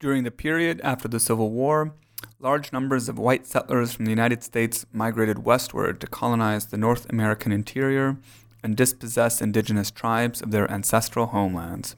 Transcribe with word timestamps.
During 0.00 0.24
the 0.24 0.30
period 0.30 0.80
after 0.82 1.08
the 1.08 1.20
Civil 1.20 1.50
War, 1.50 1.92
large 2.38 2.72
numbers 2.72 3.06
of 3.10 3.18
white 3.18 3.46
settlers 3.46 3.92
from 3.92 4.06
the 4.06 4.10
United 4.10 4.42
States 4.42 4.86
migrated 4.94 5.44
westward 5.44 6.00
to 6.00 6.06
colonize 6.06 6.64
the 6.66 6.78
North 6.78 7.06
American 7.10 7.52
interior 7.52 8.16
and 8.62 8.74
dispossess 8.74 9.42
indigenous 9.42 9.90
tribes 9.90 10.40
of 10.40 10.52
their 10.52 10.70
ancestral 10.72 11.26
homelands. 11.26 11.96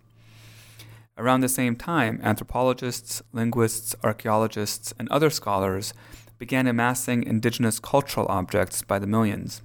Around 1.17 1.43
the 1.43 1.49
same 1.49 1.77
time, 1.77 2.19
anthropologists, 2.25 3.23
linguists, 3.33 3.95
archaeologists, 4.03 4.93
and 4.99 5.09
other 5.09 5.31
scholars 5.31 5.95
began 6.41 6.67
amassing 6.67 7.23
indigenous 7.23 7.79
cultural 7.79 8.27
objects 8.29 8.83
by 8.83 8.99
the 8.99 9.07
millions. 9.07 9.63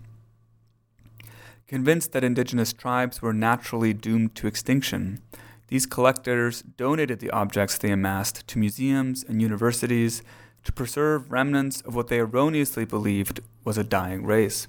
Convinced 1.67 2.11
that 2.11 2.23
indigenous 2.23 2.71
tribes 2.71 3.19
were 3.19 3.33
naturally 3.33 3.95
doomed 3.95 4.35
to 4.35 4.45
extinction, 4.45 5.23
these 5.67 5.85
collectors 5.85 6.61
donated 6.61 7.19
the 7.19 7.31
objects 7.31 7.77
they 7.77 7.91
amassed 7.91 8.47
to 8.47 8.59
museums 8.59 9.23
and 9.23 9.41
universities 9.41 10.23
to 10.63 10.71
preserve 10.71 11.31
remnants 11.31 11.81
of 11.81 11.95
what 11.95 12.07
they 12.07 12.19
erroneously 12.19 12.85
believed 12.85 13.41
was 13.63 13.77
a 13.77 13.83
dying 13.83 14.23
race. 14.23 14.67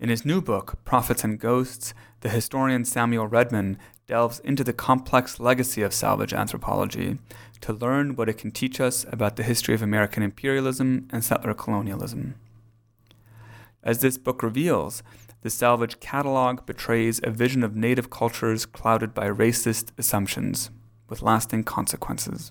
In 0.00 0.08
his 0.08 0.24
new 0.24 0.40
book, 0.40 0.84
Prophets 0.84 1.24
and 1.24 1.38
Ghosts, 1.38 1.94
the 2.20 2.28
historian 2.28 2.84
Samuel 2.84 3.26
Redman 3.26 3.78
delves 4.06 4.40
into 4.40 4.64
the 4.64 4.72
complex 4.72 5.40
legacy 5.40 5.82
of 5.82 5.94
salvage 5.94 6.34
anthropology 6.34 7.18
to 7.60 7.72
learn 7.72 8.16
what 8.16 8.28
it 8.28 8.36
can 8.36 8.50
teach 8.50 8.80
us 8.80 9.06
about 9.10 9.36
the 9.36 9.42
history 9.42 9.74
of 9.74 9.82
American 9.82 10.22
imperialism 10.22 11.08
and 11.10 11.24
settler 11.24 11.54
colonialism. 11.54 12.34
As 13.82 14.00
this 14.00 14.18
book 14.18 14.42
reveals, 14.42 15.02
the 15.44 15.50
salvage 15.50 16.00
catalog 16.00 16.64
betrays 16.64 17.20
a 17.22 17.30
vision 17.30 17.62
of 17.62 17.76
native 17.76 18.08
cultures 18.08 18.64
clouded 18.64 19.12
by 19.12 19.28
racist 19.28 19.90
assumptions, 19.98 20.70
with 21.10 21.20
lasting 21.20 21.62
consequences. 21.62 22.50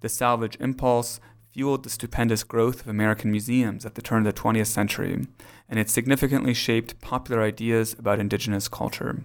The 0.00 0.08
salvage 0.08 0.56
impulse 0.58 1.20
fueled 1.52 1.84
the 1.84 1.90
stupendous 1.90 2.42
growth 2.42 2.80
of 2.80 2.88
American 2.88 3.30
museums 3.30 3.86
at 3.86 3.94
the 3.94 4.02
turn 4.02 4.26
of 4.26 4.34
the 4.34 4.42
20th 4.42 4.66
century, 4.66 5.28
and 5.68 5.78
it 5.78 5.88
significantly 5.88 6.54
shaped 6.54 7.00
popular 7.00 7.40
ideas 7.40 7.94
about 7.96 8.18
indigenous 8.18 8.66
culture. 8.66 9.22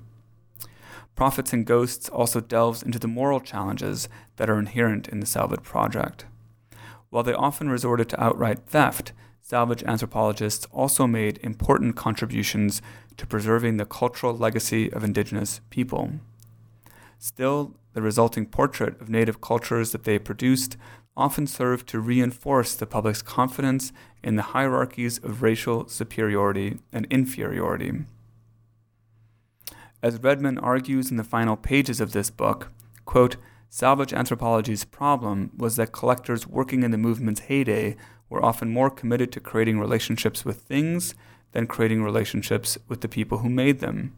Prophets 1.15 1.53
and 1.53 1.65
Ghosts 1.65 2.09
also 2.09 2.41
delves 2.41 2.83
into 2.83 2.99
the 2.99 3.07
moral 3.07 3.39
challenges 3.39 4.07
that 4.35 4.51
are 4.51 4.59
inherent 4.59 5.07
in 5.07 5.19
the 5.19 5.25
salvage 5.25 5.63
project. 5.63 6.25
While 7.09 7.23
they 7.23 7.33
often 7.33 7.71
resorted 7.71 8.07
to 8.09 8.23
outright 8.23 8.67
theft, 8.67 9.13
salvage 9.51 9.83
anthropologists 9.83 10.65
also 10.71 11.05
made 11.05 11.37
important 11.43 11.93
contributions 11.93 12.81
to 13.17 13.27
preserving 13.27 13.75
the 13.75 13.85
cultural 13.85 14.33
legacy 14.33 14.89
of 14.93 15.03
indigenous 15.03 15.59
people. 15.69 16.09
Still, 17.19 17.75
the 17.91 18.01
resulting 18.01 18.45
portrait 18.45 19.01
of 19.01 19.09
native 19.09 19.41
cultures 19.41 19.91
that 19.91 20.05
they 20.05 20.17
produced 20.17 20.77
often 21.17 21.45
served 21.47 21.85
to 21.87 21.99
reinforce 21.99 22.75
the 22.75 22.85
public's 22.85 23.21
confidence 23.21 23.91
in 24.23 24.37
the 24.37 24.53
hierarchies 24.55 25.17
of 25.17 25.41
racial 25.41 25.85
superiority 25.89 26.79
and 26.93 27.05
inferiority. 27.09 27.91
As 30.01 30.23
Redman 30.23 30.59
argues 30.59 31.11
in 31.11 31.17
the 31.17 31.25
final 31.25 31.57
pages 31.57 31.99
of 31.99 32.13
this 32.13 32.29
book, 32.29 32.71
quote, 33.03 33.35
Salvage 33.73 34.13
anthropology's 34.13 34.85
problem 34.85 35.51
was 35.57 35.75
that 35.75 35.91
collectors 35.91 36.47
working 36.47 36.83
in 36.83 36.91
the 36.91 36.97
movement's 36.97 37.41
heyday 37.41 37.97
were 38.31 38.43
often 38.43 38.69
more 38.69 38.89
committed 38.89 39.29
to 39.33 39.41
creating 39.41 39.77
relationships 39.77 40.45
with 40.45 40.61
things 40.61 41.13
than 41.51 41.67
creating 41.67 42.01
relationships 42.01 42.77
with 42.87 43.01
the 43.01 43.09
people 43.09 43.39
who 43.39 43.49
made 43.49 43.81
them. 43.81 44.15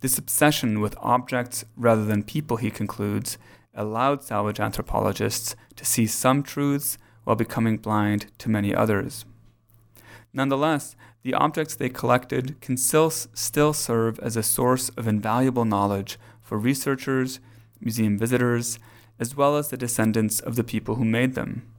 This 0.00 0.18
obsession 0.18 0.80
with 0.80 0.96
objects 1.00 1.64
rather 1.76 2.04
than 2.04 2.22
people, 2.22 2.58
he 2.58 2.70
concludes, 2.70 3.38
allowed 3.74 4.22
salvage 4.22 4.60
anthropologists 4.60 5.56
to 5.76 5.84
see 5.84 6.06
some 6.06 6.42
truths 6.42 6.98
while 7.24 7.36
becoming 7.36 7.78
blind 7.78 8.26
to 8.38 8.50
many 8.50 8.74
others. 8.74 9.24
Nonetheless, 10.34 10.94
the 11.22 11.34
objects 11.34 11.74
they 11.74 11.88
collected 11.88 12.60
can 12.60 12.76
still, 12.76 13.10
still 13.10 13.72
serve 13.72 14.18
as 14.20 14.36
a 14.36 14.42
source 14.42 14.90
of 14.90 15.08
invaluable 15.08 15.64
knowledge 15.64 16.18
for 16.42 16.58
researchers, 16.58 17.40
museum 17.80 18.18
visitors, 18.18 18.78
as 19.18 19.34
well 19.34 19.56
as 19.56 19.68
the 19.68 19.76
descendants 19.78 20.38
of 20.40 20.56
the 20.56 20.64
people 20.64 20.96
who 20.96 21.04
made 21.04 21.34
them. 21.34 21.69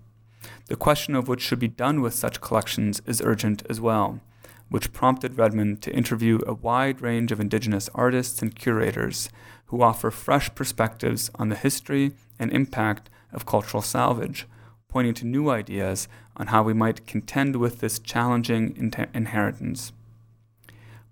The 0.68 0.76
question 0.76 1.16
of 1.16 1.28
what 1.28 1.42
should 1.42 1.60
be 1.60 1.68
done 1.68 2.02
with 2.02 2.14
such 2.14 2.42
collections 2.42 3.02
is 3.06 3.22
urgent 3.24 3.64
as 3.70 3.80
well, 3.80 4.22
which 4.70 4.94
prompted 4.94 5.38
Redman 5.38 5.78
to 5.78 5.94
interview 5.94 6.40
a 6.48 6.54
wide 6.54 7.02
range 7.02 7.32
of 7.32 7.40
indigenous 7.40 7.90
artists 7.94 8.42
and 8.42 8.56
curators 8.56 9.30
who 9.68 9.82
offer 9.82 10.12
fresh 10.12 10.54
perspectives 10.56 11.30
on 11.36 11.50
the 11.50 11.56
history 11.56 12.14
and 12.40 12.52
impact 12.52 13.10
of 13.32 13.46
cultural 13.46 13.84
salvage, 13.84 14.48
pointing 14.88 15.14
to 15.14 15.26
new 15.26 15.50
ideas 15.50 16.08
on 16.36 16.48
how 16.48 16.64
we 16.64 16.74
might 16.74 17.08
contend 17.08 17.56
with 17.56 17.80
this 17.80 18.00
challenging 18.00 18.76
in- 18.76 19.08
inheritance. 19.14 19.94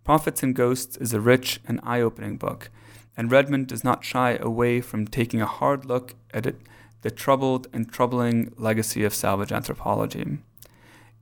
Prophets 0.04 0.42
and 0.42 0.56
Ghosts 0.56 0.98
is 0.98 1.14
a 1.14 1.22
rich 1.22 1.62
and 1.68 1.80
eye 1.84 2.02
opening 2.02 2.38
book, 2.38 2.70
and 3.16 3.32
Redman 3.32 3.66
does 3.66 3.84
not 3.84 4.04
shy 4.04 4.38
away 4.42 4.82
from 4.82 5.06
taking 5.06 5.42
a 5.42 5.46
hard 5.46 5.86
look 5.86 6.16
at 6.34 6.46
it 6.46 6.60
the 7.02 7.12
troubled 7.12 7.68
and 7.74 7.92
troubling 7.92 8.54
legacy 8.58 9.04
of 9.04 9.14
salvage 9.14 9.52
anthropology. 9.52 10.40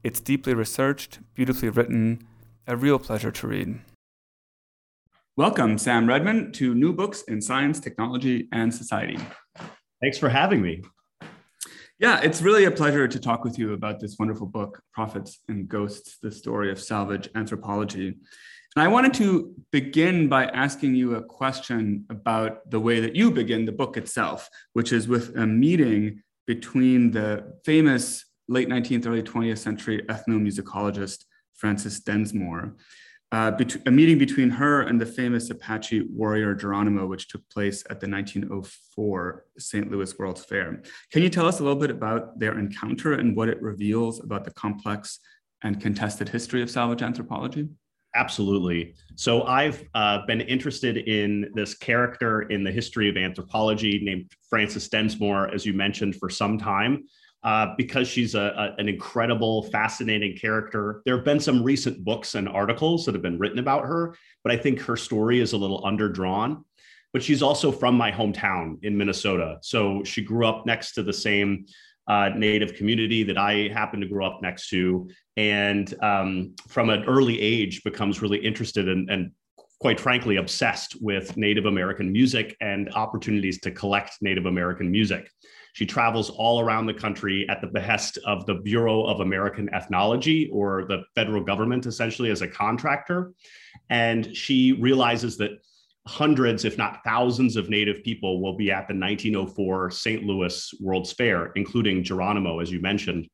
It's 0.04 0.20
deeply 0.20 0.54
researched, 0.54 1.20
beautifully 1.34 1.70
written, 1.70 2.26
a 2.66 2.76
real 2.76 3.00
pleasure 3.00 3.32
to 3.32 3.48
read. 3.48 3.80
Welcome, 5.36 5.78
Sam 5.78 6.08
Redman, 6.08 6.52
to 6.54 6.74
New 6.74 6.94
Books 6.94 7.22
in 7.24 7.42
Science, 7.42 7.80
Technology, 7.80 8.48
and 8.52 8.74
Society. 8.74 9.20
Thanks 10.02 10.18
for 10.18 10.30
having 10.30 10.62
me. 10.62 10.82
Yeah, 12.00 12.20
it's 12.22 12.42
really 12.42 12.66
a 12.66 12.72
pleasure 12.72 13.08
to 13.08 13.20
talk 13.20 13.44
with 13.44 13.58
you 13.58 13.74
about 13.74 14.00
this 14.00 14.18
wonderful 14.20 14.48
book, 14.48 14.82
Prophets 14.94 15.40
and 15.48 15.68
Ghosts 15.68 16.18
The 16.22 16.32
Story 16.32 16.72
of 16.72 16.80
Salvage 16.80 17.30
Anthropology. 17.36 18.18
And 18.78 18.84
I 18.84 18.90
wanted 18.90 19.16
to 19.16 19.56
begin 19.72 20.28
by 20.30 20.46
asking 20.46 20.94
you 20.94 21.16
a 21.16 21.24
question 21.24 22.06
about 22.12 22.70
the 22.70 22.80
way 22.80 23.00
that 23.00 23.16
you 23.16 23.32
begin 23.32 23.66
the 23.66 23.72
book 23.72 23.98
itself, 23.98 24.48
which 24.74 24.94
is 24.94 25.08
with 25.08 25.36
a 25.36 25.48
meeting 25.48 26.22
between 26.46 27.10
the 27.10 27.56
famous 27.66 28.24
late 28.48 28.70
19th, 28.70 29.08
early 29.08 29.24
20th 29.24 29.58
century 29.58 30.04
ethnomusicologist 30.10 31.24
Frances 31.56 32.02
Densmore, 32.02 32.76
uh, 33.32 33.50
bet- 33.50 33.88
a 33.88 33.90
meeting 33.90 34.20
between 34.20 34.52
her 34.52 34.84
and 34.84 35.02
the 35.02 35.08
famous 35.08 35.50
Apache 35.50 36.02
warrior 36.14 36.54
Geronimo, 36.54 37.08
which 37.08 37.30
took 37.30 37.42
place 37.50 37.84
at 37.90 38.00
the 38.00 38.08
1904 38.08 39.46
St. 39.58 39.90
Louis 39.90 40.20
World's 40.20 40.46
Fair. 40.46 40.84
Can 41.12 41.24
you 41.24 41.32
tell 41.32 41.48
us 41.48 41.60
a 41.60 41.64
little 41.64 41.80
bit 41.80 41.90
about 41.90 42.38
their 42.38 42.60
encounter 42.60 43.14
and 43.14 43.36
what 43.36 43.50
it 43.50 43.60
reveals 43.60 44.24
about 44.24 44.46
the 44.46 44.52
complex 44.52 45.18
and 45.64 45.82
contested 45.82 46.30
history 46.30 46.62
of 46.62 46.70
salvage 46.70 47.02
anthropology? 47.02 47.70
Absolutely. 48.18 48.96
So 49.16 49.44
I've 49.44 49.88
uh, 49.94 50.26
been 50.26 50.42
interested 50.42 50.98
in 50.98 51.52
this 51.54 51.76
character 51.76 52.42
in 52.44 52.64
the 52.64 52.72
history 52.72 53.10
of 53.10 53.16
anthropology 53.16 54.00
named 54.04 54.32
Frances 54.50 54.90
Densmore, 54.90 55.54
as 55.54 55.66
you 55.68 55.74
mentioned, 55.74 56.16
for 56.16 56.30
some 56.30 56.58
time. 56.58 57.06
Uh, 57.44 57.76
because 57.78 58.08
she's 58.08 58.34
a, 58.34 58.42
a, 58.42 58.82
an 58.82 58.90
incredible, 58.90 59.64
fascinating 59.64 60.36
character. 60.36 61.02
There 61.06 61.16
have 61.16 61.24
been 61.24 61.40
some 61.40 61.64
recent 61.64 62.04
books 62.04 62.34
and 62.34 62.50
articles 62.50 63.06
that 63.06 63.14
have 63.14 63.22
been 63.22 63.38
written 63.38 63.60
about 63.60 63.86
her, 63.86 64.16
but 64.44 64.52
I 64.52 64.58
think 64.58 64.82
her 64.82 64.98
story 64.98 65.40
is 65.40 65.54
a 65.54 65.58
little 65.58 65.82
underdrawn. 65.84 66.64
But 67.14 67.22
she's 67.24 67.44
also 67.44 67.72
from 67.72 67.96
my 67.96 68.12
hometown 68.12 68.84
in 68.84 68.98
Minnesota. 68.98 69.60
So 69.62 70.04
she 70.04 70.24
grew 70.24 70.48
up 70.48 70.66
next 70.66 70.94
to 70.94 71.04
the 71.04 71.14
same 71.14 71.68
uh, 72.08 72.30
Native 72.36 72.76
community 72.76 73.24
that 73.24 73.38
I 73.38 73.70
happen 73.74 74.00
to 74.00 74.08
grow 74.08 74.26
up 74.26 74.42
next 74.42 74.70
to, 74.70 75.10
and 75.36 75.94
um, 76.02 76.56
from 76.68 76.90
an 76.90 77.04
early 77.06 77.40
age 77.40 77.84
becomes 77.84 78.22
really 78.22 78.40
interested 78.40 78.88
in, 78.88 79.08
and 79.10 79.32
quite 79.80 80.00
frankly 80.00 80.38
obsessed 80.38 80.98
with 81.02 81.38
Native 81.38 81.66
American 81.66 82.12
music 82.12 82.56
and 82.62 82.90
opportunities 82.94 83.60
to 83.62 83.72
collect 83.72 84.18
Native 84.22 84.46
American 84.46 84.90
music. 84.90 85.30
She 85.74 85.86
travels 85.86 86.32
all 86.32 86.60
around 86.60 86.88
the 86.88 86.94
country 86.94 87.46
at 87.50 87.62
the 87.62 87.68
behest 87.68 88.18
of 88.26 88.48
the 88.48 88.56
Bureau 88.56 89.04
of 89.06 89.20
American 89.20 89.72
Ethnology, 89.76 90.50
or 90.52 90.86
the 90.88 91.04
federal 91.14 91.44
government, 91.44 91.86
essentially, 91.86 92.32
as 92.32 92.42
a 92.42 92.48
contractor. 92.48 93.34
And 93.92 94.36
she 94.36 94.74
realizes 94.74 95.38
that 95.38 95.52
hundreds, 96.08 96.66
if 96.66 96.78
not 96.78 97.04
thousands, 97.04 97.56
of 97.56 97.70
Native 97.70 98.04
people 98.04 98.42
will 98.42 98.56
be 98.56 98.72
at 98.72 98.88
the 98.88 98.96
1904 98.96 99.92
St. 99.92 100.24
Louis 100.24 100.74
World's 100.80 101.12
Fair, 101.12 101.52
including 101.56 102.04
Geronimo, 102.04 102.60
as 102.60 102.72
you 102.72 102.80
mentioned. 102.80 103.28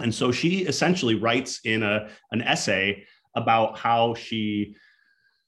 And 0.00 0.14
so 0.14 0.32
she 0.32 0.60
essentially 0.60 1.14
writes 1.14 1.60
in 1.64 1.82
a, 1.82 2.08
an 2.32 2.42
essay 2.42 3.04
about 3.34 3.78
how 3.78 4.14
she 4.14 4.74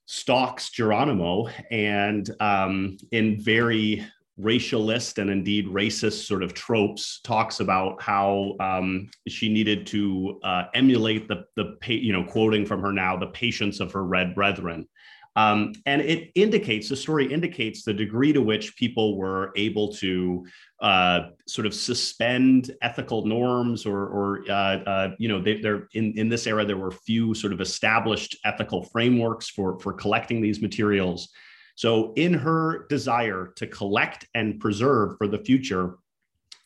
stalks 0.06 0.70
Geronimo 0.70 1.49
and 1.70 2.29
um, 2.41 2.97
in 3.11 3.41
very 3.41 4.06
racialist 4.43 5.19
and 5.19 5.31
indeed 5.31 5.67
racist 5.67 6.27
sort 6.27 6.43
of 6.43 6.53
tropes 6.55 7.21
talks 7.23 7.61
about 7.61 8.00
how 8.03 8.56
um, 8.61 9.09
she 9.29 9.49
needed 9.49 9.87
to 9.87 10.41
uh, 10.43 10.65
emulate 10.75 11.29
the 11.29 11.44
the 11.56 11.77
you 11.87 12.12
know 12.12 12.25
quoting 12.25 12.67
from 12.67 12.81
her 12.81 12.93
now 12.93 13.17
the 13.17 13.27
patience 13.29 13.81
of 13.81 13.93
her 13.93 14.05
red 14.05 14.35
brethren 14.35 14.87
um, 15.35 15.73
and 15.87 16.03
it 16.03 16.31
indicates 16.35 16.89
the 16.89 16.97
story 16.97 17.33
indicates 17.33 17.85
the 17.85 17.94
degree 17.94 18.33
to 18.33 18.43
which 18.43 18.77
people 18.77 19.17
were 19.17 19.53
able 19.56 19.93
to 19.94 20.47
uh, 20.81 21.29
sort 21.47 21.67
of 21.67 21.73
suspend 21.73 22.71
ethical 22.83 23.25
norms, 23.25 23.87
or, 23.87 24.06
or 24.09 24.45
uh, 24.50 24.53
uh, 24.53 25.11
you 25.19 25.29
know, 25.29 25.41
they, 25.41 25.62
are 25.65 25.88
in 25.95 26.12
in 26.19 26.29
this 26.29 26.47
era 26.47 26.65
there 26.67 26.77
were 26.77 26.91
few 26.91 27.35
sort 27.35 27.53
of 27.53 27.61
established 27.61 28.37
ethical 28.45 28.83
frameworks 28.85 29.49
for 29.49 29.79
for 29.81 29.95
collecting 29.95 30.43
these 30.43 30.61
materials. 30.61 31.31
So, 31.75 32.13
in 32.17 32.35
her 32.35 32.87
desire 32.89 33.53
to 33.57 33.67
collect 33.67 34.27
and 34.35 34.61
preserve 34.61 35.17
for 35.19 35.27
the 35.27 35.39
future 35.39 35.97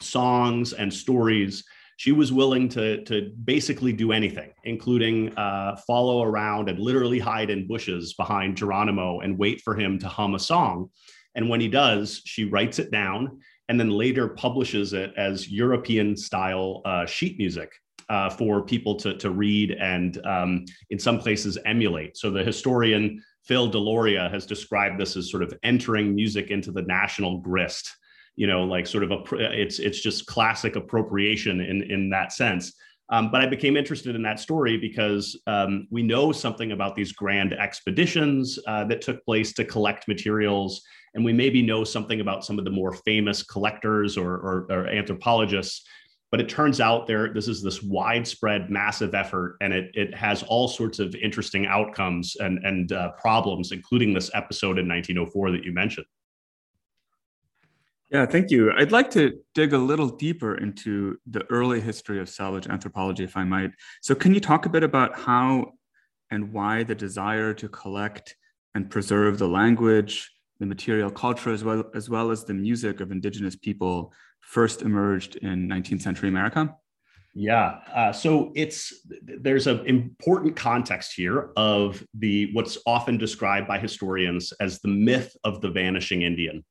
songs 0.01 0.73
and 0.73 0.93
stories 0.93 1.65
she 1.97 2.13
was 2.13 2.33
willing 2.33 2.69
to, 2.69 3.03
to 3.05 3.33
basically 3.45 3.93
do 3.93 4.13
anything, 4.13 4.53
including 4.65 5.37
uh, 5.37 5.77
follow 5.87 6.23
around 6.23 6.69
and 6.69 6.79
literally 6.79 7.19
hide 7.19 7.49
in 7.49 7.67
bushes 7.67 8.13
behind 8.15 8.57
Geronimo 8.57 9.21
and 9.21 9.39
wait 9.39 9.63
for 9.63 9.75
him 9.75 9.99
to 10.01 10.09
hum 10.09 10.35
a 10.35 10.39
song. 10.39 10.91
And 11.35 11.49
when 11.49 11.61
he 11.61 11.69
does, 11.69 12.21
she 12.25 12.45
writes 12.45 12.79
it 12.79 12.91
down 12.91 13.41
and 13.69 13.81
then 13.81 13.91
later 13.91 14.29
publishes 14.29 14.93
it 14.93 15.13
as 15.17 15.51
European 15.51 16.17
style 16.17 16.83
uh, 16.85 17.07
sheet 17.07 17.39
music. 17.39 17.73
Uh, 18.09 18.31
for 18.31 18.63
people 18.63 18.95
to, 18.95 19.19
to 19.19 19.31
read 19.31 19.73
and 19.73 20.25
um, 20.25 20.65
in 20.91 20.99
some 20.99 21.19
places 21.19 21.59
emulate. 21.67 22.17
So 22.17 22.31
the 22.31 22.45
historian 22.45 23.21
Phil 23.47 23.71
Deloria 23.71 24.31
has 24.31 24.47
described 24.47 25.01
this 25.01 25.17
as 25.17 25.31
sort 25.31 25.43
of 25.43 25.55
entering 25.63 26.15
music 26.15 26.51
into 26.51 26.73
the 26.73 26.83
national 26.83 27.39
grist 27.39 27.97
you 28.37 28.47
know 28.47 28.65
like 28.65 28.87
sort 28.87 29.03
of 29.03 29.11
a 29.11 29.23
it's 29.35 29.79
it's 29.79 30.01
just 30.01 30.27
classic 30.27 30.77
appropriation 30.77 31.61
in 31.61 31.83
in 31.91 32.11
that 32.11 32.33
sense 32.33 32.75
um, 33.09 33.31
but 33.31 33.41
I 33.41 33.47
became 33.47 33.77
interested 33.77 34.17
in 34.17 34.23
that 34.23 34.41
story 34.41 34.77
because 34.77 35.41
um, 35.47 35.87
we 35.91 36.03
know 36.03 36.33
something 36.33 36.73
about 36.73 36.97
these 36.97 37.13
grand 37.13 37.53
expeditions 37.53 38.59
uh, 38.67 38.85
that 38.85 39.01
took 39.01 39.25
place 39.25 39.53
to 39.55 39.65
collect 39.65 40.09
materials, 40.09 40.83
and 41.15 41.25
we 41.25 41.33
maybe 41.33 41.63
know 41.63 41.85
something 41.85 42.21
about 42.21 42.45
some 42.45 42.59
of 42.59 42.65
the 42.65 42.71
more 42.71 42.93
famous 42.93 43.45
collectors 43.45 44.17
or, 44.17 44.35
or, 44.35 44.67
or 44.71 44.89
anthropologists. 44.89 45.85
But 46.31 46.41
it 46.41 46.49
turns 46.49 46.81
out 46.81 47.07
there 47.07 47.33
this 47.33 47.47
is 47.47 47.63
this 47.63 47.83
widespread, 47.83 48.69
massive 48.69 49.15
effort, 49.15 49.57
and 49.61 49.73
it 49.73 49.91
it 49.95 50.15
has 50.15 50.43
all 50.43 50.69
sorts 50.69 50.99
of 50.99 51.15
interesting 51.15 51.67
outcomes 51.67 52.37
and 52.37 52.59
and 52.65 52.93
uh, 52.93 53.13
problems, 53.13 53.73
including 53.73 54.13
this 54.13 54.31
episode 54.35 54.79
in 54.79 54.89
1904 54.89 55.53
that 55.53 55.65
you 55.65 55.73
mentioned. 55.73 56.07
Yeah, 58.11 58.25
thank 58.25 58.51
you. 58.51 58.73
I'd 58.73 58.93
like 58.93 59.11
to 59.13 59.33
dig 59.55 59.73
a 59.73 59.79
little 59.79 60.09
deeper 60.09 60.55
into 60.55 61.19
the 61.27 61.45
early 61.51 61.81
history 61.81 62.21
of 62.21 62.29
salvage 62.29 62.69
anthropology, 62.69 63.25
if 63.25 63.37
I 63.37 63.43
might. 63.43 63.73
So, 64.01 64.15
can 64.15 64.33
you 64.33 64.41
talk 64.41 64.65
a 64.65 64.69
bit 64.69 64.85
about 64.85 65.19
how 65.19 65.73
and 66.31 66.53
why 66.53 66.85
the 66.85 66.95
desire 66.95 67.53
to 67.55 67.69
collect 67.69 68.37
and 68.75 68.91
preserve 68.91 69.39
the 69.39 69.49
language, 69.49 70.31
the 70.61 70.67
material 70.67 71.11
culture, 71.11 71.51
as 71.51 71.65
well 71.65 71.85
as, 71.95 72.09
well 72.09 72.31
as 72.31 72.45
the 72.45 72.55
music 72.55 73.01
of 73.01 73.11
indigenous 73.11 73.57
people 73.57 74.13
first 74.47 74.83
emerged 74.83 75.37
in 75.37 75.69
19th 75.69 76.03
century 76.03 76.29
America? 76.29 76.75
Yeah. 77.35 77.81
Uh, 77.95 78.13
so 78.13 78.51
it's 78.55 79.05
there's 79.23 79.67
an 79.67 79.85
important 79.85 80.57
context 80.57 81.13
here 81.15 81.51
of 81.57 82.03
the 82.15 82.51
what's 82.55 82.79
often 82.87 83.19
described 83.19 83.69
by 83.69 83.79
historians 83.79 84.53
as 84.59 84.81
the 84.81 84.89
myth 84.89 85.37
of 85.45 85.61
the 85.61 85.69
vanishing 85.69 86.23
Indian. 86.23 86.65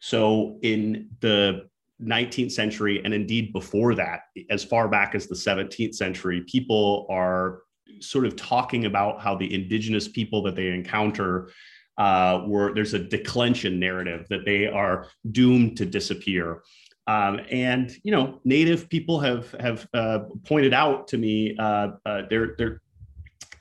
So 0.00 0.58
in 0.62 1.10
the 1.20 1.68
19th 2.02 2.50
century, 2.50 3.02
and 3.04 3.14
indeed 3.14 3.52
before 3.52 3.94
that, 3.94 4.22
as 4.50 4.64
far 4.64 4.88
back 4.88 5.14
as 5.14 5.28
the 5.28 5.36
17th 5.36 5.94
century, 5.94 6.42
people 6.48 7.06
are 7.08 7.60
sort 8.00 8.26
of 8.26 8.34
talking 8.34 8.86
about 8.86 9.20
how 9.20 9.36
the 9.36 9.54
indigenous 9.54 10.08
people 10.08 10.42
that 10.42 10.56
they 10.56 10.68
encounter 10.68 11.50
uh, 11.98 12.42
were 12.46 12.74
there's 12.74 12.94
a 12.94 12.98
declension 12.98 13.78
narrative 13.78 14.26
that 14.28 14.44
they 14.44 14.66
are 14.66 15.08
doomed 15.30 15.76
to 15.76 15.86
disappear. 15.86 16.62
Um, 17.06 17.40
and 17.50 17.94
you 18.02 18.12
know, 18.12 18.40
native 18.44 18.88
people 18.88 19.20
have 19.20 19.52
have 19.60 19.86
uh, 19.92 20.20
pointed 20.44 20.72
out 20.72 21.08
to 21.08 21.18
me 21.18 21.56
uh, 21.58 21.88
uh, 22.06 22.22
they're 22.30 22.54
they're 22.56 22.80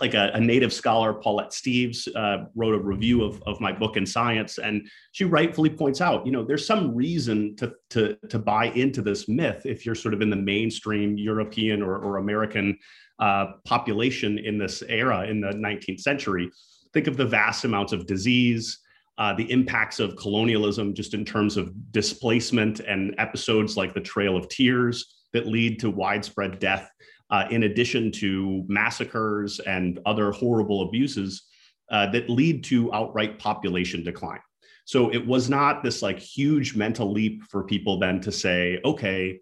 like 0.04 0.14
a, 0.14 0.32
a, 0.34 0.40
native 0.40 0.74
scholar, 0.74 1.14
Paulette 1.14 1.52
Steeves, 1.52 2.08
uh, 2.16 2.46
wrote 2.56 2.74
a 2.74 2.80
review 2.80 3.24
of, 3.24 3.42
of 3.44 3.62
my 3.62 3.72
book 3.72 3.96
in 3.96 4.06
science, 4.06 4.58
and 4.58 4.88
she 5.14 5.24
rightfully 5.24 5.70
points 5.70 6.02
out, 6.02 6.26
you 6.26 6.32
know, 6.32 6.44
there's 6.44 6.66
some 6.66 6.94
reason 6.94 7.56
to 7.56 7.74
to 7.92 8.18
to 8.30 8.40
buy 8.40 8.66
into 8.66 9.02
this 9.02 9.30
myth 9.30 9.66
if 9.66 9.86
you're 9.86 9.96
sort 9.96 10.14
of 10.14 10.22
in 10.22 10.30
the 10.30 10.36
mainstream 10.36 11.18
European 11.18 11.82
or, 11.82 11.98
or 11.98 12.18
American 12.18 12.78
uh, 13.20 13.46
population 13.66 14.40
in 14.40 14.58
this 14.58 14.84
era 14.90 15.26
in 15.26 15.40
the 15.40 15.52
19th 15.52 16.02
century. 16.02 16.50
Think 16.94 17.08
of 17.08 17.18
the 17.18 17.26
vast 17.26 17.64
amounts 17.66 17.94
of 17.94 18.06
disease, 18.06 18.80
uh, 19.18 19.34
the 19.34 19.50
impacts 19.52 20.00
of 20.00 20.16
colonialism, 20.16 20.94
just 20.94 21.14
in 21.14 21.24
terms 21.24 21.58
of 21.58 21.72
displacement 21.92 22.80
and 22.80 23.14
episodes 23.18 23.78
like 23.78 23.94
the 23.94 24.02
Trail 24.02 24.36
of 24.36 24.48
Tears 24.50 25.22
that 25.34 25.48
lead 25.48 25.80
to 25.80 25.90
widespread 25.90 26.60
death 26.60 26.90
uh, 27.30 27.46
in 27.50 27.64
addition 27.64 28.12
to 28.12 28.64
massacres 28.68 29.60
and 29.60 30.00
other 30.06 30.32
horrible 30.32 30.88
abuses 30.88 31.44
uh, 31.92 32.08
that 32.12 32.30
lead 32.30 32.64
to 32.64 32.94
outright 32.94 33.40
population 33.40 34.04
decline. 34.04 34.40
So 34.86 35.12
it 35.12 35.26
was 35.26 35.50
not 35.50 35.84
this 35.84 36.02
like 36.02 36.20
huge 36.20 36.76
mental 36.76 37.12
leap 37.12 37.44
for 37.50 37.64
people 37.64 38.00
then 38.00 38.20
to 38.22 38.32
say, 38.32 38.80
okay, 38.84 39.40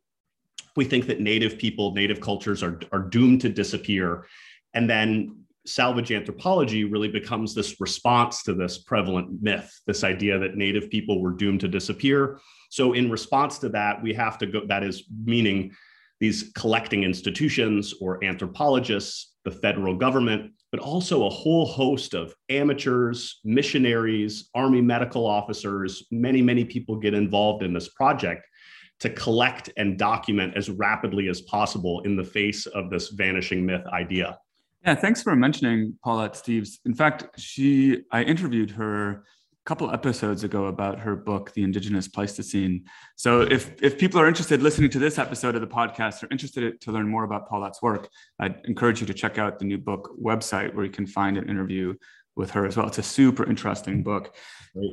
we 0.76 0.86
think 0.86 1.08
that 1.08 1.20
native 1.20 1.58
people, 1.58 1.94
native 1.94 2.22
cultures 2.22 2.64
are, 2.64 2.80
are 2.92 3.00
doomed 3.00 3.42
to 3.42 3.50
disappear. 3.50 4.26
And 4.74 4.90
then 4.90 5.41
salvage 5.66 6.12
anthropology 6.12 6.84
really 6.84 7.08
becomes 7.08 7.54
this 7.54 7.80
response 7.80 8.44
to 8.44 8.54
this 8.54 8.80
prevalent 8.80 9.42
myth, 9.42 9.72
this 9.86 10.04
idea 10.04 10.40
that 10.40 10.56
native 10.56 10.90
people 10.90 11.22
were 11.22 11.34
doomed 11.34 11.60
to 11.62 11.68
disappear. 11.68 12.40
So 12.70 12.94
in 12.94 13.12
response 13.12 13.60
to 13.60 13.70
that, 13.70 14.02
we 14.02 14.14
have 14.14 14.38
to 14.40 14.48
go, 14.48 14.62
that 14.68 14.84
is 14.84 15.04
meaning 15.24 15.72
these 16.20 16.52
collecting 16.56 17.04
institutions 17.04 17.94
or 18.00 18.24
anthropologists, 18.24 19.34
the 19.44 19.52
federal 19.52 19.96
government, 19.96 20.52
but 20.72 20.80
also 20.80 21.26
a 21.26 21.30
whole 21.30 21.66
host 21.66 22.14
of 22.14 22.34
amateurs, 22.50 23.40
missionaries, 23.44 24.50
Army 24.54 24.82
medical 24.82 25.26
officers. 25.26 26.06
Many, 26.12 26.42
many 26.42 26.64
people 26.64 26.96
get 26.98 27.14
involved 27.14 27.64
in 27.64 27.74
this 27.74 27.90
project 27.90 28.46
to 29.00 29.10
collect 29.10 29.72
and 29.78 29.98
document 29.98 30.56
as 30.56 30.70
rapidly 30.70 31.28
as 31.28 31.42
possible 31.42 32.02
in 32.02 32.16
the 32.16 32.24
face 32.24 32.68
of 32.68 32.92
this 32.92 33.10
vanishing 33.10 33.66
myth 33.66 33.86
idea. 33.88 34.38
Yeah, 34.86 34.96
thanks 34.96 35.22
for 35.22 35.36
mentioning 35.36 35.98
Paulette 36.04 36.34
Steeves. 36.34 36.80
In 36.86 36.96
fact, 36.96 37.40
she 37.40 38.02
I 38.12 38.24
interviewed 38.24 38.72
her 38.72 39.12
a 39.12 39.22
couple 39.66 39.92
episodes 39.92 40.44
ago 40.44 40.66
about 40.66 41.00
her 41.00 41.16
book, 41.16 41.54
The 41.54 41.64
Indigenous 41.64 42.08
Pleistocene. 42.08 42.86
So 43.16 43.42
if, 43.42 43.80
if 43.84 44.00
people 44.00 44.20
are 44.20 44.28
interested 44.28 44.64
listening 44.64 44.90
to 44.90 45.00
this 45.00 45.20
episode 45.20 45.54
of 45.54 45.62
the 45.62 45.68
podcast 45.68 46.24
or 46.24 46.28
interested 46.32 46.82
to 46.82 46.92
learn 46.92 47.08
more 47.08 47.26
about 47.26 47.48
Paulette's 47.48 47.80
work, 47.84 48.10
I'd 48.40 48.56
encourage 48.66 49.02
you 49.02 49.08
to 49.08 49.14
check 49.14 49.38
out 49.38 49.60
the 49.60 49.66
new 49.66 49.78
book 49.78 50.16
website 50.20 50.74
where 50.74 50.84
you 50.84 50.92
can 50.92 51.06
find 51.06 51.38
an 51.38 51.48
interview 51.48 51.94
with 52.36 52.50
her 52.52 52.66
as 52.66 52.76
well. 52.76 52.88
It's 52.88 52.98
a 52.98 53.04
super 53.04 53.48
interesting 53.48 54.02
book. 54.02 54.36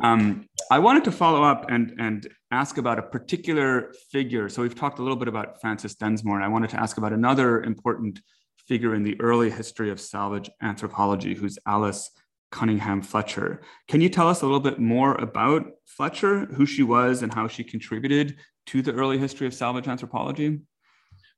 Um, 0.02 0.48
I 0.70 0.80
wanted 0.80 1.04
to 1.04 1.12
follow 1.12 1.42
up 1.42 1.70
and, 1.70 1.94
and 1.98 2.28
ask 2.50 2.76
about 2.76 2.98
a 2.98 3.02
particular 3.02 3.94
figure. 4.10 4.50
So 4.50 4.60
we've 4.60 4.74
talked 4.74 4.98
a 4.98 5.02
little 5.02 5.16
bit 5.16 5.28
about 5.28 5.60
Frances 5.62 5.94
Densmore, 5.94 6.34
and 6.34 6.44
I 6.44 6.48
wanted 6.48 6.68
to 6.70 6.80
ask 6.80 6.98
about 6.98 7.12
another 7.12 7.62
important 7.62 8.20
figure 8.68 8.94
in 8.94 9.02
the 9.02 9.18
early 9.20 9.50
history 9.50 9.90
of 9.90 9.98
salvage 9.98 10.50
anthropology, 10.62 11.34
who's 11.34 11.58
Alice 11.66 12.10
Cunningham 12.52 13.02
Fletcher. 13.02 13.62
Can 13.88 14.00
you 14.00 14.10
tell 14.10 14.28
us 14.28 14.42
a 14.42 14.44
little 14.44 14.60
bit 14.60 14.78
more 14.78 15.14
about 15.14 15.66
Fletcher, 15.86 16.44
who 16.46 16.66
she 16.66 16.82
was, 16.82 17.22
and 17.22 17.32
how 17.32 17.48
she 17.48 17.64
contributed 17.64 18.36
to 18.66 18.82
the 18.82 18.92
early 18.92 19.18
history 19.18 19.46
of 19.46 19.54
salvage 19.54 19.88
anthropology? 19.88 20.60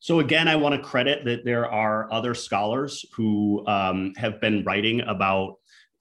So 0.00 0.20
again, 0.20 0.48
I 0.48 0.56
want 0.56 0.74
to 0.74 0.80
credit 0.80 1.24
that 1.26 1.44
there 1.44 1.70
are 1.70 2.12
other 2.12 2.34
scholars 2.34 3.04
who 3.14 3.64
um, 3.66 4.12
have 4.16 4.40
been 4.40 4.64
writing 4.64 5.02
about 5.02 5.56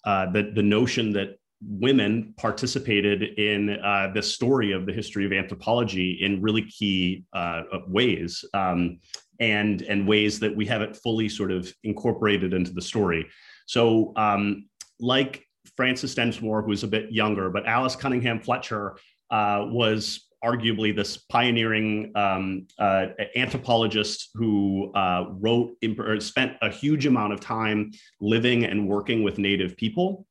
uh, 0.05 0.31
the, 0.31 0.51
the 0.55 0.63
notion 0.63 1.11
that 1.13 1.37
women 1.61 2.33
participated 2.37 3.21
in 3.37 3.71
uh, 3.83 4.11
the 4.13 4.23
story 4.23 4.71
of 4.71 4.85
the 4.85 4.93
history 4.93 5.25
of 5.25 5.33
anthropology 5.33 6.19
in 6.21 6.41
really 6.41 6.63
key 6.63 7.25
uh, 7.33 7.63
ways 7.87 8.45
um, 8.53 8.99
and, 9.39 9.81
and 9.83 10.07
ways 10.07 10.39
that 10.39 10.55
we 10.55 10.65
haven't 10.65 10.95
fully 10.95 11.29
sort 11.29 11.51
of 11.51 11.73
incorporated 11.83 12.53
into 12.53 12.71
the 12.71 12.81
story. 12.81 13.27
So 13.65 14.13
um, 14.15 14.67
like 14.99 15.45
Frances 15.75 16.15
Densmore, 16.15 16.63
who's 16.63 16.83
a 16.83 16.87
bit 16.87 17.11
younger, 17.11 17.49
but 17.49 17.65
Alice 17.65 17.95
Cunningham 17.95 18.39
Fletcher 18.39 18.97
uh, 19.31 19.65
was 19.67 20.27
arguably 20.43 20.95
this 20.95 21.17
pioneering 21.17 22.11
um, 22.15 22.65
uh, 22.79 23.07
anthropologist 23.35 24.29
who 24.35 24.91
uh, 24.93 25.25
wrote, 25.31 25.75
spent 26.19 26.53
a 26.61 26.69
huge 26.69 27.05
amount 27.05 27.33
of 27.33 27.39
time 27.39 27.91
living 28.21 28.65
and 28.65 28.87
working 28.87 29.23
with 29.23 29.37
Native 29.37 29.75
people. 29.75 30.25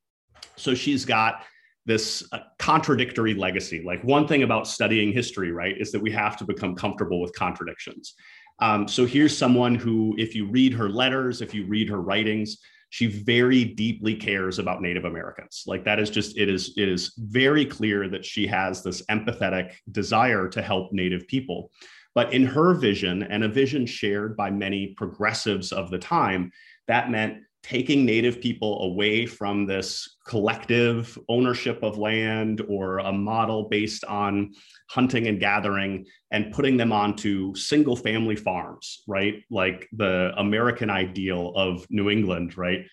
So 0.55 0.73
she's 0.73 1.05
got 1.05 1.43
this 1.85 2.27
uh, 2.31 2.39
contradictory 2.57 3.33
legacy. 3.33 3.81
Like 3.85 4.03
one 4.03 4.27
thing 4.27 4.43
about 4.43 4.67
studying 4.67 5.11
history, 5.11 5.51
right, 5.51 5.75
is 5.79 5.91
that 5.91 6.01
we 6.01 6.11
have 6.11 6.37
to 6.37 6.43
become 6.43 6.75
comfortable 6.75 7.21
with 7.21 7.33
contradictions. 7.33 8.15
Um, 8.61 8.87
so 8.87 9.05
here's 9.05 9.37
someone 9.37 9.75
who, 9.75 10.15
if 10.17 10.35
you 10.35 10.45
read 10.45 10.73
her 10.73 10.89
letters, 10.89 11.41
if 11.41 11.53
you 11.53 11.65
read 11.65 11.89
her 11.89 12.01
writings, 12.01 12.57
she 12.89 13.05
very 13.05 13.63
deeply 13.63 14.15
cares 14.15 14.59
about 14.59 14.81
Native 14.81 15.05
Americans. 15.05 15.63
Like 15.67 15.83
that 15.85 15.99
is 15.99 16.09
just 16.09 16.37
it 16.37 16.49
is 16.49 16.73
it 16.75 16.89
is 16.89 17.13
very 17.17 17.65
clear 17.65 18.09
that 18.09 18.25
she 18.25 18.47
has 18.47 18.83
this 18.83 19.03
empathetic 19.03 19.73
desire 19.91 20.47
to 20.49 20.61
help 20.61 20.91
Native 20.91 21.27
people. 21.27 21.71
But 22.15 22.33
in 22.33 22.45
her 22.47 22.73
vision 22.73 23.23
and 23.23 23.43
a 23.43 23.47
vision 23.47 23.85
shared 23.85 24.35
by 24.35 24.49
many 24.49 24.95
progressives 24.97 25.71
of 25.71 25.91
the 25.91 25.99
time, 25.99 26.51
that 26.87 27.11
meant 27.11 27.43
taking 27.63 28.05
native 28.05 28.39
people 28.39 28.83
away 28.83 29.25
from 29.25 29.65
this 29.65 30.17
collective 30.25 31.17
ownership 31.27 31.79
of 31.83 31.97
land 31.97 32.61
or 32.69 32.99
a 32.99 33.11
model 33.11 33.67
based 33.67 34.05
on 34.05 34.51
hunting 34.89 35.27
and 35.27 35.39
gathering 35.39 36.05
and 36.31 36.53
putting 36.53 36.77
them 36.77 36.93
onto 36.93 37.53
single 37.55 37.95
family 37.95 38.35
farms 38.35 39.03
right? 39.07 39.43
Like 39.49 39.87
the 39.93 40.31
american 40.37 40.89
ideal 40.89 41.53
of 41.55 41.85
new 41.89 42.09
england 42.09 42.57
right? 42.57 42.85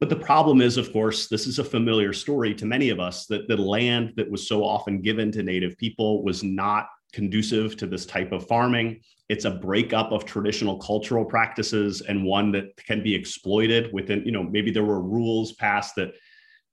But 0.00 0.10
the 0.10 0.16
problem 0.16 0.60
is 0.60 0.76
of 0.76 0.92
course 0.92 1.28
this 1.28 1.46
is 1.46 1.58
a 1.58 1.64
familiar 1.64 2.12
story 2.12 2.54
to 2.54 2.66
many 2.66 2.90
of 2.90 3.00
us 3.00 3.26
that 3.26 3.48
the 3.48 3.56
land 3.56 4.12
that 4.16 4.30
was 4.30 4.46
so 4.46 4.64
often 4.64 5.02
given 5.02 5.32
to 5.32 5.42
native 5.42 5.76
people 5.76 6.22
was 6.22 6.44
not 6.44 6.86
conducive 7.12 7.76
to 7.76 7.86
this 7.86 8.06
type 8.06 8.32
of 8.32 8.46
farming. 8.46 9.00
It's 9.28 9.44
a 9.44 9.50
breakup 9.50 10.12
of 10.12 10.24
traditional 10.24 10.78
cultural 10.78 11.24
practices 11.24 12.00
and 12.02 12.24
one 12.24 12.52
that 12.52 12.76
can 12.76 13.02
be 13.02 13.14
exploited 13.14 13.92
within, 13.92 14.22
you 14.24 14.32
know, 14.32 14.42
maybe 14.42 14.70
there 14.70 14.84
were 14.84 15.02
rules 15.02 15.52
passed 15.52 15.96
that, 15.96 16.14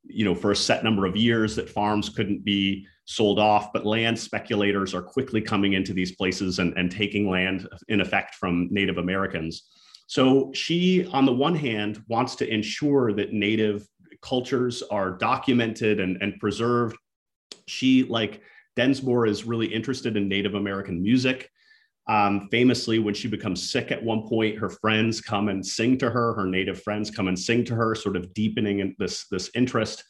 you 0.03 0.23
know, 0.23 0.35
for 0.35 0.51
a 0.51 0.55
set 0.55 0.83
number 0.83 1.05
of 1.05 1.15
years 1.15 1.55
that 1.55 1.69
farms 1.69 2.09
couldn't 2.09 2.45
be 2.45 2.87
sold 3.05 3.39
off, 3.39 3.71
but 3.73 3.85
land 3.85 4.17
speculators 4.17 4.93
are 4.93 5.01
quickly 5.01 5.41
coming 5.41 5.73
into 5.73 5.93
these 5.93 6.15
places 6.15 6.59
and, 6.59 6.77
and 6.77 6.91
taking 6.91 7.29
land 7.29 7.67
in 7.87 8.01
effect 8.01 8.35
from 8.35 8.67
Native 8.71 8.97
Americans. 8.97 9.69
So 10.07 10.51
she, 10.53 11.05
on 11.07 11.25
the 11.25 11.33
one 11.33 11.55
hand, 11.55 12.03
wants 12.07 12.35
to 12.35 12.47
ensure 12.47 13.13
that 13.13 13.33
Native 13.33 13.87
cultures 14.21 14.83
are 14.83 15.11
documented 15.11 15.99
and, 15.99 16.17
and 16.21 16.39
preserved. 16.39 16.97
She, 17.67 18.03
like, 18.03 18.41
Densmore 18.75 19.27
is 19.27 19.45
really 19.45 19.67
interested 19.67 20.17
in 20.17 20.27
Native 20.27 20.55
American 20.55 21.01
music. 21.01 21.49
Um, 22.07 22.47
famously, 22.51 22.99
when 22.99 23.13
she 23.13 23.27
becomes 23.27 23.71
sick 23.71 23.91
at 23.91 24.03
one 24.03 24.27
point, 24.27 24.59
her 24.59 24.69
friends 24.69 25.21
come 25.21 25.49
and 25.49 25.65
sing 25.65 25.97
to 25.99 26.09
her. 26.09 26.33
Her 26.35 26.45
native 26.45 26.83
friends 26.83 27.09
come 27.09 27.27
and 27.27 27.37
sing 27.37 27.63
to 27.65 27.75
her, 27.75 27.95
sort 27.95 28.15
of 28.15 28.33
deepening 28.33 28.95
this, 28.99 29.25
this 29.27 29.49
interest. 29.55 30.03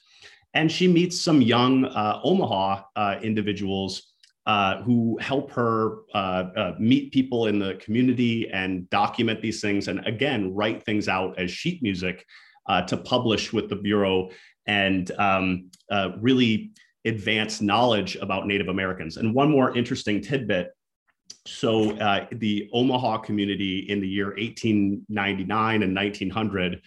And 0.54 0.72
she 0.72 0.88
meets 0.88 1.20
some 1.20 1.42
young 1.42 1.86
uh, 1.86 2.20
Omaha 2.24 2.84
uh, 2.96 3.16
individuals 3.22 4.14
uh, 4.46 4.82
who 4.84 5.18
help 5.20 5.52
her 5.52 6.02
uh, 6.14 6.50
uh, 6.56 6.76
meet 6.80 7.12
people 7.12 7.48
in 7.48 7.58
the 7.58 7.76
community 7.76 8.48
and 8.52 8.88
document 8.92 9.42
these 9.42 9.60
things, 9.60 9.88
and 9.88 10.06
again, 10.06 10.54
write 10.54 10.84
things 10.86 11.08
out 11.08 11.38
as 11.40 11.50
sheet 11.50 11.82
music 11.82 12.24
uh, 12.68 12.82
to 12.84 12.96
publish 12.96 13.52
with 13.52 13.70
the 13.70 13.76
Bureau 13.76 14.30
and 14.68 15.12
um, 15.18 15.72
really 16.20 16.72
advanced 17.06 17.62
knowledge 17.62 18.16
about 18.18 18.48
Native 18.48 18.68
Americans. 18.68 19.18
And 19.18 19.34
one 19.34 19.50
more 19.50 19.76
interesting 19.78 20.22
tidbit. 20.22 20.72
So, 21.46 21.92
uh, 21.98 22.28
the 22.32 22.70
Omaha 22.74 23.20
community 23.20 23.80
in 23.90 24.00
the 24.02 24.08
year 24.08 24.28
1899 24.38 25.84
and 25.84 25.96
1900 25.96 26.82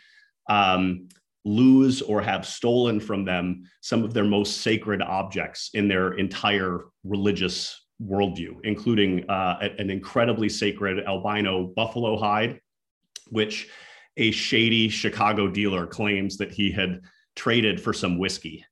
um, 0.49 1.09
lose 1.45 2.03
or 2.03 2.21
have 2.21 2.47
stolen 2.47 3.01
from 3.01 3.25
them 3.25 3.63
some 3.81 4.05
of 4.05 4.13
their 4.13 4.25
most 4.25 4.59
sacred 4.61 5.01
objects 5.01 5.71
in 5.75 5.89
their 5.89 6.15
entire 6.15 6.87
religious 7.05 7.87
worldview, 8.03 8.57
including 8.65 9.29
uh, 9.29 9.59
an 9.79 9.91
incredibly 9.91 10.49
sacred 10.49 11.05
albino 11.05 11.65
buffalo 11.65 12.17
hide, 12.17 12.61
which 13.31 13.69
a 14.17 14.31
shady 14.31 14.89
Chicago 14.89 15.49
dealer 15.49 15.87
claims 15.87 16.37
that 16.37 16.53
he 16.53 16.71
had 16.71 17.01
traded 17.37 17.81
for 17.81 17.93
some 17.93 18.19
whiskey. 18.19 18.65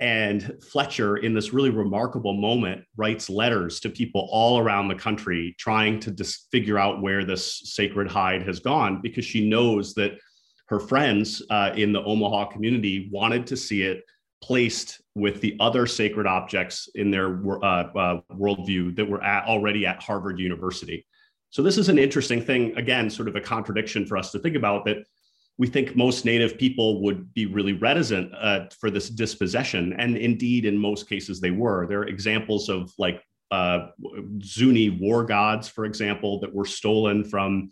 And 0.00 0.56
Fletcher, 0.62 1.16
in 1.16 1.34
this 1.34 1.52
really 1.52 1.70
remarkable 1.70 2.34
moment, 2.34 2.84
writes 2.96 3.28
letters 3.28 3.80
to 3.80 3.88
people 3.88 4.28
all 4.30 4.58
around 4.58 4.86
the 4.86 4.94
country 4.94 5.56
trying 5.58 5.98
to 6.00 6.12
dis- 6.12 6.46
figure 6.52 6.78
out 6.78 7.02
where 7.02 7.24
this 7.24 7.72
sacred 7.74 8.08
hide 8.08 8.42
has 8.42 8.60
gone 8.60 9.00
because 9.02 9.24
she 9.24 9.48
knows 9.48 9.94
that 9.94 10.12
her 10.66 10.78
friends 10.78 11.42
uh, 11.50 11.72
in 11.74 11.92
the 11.92 12.02
Omaha 12.02 12.46
community 12.46 13.08
wanted 13.10 13.46
to 13.48 13.56
see 13.56 13.82
it 13.82 14.04
placed 14.40 15.00
with 15.16 15.40
the 15.40 15.56
other 15.58 15.86
sacred 15.86 16.26
objects 16.26 16.88
in 16.94 17.10
their 17.10 17.40
uh, 17.60 17.64
uh, 17.64 18.20
worldview 18.32 18.94
that 18.94 19.08
were 19.08 19.22
at, 19.24 19.46
already 19.46 19.84
at 19.84 20.00
Harvard 20.00 20.38
University. 20.38 21.04
So, 21.50 21.62
this 21.62 21.78
is 21.78 21.88
an 21.88 21.98
interesting 21.98 22.42
thing, 22.42 22.76
again, 22.76 23.10
sort 23.10 23.26
of 23.26 23.34
a 23.34 23.40
contradiction 23.40 24.06
for 24.06 24.16
us 24.16 24.30
to 24.32 24.38
think 24.38 24.54
about 24.54 24.84
that 24.84 24.98
we 25.58 25.66
think 25.66 25.96
most 25.96 26.24
native 26.24 26.56
people 26.56 27.02
would 27.02 27.34
be 27.34 27.46
really 27.46 27.72
reticent 27.72 28.32
uh, 28.34 28.66
for 28.80 28.90
this 28.90 29.10
dispossession. 29.10 29.92
And 29.98 30.16
indeed, 30.16 30.64
in 30.64 30.78
most 30.78 31.08
cases, 31.08 31.40
they 31.40 31.50
were. 31.50 31.86
There 31.86 32.00
are 32.00 32.06
examples 32.06 32.68
of 32.68 32.92
like 32.96 33.22
uh, 33.50 33.88
Zuni 34.42 34.90
war 34.90 35.24
gods, 35.24 35.68
for 35.68 35.84
example, 35.84 36.38
that 36.40 36.54
were 36.54 36.64
stolen 36.64 37.24
from 37.24 37.70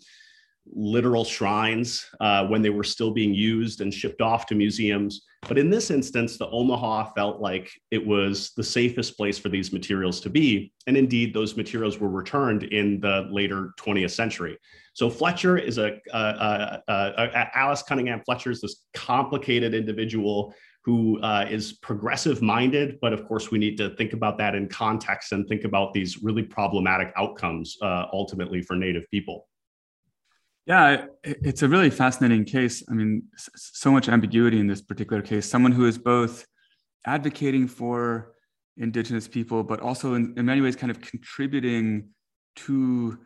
literal 0.72 1.24
shrines 1.24 2.06
uh, 2.20 2.44
when 2.46 2.60
they 2.60 2.70
were 2.70 2.82
still 2.82 3.12
being 3.12 3.32
used 3.32 3.80
and 3.80 3.94
shipped 3.94 4.20
off 4.20 4.46
to 4.46 4.56
museums. 4.56 5.22
But 5.48 5.58
in 5.58 5.70
this 5.70 5.92
instance, 5.92 6.38
the 6.38 6.48
Omaha 6.48 7.12
felt 7.12 7.40
like 7.40 7.70
it 7.92 8.04
was 8.04 8.50
the 8.56 8.64
safest 8.64 9.16
place 9.16 9.38
for 9.38 9.48
these 9.48 9.72
materials 9.72 10.20
to 10.22 10.30
be. 10.30 10.72
And 10.88 10.96
indeed, 10.96 11.32
those 11.32 11.56
materials 11.56 12.00
were 12.00 12.08
returned 12.08 12.64
in 12.64 12.98
the 12.98 13.28
later 13.30 13.72
20th 13.78 14.10
century. 14.10 14.58
So 14.96 15.10
Fletcher 15.10 15.58
is 15.58 15.76
a, 15.76 16.00
Alice 17.54 17.82
Cunningham 17.82 18.22
Fletcher 18.24 18.50
is 18.50 18.62
this 18.62 18.86
complicated 18.94 19.74
individual 19.74 20.54
who 20.86 21.20
uh, 21.20 21.44
is 21.50 21.74
progressive 21.74 22.40
minded, 22.40 22.98
but 23.02 23.12
of 23.12 23.28
course 23.28 23.50
we 23.50 23.58
need 23.58 23.76
to 23.76 23.90
think 23.96 24.14
about 24.14 24.38
that 24.38 24.54
in 24.54 24.70
context 24.70 25.32
and 25.32 25.46
think 25.48 25.64
about 25.64 25.92
these 25.92 26.22
really 26.22 26.42
problematic 26.42 27.12
outcomes 27.18 27.76
uh, 27.82 28.06
ultimately 28.10 28.62
for 28.62 28.74
Native 28.74 29.04
people. 29.10 29.46
Yeah, 30.64 31.04
it's 31.22 31.60
a 31.60 31.68
really 31.68 31.90
fascinating 31.90 32.46
case. 32.46 32.82
I 32.90 32.94
mean, 32.94 33.24
so 33.36 33.92
much 33.92 34.08
ambiguity 34.08 34.60
in 34.60 34.66
this 34.66 34.80
particular 34.80 35.20
case. 35.20 35.46
Someone 35.46 35.72
who 35.72 35.84
is 35.84 35.98
both 35.98 36.46
advocating 37.04 37.68
for 37.68 38.32
Indigenous 38.78 39.28
people, 39.28 39.62
but 39.62 39.80
also 39.80 40.14
in, 40.14 40.32
in 40.38 40.46
many 40.46 40.62
ways 40.62 40.74
kind 40.74 40.90
of 40.90 41.02
contributing 41.02 42.08
to 42.64 43.18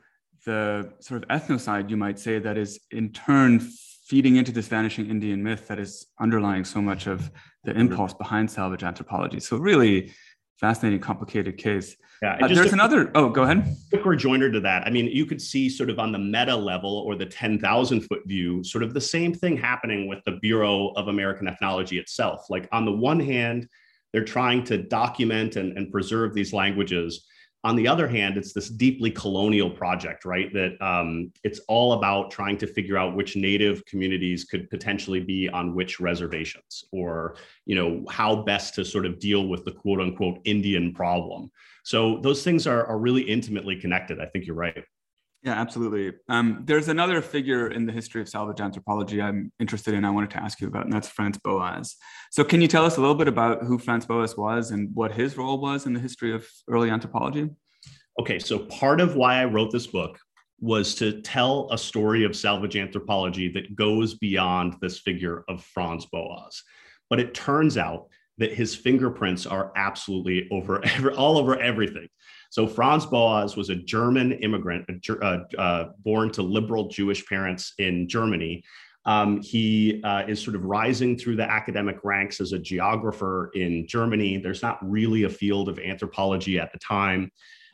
the 0.45 0.93
sort 1.01 1.23
of 1.23 1.29
ethnocide, 1.29 1.91
you 1.91 1.97
might 1.97 2.19
say, 2.19 2.39
that 2.39 2.57
is 2.57 2.81
in 2.91 3.13
turn 3.13 3.61
feeding 4.07 4.37
into 4.37 4.51
this 4.51 4.67
vanishing 4.67 5.09
Indian 5.09 5.43
myth 5.43 5.69
that 5.69 5.79
is 5.79 6.07
underlying 6.21 6.65
so 6.65 6.83
much 6.83 7.07
of 7.07 7.31
the 7.65 7.73
impulse 7.79 8.13
behind 8.13 8.51
salvage 8.51 8.83
anthropology. 8.83 9.39
So 9.39 9.57
really 9.57 10.13
fascinating, 10.59 11.01
complicated 11.01 11.57
case. 11.57 11.97
Yeah, 12.23 12.37
uh, 12.43 12.49
there's 12.49 12.73
a, 12.73 12.75
another. 12.75 13.11
Oh, 13.15 13.31
go 13.31 13.45
ahead. 13.45 13.77
Quick 13.91 14.05
rejoinder 14.05 14.53
to 14.53 14.61
that. 14.61 14.87
I 14.87 14.91
mean, 14.91 15.07
you 15.07 15.25
could 15.25 15.41
see 15.41 15.69
sort 15.69 15.89
of 15.89 15.99
on 15.99 16.13
the 16.13 16.19
meta 16.19 16.55
level 16.55 16.99
or 17.07 17.15
the 17.15 17.25
10,000 17.25 18.01
foot 18.03 18.21
view, 18.27 18.63
sort 18.63 18.85
of 18.85 18.93
the 18.93 19.01
same 19.01 19.33
thing 19.33 19.57
happening 19.57 20.07
with 20.07 20.23
the 20.25 20.33
Bureau 20.33 20.89
of 20.97 21.09
American 21.09 21.49
Ethnology 21.49 21.99
itself. 21.99 22.47
Like 22.51 22.69
on 22.73 22.85
the 22.85 22.93
one 22.93 23.21
hand, 23.21 23.69
they're 24.13 24.25
trying 24.25 24.65
to 24.65 24.77
document 24.77 25.57
and, 25.57 25.79
and 25.79 25.91
preserve 25.91 26.35
these 26.35 26.53
languages 26.53 27.27
On 27.63 27.77
the 27.77 27.87
other 27.87 28.09
hand, 28.09 28.39
it's 28.39 28.55
this 28.55 28.71
deeply 28.71 29.11
colonial 29.11 29.69
project, 29.69 30.25
right? 30.25 30.51
That 30.55 30.81
um, 30.81 31.31
it's 31.45 31.61
all 31.69 31.93
about 31.93 32.31
trying 32.31 32.57
to 32.59 32.67
figure 32.67 32.97
out 32.97 33.15
which 33.15 33.37
native 33.37 33.85
communities 33.85 34.45
could 34.45 34.71
potentially 34.71 35.21
be 35.21 35.49
on 35.51 35.75
which 35.75 36.01
reservations, 36.01 36.85
or 36.91 37.37
you 37.67 37.75
know 37.75 38.05
how 38.09 38.37
best 38.37 38.75
to 38.77 38.85
sort 38.85 39.05
of 39.05 39.19
deal 39.19 39.47
with 39.47 39.65
the 39.67 39.73
quote 39.73 40.01
unquote 40.01 40.39
Indian 40.45 40.95
problem. 40.95 41.51
So 41.83 42.19
those 42.23 42.43
things 42.43 42.67
are, 42.67 42.87
are 42.87 42.99
really 42.99 43.23
intimately 43.23 43.77
connected. 43.77 44.21
I 44.21 44.27
think 44.27 44.47
you're 44.47 44.57
right. 44.57 44.85
Yeah, 45.43 45.55
absolutely. 45.55 46.13
Um, 46.29 46.65
there's 46.67 46.89
another 46.89 47.23
figure 47.23 47.69
in 47.69 47.87
the 47.87 47.93
history 47.93 48.21
of 48.21 48.29
salvage 48.29 48.61
anthropology 48.61 49.23
I'm 49.23 49.51
interested 49.59 49.95
in. 49.95 50.05
I 50.05 50.11
wanted 50.11 50.31
to 50.31 50.43
ask 50.43 50.61
you 50.61 50.69
about, 50.69 50.85
and 50.85 50.93
that's 50.93 51.09
Franz 51.09 51.39
Boas. 51.39 51.97
So, 52.31 52.45
can 52.45 52.61
you 52.61 52.69
tell 52.69 52.85
us 52.85 52.99
a 52.99 53.01
little 53.01 53.15
bit 53.15 53.27
about 53.27 53.63
who 53.63 53.79
Franz 53.79 54.05
Boas 54.05 54.37
was 54.37 54.71
and 54.71 54.95
what 54.95 55.13
his 55.13 55.39
role 55.39 55.59
was 55.59 55.87
in 55.87 55.95
the 55.95 56.01
history 56.01 56.35
of 56.35 56.47
early 56.69 56.91
anthropology? 56.91 57.49
Okay, 58.21 58.39
so 58.39 58.59
part 58.59 59.01
of 59.01 59.17
why 59.17 59.41
I 59.41 59.47
wrote 59.47 59.73
this 59.73 59.87
book 59.87 60.19
was 60.61 60.95
to 60.97 61.23
tell 61.23 61.69
a 61.73 61.79
story 61.79 62.25
of 62.25 62.37
salvage 62.37 62.77
anthropology 62.77 63.51
that 63.53 63.75
goes 63.75 64.15
beyond 64.15 64.77
this 64.83 64.99
figure 64.99 65.45
of 65.49 65.65
Franz 65.65 66.05
Boas. 66.05 66.63
But 67.09 67.19
it 67.19 67.33
turns 67.33 67.79
out 67.79 68.09
that 68.37 68.53
his 68.53 68.75
fingerprints 68.75 69.47
are 69.47 69.73
absolutely 69.75 70.49
over 70.51 70.83
all 71.17 71.39
over 71.39 71.59
everything. 71.59 72.09
So 72.51 72.67
Franz 72.67 73.07
Boas 73.07 73.57
was 73.57 73.71
a 73.71 73.77
German 73.77 74.33
immigrant, 74.33 74.85
uh, 75.09 75.39
uh, 75.57 75.85
born 76.05 76.31
to 76.33 76.43
liberal 76.43 76.89
Jewish 76.89 77.25
parents 77.27 77.75
in 77.79 78.09
Germany. 78.09 78.63
Um, 79.07 79.41
he 79.41 80.03
uh, 80.05 80.25
is 80.27 80.43
sort 80.43 80.57
of 80.57 80.65
rising 80.65 81.17
through 81.17 81.37
the 81.37 81.51
academic 81.51 81.99
ranks 82.05 82.41
as 82.41 82.53
a 82.53 82.59
geographer 82.59 83.51
in 83.55 83.87
Germany. 83.87 84.37
There's 84.39 84.63
not 84.63 84.79
really 84.83 85.23
a 85.23 85.31
field 85.31 85.69
of 85.69 85.79
anthropology 85.79 86.59
at 86.59 86.73
the 86.73 86.79
time. 86.79 87.31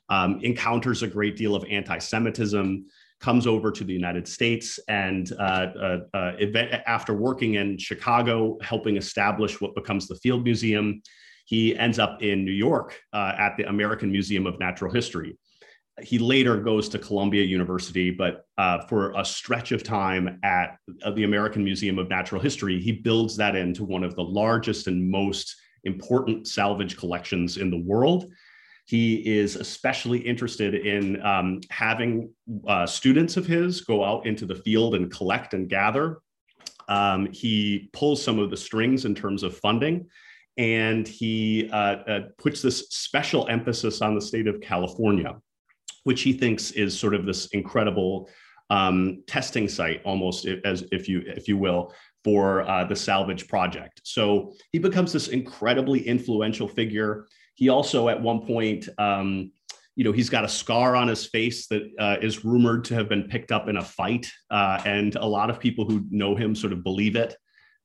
Um, 0.08 0.40
encounters 0.42 1.02
a 1.02 1.08
great 1.08 1.36
deal 1.36 1.56
of 1.56 1.64
anti-Semitism 1.64 2.86
comes 3.18 3.46
over 3.46 3.72
to 3.72 3.82
the 3.82 3.92
United 3.92 4.28
States 4.28 4.78
and 4.88 5.32
uh, 5.38 5.42
uh, 5.42 5.98
uh, 6.14 6.32
after 6.86 7.14
working 7.14 7.54
in 7.54 7.78
Chicago, 7.78 8.58
helping 8.60 8.96
establish 8.96 9.60
what 9.60 9.74
becomes 9.74 10.06
the 10.06 10.16
Field 10.16 10.44
Museum, 10.44 11.02
he 11.46 11.76
ends 11.76 11.98
up 11.98 12.22
in 12.22 12.44
New 12.44 12.52
York 12.52 13.00
uh, 13.12 13.32
at 13.38 13.56
the 13.56 13.68
American 13.68 14.10
Museum 14.10 14.46
of 14.46 14.58
Natural 14.58 14.92
History. 14.92 15.38
He 16.02 16.18
later 16.18 16.58
goes 16.58 16.88
to 16.90 16.98
Columbia 16.98 17.44
University, 17.44 18.10
but 18.10 18.44
uh, 18.58 18.80
for 18.86 19.12
a 19.12 19.24
stretch 19.24 19.72
of 19.72 19.82
time 19.82 20.40
at 20.42 20.76
uh, 21.04 21.12
the 21.12 21.22
American 21.22 21.64
Museum 21.64 21.98
of 21.98 22.10
Natural 22.10 22.40
History, 22.40 22.80
he 22.80 22.92
builds 22.92 23.36
that 23.36 23.54
into 23.54 23.84
one 23.84 24.02
of 24.02 24.14
the 24.16 24.24
largest 24.24 24.88
and 24.88 25.08
most 25.08 25.56
important 25.84 26.48
salvage 26.48 26.96
collections 26.96 27.56
in 27.58 27.70
the 27.70 27.80
world. 27.80 28.26
He 28.84 29.38
is 29.38 29.54
especially 29.54 30.18
interested 30.18 30.74
in 30.74 31.24
um, 31.24 31.60
having 31.70 32.30
uh, 32.66 32.86
students 32.86 33.36
of 33.36 33.46
his 33.46 33.82
go 33.82 34.04
out 34.04 34.26
into 34.26 34.46
the 34.46 34.56
field 34.56 34.96
and 34.96 35.10
collect 35.10 35.54
and 35.54 35.68
gather. 35.68 36.18
Um, 36.88 37.26
he 37.32 37.88
pulls 37.92 38.22
some 38.22 38.40
of 38.40 38.50
the 38.50 38.56
strings 38.56 39.04
in 39.04 39.14
terms 39.14 39.44
of 39.44 39.56
funding 39.56 40.08
and 40.56 41.06
he 41.06 41.68
uh, 41.70 41.76
uh, 41.76 42.20
puts 42.38 42.62
this 42.62 42.88
special 42.90 43.46
emphasis 43.48 44.00
on 44.00 44.14
the 44.14 44.20
state 44.20 44.46
of 44.46 44.60
California, 44.60 45.36
which 46.04 46.22
he 46.22 46.32
thinks 46.32 46.70
is 46.70 46.98
sort 46.98 47.14
of 47.14 47.26
this 47.26 47.46
incredible 47.48 48.30
um, 48.70 49.22
testing 49.26 49.68
site, 49.68 50.02
almost 50.04 50.46
as 50.64 50.84
if 50.92 51.08
you 51.08 51.22
if 51.26 51.46
you 51.46 51.56
will, 51.56 51.92
for 52.24 52.68
uh, 52.68 52.84
the 52.84 52.96
salvage 52.96 53.46
project. 53.48 54.00
So 54.04 54.54
he 54.72 54.78
becomes 54.78 55.12
this 55.12 55.28
incredibly 55.28 56.06
influential 56.06 56.66
figure. 56.66 57.26
He 57.54 57.68
also, 57.68 58.08
at 58.08 58.20
one 58.20 58.40
point, 58.40 58.88
um, 58.98 59.52
you 59.94 60.04
know, 60.04 60.12
he's 60.12 60.28
got 60.28 60.44
a 60.44 60.48
scar 60.48 60.96
on 60.96 61.08
his 61.08 61.26
face 61.26 61.68
that 61.68 61.88
uh, 61.98 62.16
is 62.20 62.44
rumored 62.44 62.84
to 62.86 62.94
have 62.94 63.08
been 63.08 63.24
picked 63.24 63.52
up 63.52 63.68
in 63.68 63.76
a 63.76 63.84
fight, 63.84 64.30
uh, 64.50 64.80
and 64.84 65.14
a 65.16 65.26
lot 65.26 65.48
of 65.50 65.60
people 65.60 65.84
who 65.84 66.04
know 66.10 66.34
him 66.34 66.54
sort 66.54 66.72
of 66.72 66.82
believe 66.82 67.14
it 67.14 67.36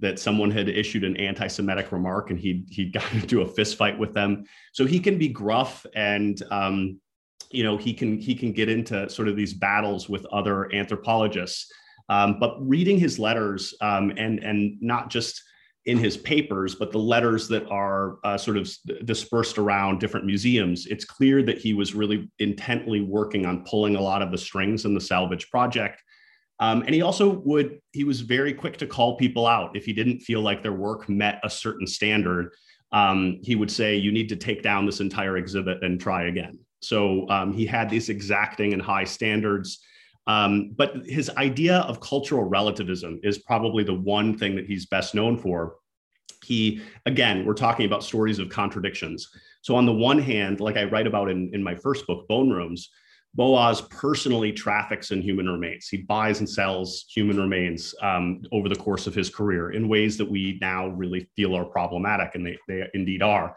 that 0.01 0.19
someone 0.19 0.51
had 0.51 0.67
issued 0.67 1.03
an 1.03 1.15
anti-Semitic 1.17 1.91
remark 1.91 2.31
and 2.31 2.39
he 2.39 2.65
he 2.69 2.85
got 2.85 3.11
into 3.13 3.41
a 3.41 3.47
fist 3.47 3.77
fight 3.77 3.97
with 3.97 4.13
them. 4.13 4.43
So 4.73 4.85
he 4.85 4.99
can 4.99 5.17
be 5.17 5.29
gruff 5.29 5.85
and 5.95 6.41
um, 6.51 6.99
you 7.51 7.63
know 7.63 7.77
he 7.77 7.93
can 7.93 8.19
he 8.19 8.35
can 8.35 8.51
get 8.51 8.69
into 8.69 9.09
sort 9.09 9.27
of 9.27 9.35
these 9.35 9.53
battles 9.53 10.09
with 10.09 10.25
other 10.27 10.73
anthropologists. 10.73 11.71
Um, 12.09 12.39
but 12.39 12.57
reading 12.59 12.99
his 12.99 13.19
letters 13.19 13.73
um, 13.81 14.11
and 14.17 14.39
and 14.39 14.81
not 14.81 15.09
just 15.09 15.41
in 15.85 15.97
his 15.97 16.15
papers, 16.15 16.75
but 16.75 16.91
the 16.91 16.99
letters 16.99 17.47
that 17.47 17.65
are 17.67 18.17
uh, 18.23 18.37
sort 18.37 18.57
of 18.57 18.69
dispersed 19.03 19.57
around 19.57 19.99
different 19.99 20.27
museums, 20.27 20.85
it's 20.85 21.05
clear 21.05 21.41
that 21.41 21.57
he 21.57 21.73
was 21.73 21.95
really 21.95 22.29
intently 22.37 23.01
working 23.01 23.47
on 23.47 23.63
pulling 23.65 23.95
a 23.95 24.01
lot 24.01 24.21
of 24.21 24.31
the 24.31 24.37
strings 24.37 24.85
in 24.85 24.93
the 24.93 25.01
salvage 25.01 25.49
project 25.49 26.03
um, 26.61 26.83
and 26.83 26.93
he 26.93 27.01
also 27.01 27.39
would, 27.39 27.81
he 27.91 28.03
was 28.03 28.21
very 28.21 28.53
quick 28.53 28.77
to 28.77 28.87
call 28.87 29.17
people 29.17 29.47
out 29.47 29.75
if 29.75 29.83
he 29.83 29.93
didn't 29.93 30.19
feel 30.19 30.41
like 30.41 30.61
their 30.61 30.71
work 30.71 31.09
met 31.09 31.41
a 31.43 31.49
certain 31.49 31.87
standard. 31.87 32.53
Um, 32.91 33.39
he 33.41 33.55
would 33.55 33.71
say, 33.71 33.95
You 33.95 34.11
need 34.11 34.29
to 34.29 34.35
take 34.35 34.61
down 34.61 34.85
this 34.85 34.99
entire 34.99 35.37
exhibit 35.37 35.83
and 35.83 35.99
try 35.99 36.25
again. 36.25 36.59
So 36.81 37.27
um, 37.29 37.51
he 37.51 37.65
had 37.65 37.89
these 37.89 38.09
exacting 38.09 38.73
and 38.73 38.81
high 38.81 39.05
standards. 39.05 39.79
Um, 40.27 40.73
but 40.75 40.97
his 41.07 41.31
idea 41.31 41.79
of 41.79 41.99
cultural 41.99 42.43
relativism 42.43 43.19
is 43.23 43.39
probably 43.39 43.83
the 43.83 43.95
one 43.95 44.37
thing 44.37 44.55
that 44.55 44.67
he's 44.67 44.85
best 44.85 45.15
known 45.15 45.37
for. 45.37 45.77
He, 46.43 46.81
again, 47.07 47.43
we're 47.43 47.55
talking 47.55 47.87
about 47.87 48.03
stories 48.03 48.37
of 48.37 48.49
contradictions. 48.49 49.27
So, 49.63 49.75
on 49.75 49.87
the 49.87 49.93
one 49.93 50.19
hand, 50.19 50.59
like 50.59 50.77
I 50.77 50.83
write 50.83 51.07
about 51.07 51.29
in, 51.29 51.49
in 51.53 51.63
my 51.63 51.73
first 51.73 52.05
book, 52.05 52.27
Bone 52.27 52.51
Rooms, 52.51 52.91
Boas 53.33 53.81
personally 53.89 54.51
traffics 54.51 55.11
in 55.11 55.21
human 55.21 55.49
remains. 55.49 55.87
He 55.87 55.97
buys 55.97 56.39
and 56.39 56.49
sells 56.49 57.05
human 57.09 57.37
remains 57.37 57.95
um, 58.01 58.41
over 58.51 58.67
the 58.67 58.75
course 58.75 59.07
of 59.07 59.15
his 59.15 59.29
career 59.29 59.71
in 59.71 59.87
ways 59.87 60.17
that 60.17 60.29
we 60.29 60.57
now 60.59 60.87
really 60.87 61.29
feel 61.35 61.55
are 61.55 61.65
problematic, 61.65 62.35
and 62.35 62.45
they, 62.45 62.57
they 62.67 62.87
indeed 62.93 63.21
are. 63.21 63.55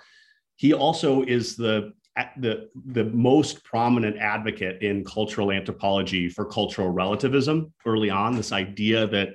He 0.57 0.73
also 0.73 1.23
is 1.25 1.57
the 1.57 1.93
the 2.39 2.69
the 2.93 3.05
most 3.07 3.65
prominent 3.65 4.17
advocate 4.19 4.83
in 4.83 5.05
cultural 5.05 5.51
anthropology 5.51 6.29
for 6.29 6.45
cultural 6.45 6.91
relativism 6.91 7.73
early 7.85 8.11
on. 8.11 8.37
This 8.37 8.53
idea 8.53 9.09
that 9.09 9.31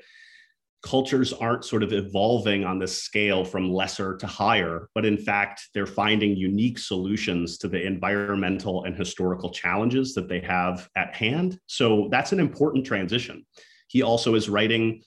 cultures 0.82 1.34
aren't 1.34 1.66
sort 1.66 1.84
of 1.84 1.92
evolving 1.92 2.64
on 2.64 2.80
this 2.80 3.02
scale 3.02 3.44
from 3.44 3.72
lesser 3.72 4.16
to 4.18 4.28
higher, 4.28 4.88
but 4.96 5.06
in 5.06 5.18
fact, 5.18 5.68
they're 5.74 5.86
finding 5.86 6.36
unique 6.36 6.80
solutions 6.80 7.58
to 7.58 7.68
the 7.68 7.86
environmental 7.86 8.86
and 8.86 8.96
historical 8.96 9.50
challenges 9.50 10.14
that 10.14 10.30
they 10.30 10.40
have 10.40 10.88
at 10.96 11.14
hand. 11.14 11.60
So 11.68 12.08
that's 12.12 12.32
an 12.32 12.40
important 12.40 12.86
transition. 12.86 13.46
He 13.88 14.04
also 14.04 14.36
is 14.36 14.48
writing 14.50 15.02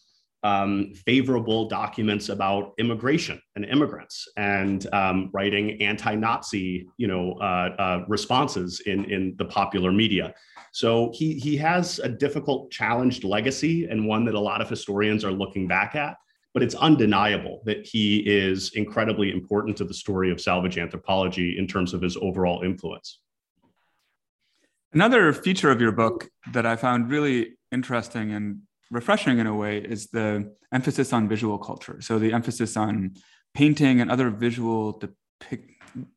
um, 0.45 0.93
favorable 1.07 1.69
documents 1.69 2.29
about 2.29 2.73
immigration 2.79 3.41
and 3.55 3.65
immigrants 3.65 4.27
and 4.37 4.93
um, 4.93 5.31
writing 5.33 5.81
anti-Nazi, 5.81 6.89
you 6.97 7.07
know, 7.07 7.35
uh, 7.35 7.75
uh, 7.79 8.05
responses 8.09 8.81
in, 8.81 9.05
in 9.05 9.35
the 9.39 9.45
popular 9.45 9.93
media. 9.93 10.35
So 10.73 11.11
he, 11.15 11.35
he 11.35 11.57
has 11.59 11.99
a 11.99 12.09
difficult, 12.09 12.71
challenged 12.71 13.25
legacy 13.25 13.87
and 13.87 14.07
one 14.07 14.25
that 14.25 14.35
a 14.35 14.41
lot 14.41 14.63
of 14.63 14.69
historians 14.69 15.25
are 15.25 15.31
looking 15.31 15.69
back 15.69 15.95
at. 15.95 16.17
But 16.55 16.63
it's 16.63 16.75
undeniable 16.75 17.63
that 17.65 17.87
he 17.87 18.19
is 18.19 18.73
incredibly 18.75 19.31
important 19.31 19.77
to 19.79 19.85
the 19.85 19.95
story 19.95 20.31
of 20.31 20.41
salvage 20.41 20.77
anthropology 20.77 21.57
in 21.59 21.67
terms 21.67 21.95
of 21.95 22.03
his 22.03 22.17
overall 22.17 22.63
influence. 22.63 23.21
Another 24.93 25.33
feature 25.33 25.71
of 25.71 25.81
your 25.81 25.93
book 25.93 26.29
that 26.53 26.67
I 26.67 26.77
found 26.77 27.11
really 27.11 27.57
interesting 27.71 28.33
and 28.33 28.61
refreshing 28.91 29.39
in 29.39 29.47
a 29.47 29.55
way 29.55 29.79
is 29.79 30.09
the 30.09 30.55
emphasis 30.73 31.13
on 31.15 31.29
visual 31.29 31.57
culture. 31.57 32.01
So 32.01 32.19
the 32.19 32.35
emphasis 32.35 32.77
on 32.77 33.15
painting 33.55 34.01
and 34.01 34.11
other 34.11 34.31
visual 34.31 34.99
depict 34.99 35.71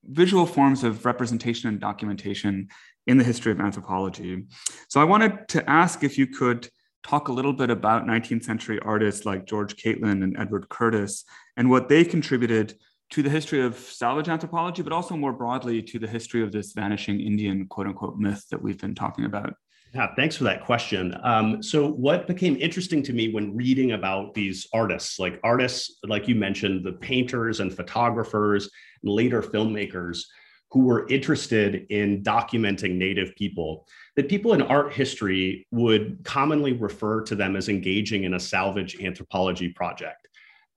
visual 0.06 0.46
forms 0.46 0.84
of 0.84 1.06
representation 1.06 1.68
and 1.68 1.80
documentation 1.80 2.70
in 3.08 3.18
the 3.18 3.24
history 3.24 3.52
of 3.52 3.60
anthropology. 3.60 4.46
So 4.90 5.00
I 5.00 5.04
wanted 5.04 5.48
to 5.50 5.70
ask 5.70 6.04
if 6.04 6.18
you 6.18 6.28
could 6.28 6.70
talk 7.04 7.28
a 7.28 7.32
little 7.32 7.54
bit 7.54 7.70
about 7.70 8.06
19th 8.06 8.44
century 8.44 8.80
artists 8.80 9.26
like 9.26 9.46
George 9.46 9.78
Catlin 9.78 10.24
and 10.24 10.36
Edward 10.40 10.70
Curtis 10.70 11.24
and 11.56 11.70
what 11.70 11.88
they 11.88 12.04
contributed 12.04 12.76
to 13.12 13.22
the 13.22 13.30
history 13.30 13.62
of 13.62 13.78
salvage 13.78 14.28
anthropology, 14.28 14.82
but 14.82 14.92
also 14.92 15.16
more 15.16 15.34
broadly 15.34 15.82
to 15.84 16.00
the 16.00 16.08
history 16.08 16.42
of 16.42 16.52
this 16.52 16.74
vanishing 16.74 17.20
Indian 17.22 17.68
quote 17.68 17.88
unquote 17.88 18.18
myth 18.18 18.44
that 18.50 18.62
we've 18.62 18.80
been 18.80 18.96
talking 18.96 19.26
about. 19.26 19.54
Yeah, 19.94 20.14
thanks 20.16 20.36
for 20.36 20.44
that 20.46 20.66
question. 20.66 21.16
Um, 21.24 21.64
so, 21.64 21.88
what 21.88 22.28
became 22.28 22.58
interesting 22.58 23.02
to 23.04 23.14
me 23.14 23.32
when 23.32 23.56
reading 23.56 23.94
about 23.94 24.34
these 24.34 24.68
artists, 24.74 25.20
like 25.20 25.40
artists, 25.42 26.00
like 26.04 26.28
you 26.28 26.36
mentioned, 26.36 26.84
the 26.84 26.94
painters 26.94 27.62
and 27.62 27.74
photographers, 27.74 28.70
and 29.04 29.12
later 29.14 29.42
filmmakers 29.42 30.24
who 30.72 30.82
were 30.82 31.08
interested 31.08 31.86
in 31.90 32.24
documenting 32.24 32.96
Native 32.96 33.36
people, 33.36 33.88
that 34.16 34.30
people 34.30 34.54
in 34.54 34.62
art 34.62 34.94
history 34.94 35.68
would 35.72 36.20
commonly 36.24 36.74
refer 36.74 37.22
to 37.22 37.36
them 37.36 37.56
as 37.56 37.70
engaging 37.70 38.24
in 38.24 38.34
a 38.34 38.40
salvage 38.40 39.02
anthropology 39.02 39.70
project. 39.70 40.28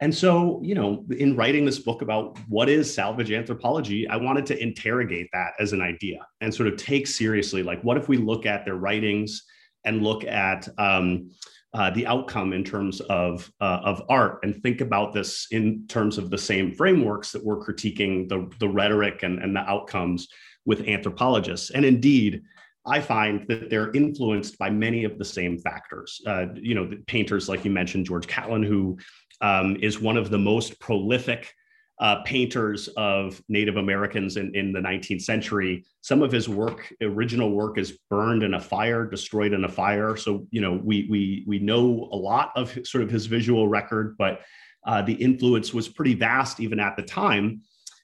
And 0.00 0.14
so, 0.14 0.60
you 0.62 0.76
know, 0.76 1.04
in 1.10 1.34
writing 1.34 1.64
this 1.64 1.80
book 1.80 2.02
about 2.02 2.38
what 2.48 2.68
is 2.68 2.92
salvage 2.92 3.32
anthropology, 3.32 4.06
I 4.06 4.16
wanted 4.16 4.46
to 4.46 4.62
interrogate 4.62 5.28
that 5.32 5.54
as 5.58 5.72
an 5.72 5.80
idea 5.80 6.24
and 6.40 6.54
sort 6.54 6.68
of 6.68 6.76
take 6.76 7.08
seriously, 7.08 7.64
like, 7.64 7.82
what 7.82 7.96
if 7.96 8.08
we 8.08 8.16
look 8.16 8.46
at 8.46 8.64
their 8.64 8.76
writings 8.76 9.42
and 9.84 10.04
look 10.04 10.24
at 10.24 10.68
um, 10.78 11.30
uh, 11.74 11.90
the 11.90 12.06
outcome 12.06 12.52
in 12.52 12.64
terms 12.64 13.00
of 13.02 13.50
uh, 13.60 13.80
of 13.84 14.02
art 14.08 14.40
and 14.42 14.62
think 14.62 14.80
about 14.80 15.12
this 15.12 15.46
in 15.50 15.86
terms 15.86 16.16
of 16.16 16.30
the 16.30 16.38
same 16.38 16.74
frameworks 16.74 17.30
that 17.32 17.44
we're 17.44 17.62
critiquing 17.62 18.28
the, 18.28 18.50
the 18.58 18.68
rhetoric 18.68 19.22
and, 19.22 19.38
and 19.38 19.54
the 19.54 19.60
outcomes 19.60 20.28
with 20.64 20.88
anthropologists. 20.88 21.70
And 21.70 21.84
indeed, 21.84 22.42
I 22.86 23.00
find 23.00 23.46
that 23.48 23.68
they're 23.68 23.92
influenced 23.92 24.58
by 24.58 24.70
many 24.70 25.04
of 25.04 25.18
the 25.18 25.24
same 25.24 25.58
factors. 25.58 26.20
Uh, 26.26 26.46
you 26.54 26.74
know, 26.74 26.90
painters 27.06 27.48
like 27.48 27.64
you 27.64 27.70
mentioned, 27.70 28.06
George 28.06 28.26
Catlin, 28.26 28.62
who 28.62 28.98
um, 29.42 29.76
is 29.82 30.00
one 30.00 30.16
of 30.16 30.30
the 30.30 30.38
most 30.38 30.80
prolific 30.80 31.52
uh, 32.00 32.22
painters 32.22 32.88
of 32.96 33.42
Native 33.48 33.76
Americans 33.76 34.36
in, 34.36 34.54
in 34.54 34.72
the 34.72 34.78
19th 34.78 35.22
century. 35.22 35.84
Some 36.00 36.22
of 36.22 36.30
his 36.30 36.48
work, 36.48 36.92
original 37.02 37.50
work, 37.50 37.76
is 37.76 37.98
burned 38.08 38.42
in 38.42 38.54
a 38.54 38.60
fire, 38.60 39.04
destroyed 39.04 39.52
in 39.52 39.64
a 39.64 39.68
fire. 39.68 40.16
So 40.16 40.46
you 40.50 40.60
know, 40.60 40.80
we 40.82 41.06
we 41.10 41.44
we 41.46 41.58
know 41.58 42.08
a 42.12 42.16
lot 42.16 42.52
of 42.56 42.76
sort 42.86 43.02
of 43.02 43.10
his 43.10 43.26
visual 43.26 43.66
record, 43.66 44.16
but 44.16 44.40
uh, 44.86 45.02
the 45.02 45.14
influence 45.14 45.74
was 45.74 45.88
pretty 45.88 46.14
vast 46.14 46.60
even 46.60 46.78
at 46.78 46.96
the 46.96 47.02
time. 47.02 47.62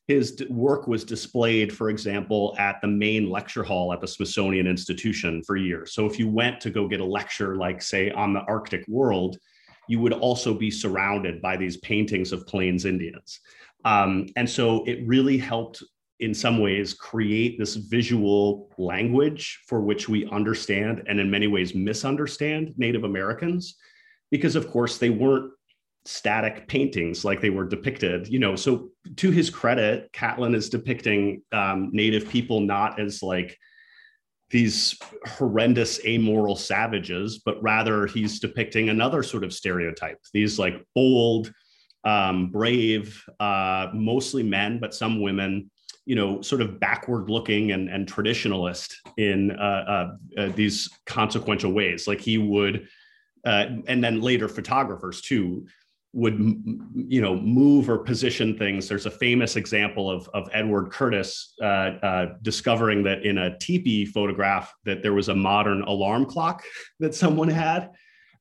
His 0.08 0.44
work 0.50 0.86
was 0.86 1.02
displayed, 1.02 1.74
for 1.74 1.88
example, 1.88 2.54
at 2.58 2.78
the 2.82 2.88
main 2.88 3.30
lecture 3.30 3.62
hall 3.62 3.90
at 3.92 4.02
the 4.02 4.08
Smithsonian 4.08 4.66
Institution 4.66 5.42
for 5.44 5.56
years. 5.56 5.94
So 5.94 6.04
if 6.04 6.18
you 6.18 6.28
went 6.28 6.60
to 6.60 6.70
go 6.70 6.86
get 6.86 7.00
a 7.00 7.04
lecture, 7.04 7.56
like 7.56 7.80
say 7.80 8.10
on 8.10 8.34
the 8.34 8.40
Arctic 8.40 8.86
world, 8.86 9.38
you 9.88 10.00
would 10.00 10.12
also 10.12 10.52
be 10.52 10.70
surrounded 10.70 11.40
by 11.40 11.56
these 11.56 11.78
paintings 11.78 12.32
of 12.32 12.46
Plains 12.46 12.84
Indians. 12.84 13.40
Um, 13.84 14.26
and 14.36 14.48
so 14.48 14.84
it 14.84 15.06
really 15.06 15.38
helped 15.38 15.82
in 16.20 16.32
some 16.32 16.58
ways 16.58 16.94
create 16.94 17.58
this 17.58 17.74
visual 17.74 18.70
language 18.78 19.60
for 19.66 19.80
which 19.80 20.08
we 20.08 20.26
understand 20.30 21.02
and 21.08 21.18
in 21.18 21.30
many 21.30 21.46
ways 21.46 21.74
misunderstand 21.74 22.72
Native 22.76 23.04
Americans 23.04 23.76
because 24.30 24.56
of 24.56 24.70
course 24.70 24.98
they 24.98 25.10
weren't 25.10 25.52
static 26.06 26.68
paintings 26.68 27.24
like 27.24 27.40
they 27.40 27.50
were 27.50 27.66
depicted 27.66 28.28
you 28.28 28.38
know. 28.38 28.54
So 28.54 28.90
to 29.16 29.30
his 29.30 29.50
credit 29.50 30.12
catlin 30.12 30.54
is 30.54 30.68
depicting 30.68 31.42
um, 31.52 31.90
native 31.92 32.28
people 32.28 32.60
not 32.60 33.00
as 33.00 33.22
like 33.22 33.58
these 34.50 34.96
horrendous 35.26 36.04
amoral 36.06 36.54
savages 36.54 37.40
but 37.44 37.60
rather 37.62 38.06
he's 38.06 38.38
depicting 38.38 38.88
another 38.88 39.22
sort 39.22 39.42
of 39.42 39.52
stereotype 39.52 40.18
these 40.32 40.58
like 40.58 40.84
bold 40.94 41.52
um, 42.04 42.48
brave 42.50 43.24
uh, 43.40 43.88
mostly 43.92 44.42
men 44.42 44.78
but 44.78 44.94
some 44.94 45.20
women 45.20 45.70
you 46.06 46.14
know 46.14 46.40
sort 46.42 46.60
of 46.60 46.78
backward 46.80 47.30
looking 47.30 47.72
and, 47.72 47.88
and 47.88 48.10
traditionalist 48.10 48.94
in 49.16 49.50
uh, 49.52 49.54
uh, 50.38 50.40
uh 50.40 50.48
these 50.54 50.90
consequential 51.06 51.72
ways. 51.72 52.06
Like 52.06 52.20
he 52.20 52.38
would 52.38 52.88
uh, 53.44 53.66
and 53.86 54.02
then 54.02 54.20
later 54.20 54.48
photographers 54.48 55.20
too 55.20 55.66
would 56.12 56.38
you 56.94 57.20
know 57.20 57.36
move 57.36 57.88
or 57.88 57.98
position 57.98 58.56
things. 58.56 58.88
There's 58.88 59.06
a 59.06 59.10
famous 59.10 59.56
example 59.56 60.10
of, 60.10 60.28
of 60.34 60.48
edward 60.52 60.90
curtis 60.90 61.54
uh, 61.60 62.26
discovering 62.42 63.02
that 63.04 63.24
in 63.24 63.38
a 63.38 63.58
teepee 63.58 64.04
photograph 64.04 64.72
that 64.84 65.02
there 65.02 65.14
was 65.14 65.28
a 65.28 65.34
modern 65.34 65.82
alarm 65.82 66.26
clock 66.26 66.62
that 67.00 67.14
someone 67.14 67.48
had 67.48 67.90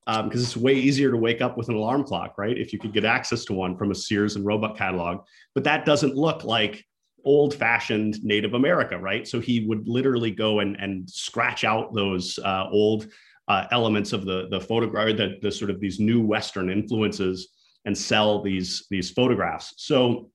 because 0.05 0.41
um, 0.41 0.41
it's 0.41 0.57
way 0.57 0.73
easier 0.73 1.11
to 1.11 1.17
wake 1.17 1.41
up 1.41 1.57
with 1.57 1.69
an 1.69 1.75
alarm 1.75 2.03
clock 2.03 2.37
right 2.37 2.57
if 2.57 2.73
you 2.73 2.79
could 2.79 2.93
get 2.93 3.05
access 3.05 3.45
to 3.45 3.53
one 3.53 3.77
from 3.77 3.91
a 3.91 3.95
sears 3.95 4.35
and 4.35 4.45
roebuck 4.45 4.77
catalog 4.77 5.19
but 5.55 5.63
that 5.63 5.85
doesn't 5.85 6.15
look 6.15 6.43
like 6.43 6.85
old 7.25 7.53
fashioned 7.53 8.21
native 8.23 8.53
america 8.53 8.97
right 8.97 9.27
so 9.27 9.39
he 9.39 9.65
would 9.65 9.87
literally 9.87 10.31
go 10.31 10.59
and, 10.59 10.75
and 10.75 11.09
scratch 11.09 11.63
out 11.63 11.93
those 11.93 12.37
uh, 12.43 12.67
old 12.69 13.07
uh, 13.47 13.65
elements 13.71 14.13
of 14.13 14.25
the 14.25 14.47
the 14.49 14.59
photograph 14.59 15.15
the, 15.15 15.37
the 15.41 15.51
sort 15.51 15.71
of 15.71 15.79
these 15.79 15.99
new 15.99 16.21
western 16.21 16.69
influences 16.69 17.49
and 17.85 17.97
sell 17.97 18.41
these 18.41 18.85
these 18.89 19.09
photographs. 19.09 19.73
So 19.77 20.29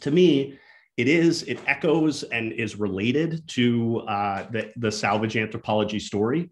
to 0.00 0.10
me, 0.10 0.58
it 0.96 1.08
is 1.08 1.42
it 1.44 1.60
echoes 1.66 2.24
and 2.24 2.52
is 2.52 2.76
related 2.76 3.46
to 3.48 4.00
uh, 4.08 4.50
the 4.50 4.72
the 4.76 4.90
salvage 4.90 5.36
anthropology 5.36 5.98
story. 5.98 6.50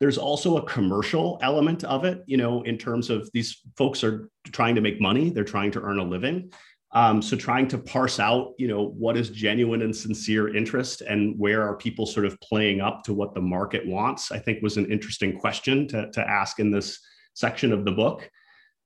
There's 0.00 0.18
also 0.18 0.58
a 0.58 0.62
commercial 0.62 1.38
element 1.42 1.84
of 1.84 2.04
it, 2.04 2.22
you 2.26 2.36
know, 2.36 2.62
in 2.62 2.78
terms 2.78 3.10
of 3.10 3.28
these 3.32 3.62
folks 3.76 4.04
are 4.04 4.30
trying 4.44 4.74
to 4.76 4.80
make 4.80 5.00
money, 5.00 5.30
they're 5.30 5.44
trying 5.44 5.72
to 5.72 5.80
earn 5.80 5.98
a 5.98 6.04
living. 6.04 6.52
Um, 6.92 7.20
so 7.20 7.36
trying 7.36 7.68
to 7.68 7.78
parse 7.78 8.18
out, 8.18 8.54
you 8.56 8.66
know, 8.66 8.86
what 8.86 9.16
is 9.16 9.28
genuine 9.28 9.82
and 9.82 9.94
sincere 9.94 10.56
interest 10.56 11.02
and 11.02 11.38
where 11.38 11.62
are 11.62 11.76
people 11.76 12.06
sort 12.06 12.24
of 12.24 12.40
playing 12.40 12.80
up 12.80 13.02
to 13.04 13.12
what 13.12 13.34
the 13.34 13.42
market 13.42 13.86
wants, 13.86 14.32
I 14.32 14.38
think 14.38 14.62
was 14.62 14.78
an 14.78 14.90
interesting 14.90 15.38
question 15.38 15.86
to, 15.88 16.10
to 16.12 16.20
ask 16.26 16.60
in 16.60 16.70
this 16.70 16.98
section 17.34 17.72
of 17.72 17.84
the 17.84 17.92
book. 17.92 18.30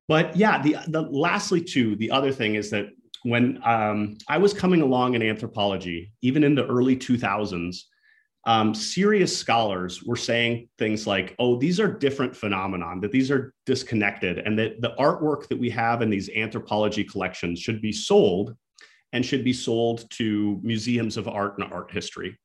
But 0.09 0.37
yeah, 0.37 0.61
the, 0.61 0.79
the 0.89 1.03
lastly 1.03 1.63
too, 1.63 1.95
the 1.97 2.11
other 2.11 2.33
thing 2.33 2.57
is 2.57 2.71
that 2.71 2.87
when 3.23 3.61
um, 3.65 4.19
I 4.29 4.39
was 4.39 4.53
coming 4.53 4.83
along 4.83 5.15
in 5.15 5.23
anthropology, 5.23 6.13
even 6.23 6.43
in 6.43 6.57
the 6.57 6.67
early 6.67 6.97
2000s, 6.97 7.77
um, 8.45 8.75
serious 8.75 9.37
scholars 9.37 10.03
were 10.03 10.17
saying 10.17 10.69
things 10.79 11.07
like, 11.07 11.35
oh, 11.39 11.57
these 11.57 11.79
are 11.79 11.87
different 11.87 12.35
phenomenon, 12.35 13.01
that 13.01 13.13
these 13.13 13.31
are 13.31 13.55
disconnected, 13.67 14.39
and 14.39 14.59
that 14.59 14.81
the 14.81 14.95
artwork 14.99 15.49
that 15.49 15.59
we 15.59 15.71
have 15.71 16.03
in 16.03 16.11
these 16.11 16.29
anthropology 16.31 17.05
collections 17.05 17.61
should 17.61 17.81
be 17.81 17.93
sold 17.93 18.57
and 19.13 19.25
should 19.25 19.45
be 19.45 19.53
sold 19.53 20.09
to 20.11 20.61
museums 20.63 21.17
of 21.17 21.29
art 21.29 21.59
and 21.59 21.73
art 21.73 21.93
history. 21.93 22.37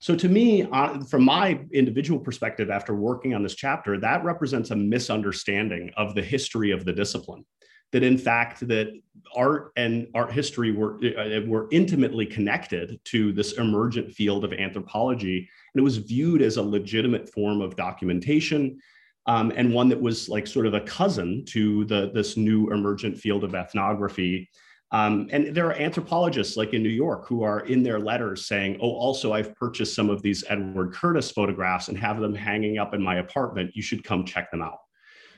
So 0.00 0.14
to 0.16 0.28
me, 0.28 0.62
uh, 0.70 1.04
from 1.04 1.24
my 1.24 1.60
individual 1.72 2.20
perspective, 2.20 2.70
after 2.70 2.94
working 2.94 3.34
on 3.34 3.42
this 3.42 3.54
chapter, 3.54 3.98
that 4.00 4.24
represents 4.24 4.70
a 4.70 4.76
misunderstanding 4.76 5.90
of 5.96 6.14
the 6.14 6.22
history 6.22 6.70
of 6.70 6.84
the 6.84 6.92
discipline. 6.92 7.44
That 7.92 8.02
in 8.02 8.18
fact, 8.18 8.66
that 8.68 8.92
art 9.34 9.72
and 9.76 10.06
art 10.14 10.32
history 10.32 10.70
were 10.72 10.98
uh, 11.04 11.40
were 11.46 11.68
intimately 11.72 12.26
connected 12.26 13.00
to 13.06 13.32
this 13.32 13.52
emergent 13.52 14.12
field 14.12 14.44
of 14.44 14.52
anthropology, 14.52 15.38
and 15.38 15.80
it 15.80 15.84
was 15.84 15.96
viewed 15.96 16.42
as 16.42 16.56
a 16.56 16.62
legitimate 16.62 17.28
form 17.28 17.60
of 17.60 17.76
documentation, 17.76 18.78
um, 19.26 19.52
and 19.56 19.74
one 19.74 19.88
that 19.88 20.00
was 20.00 20.28
like 20.28 20.46
sort 20.46 20.66
of 20.66 20.74
a 20.74 20.80
cousin 20.82 21.44
to 21.46 21.84
the 21.86 22.10
this 22.14 22.36
new 22.36 22.70
emergent 22.70 23.18
field 23.18 23.42
of 23.42 23.54
ethnography 23.54 24.48
um, 24.92 25.28
and 25.30 25.54
there 25.54 25.66
are 25.66 25.74
anthropologists 25.74 26.56
like 26.56 26.74
in 26.74 26.82
New 26.82 26.88
York 26.88 27.26
who 27.26 27.42
are 27.42 27.60
in 27.60 27.82
their 27.82 28.00
letters 28.00 28.46
saying, 28.46 28.78
oh, 28.82 28.90
also, 28.90 29.32
I've 29.32 29.54
purchased 29.54 29.94
some 29.94 30.10
of 30.10 30.20
these 30.20 30.42
Edward 30.48 30.92
Curtis 30.92 31.30
photographs 31.30 31.88
and 31.88 31.98
have 31.98 32.18
them 32.18 32.34
hanging 32.34 32.78
up 32.78 32.92
in 32.92 33.00
my 33.00 33.16
apartment. 33.16 33.70
You 33.74 33.82
should 33.82 34.02
come 34.02 34.24
check 34.24 34.50
them 34.50 34.62
out. 34.62 34.78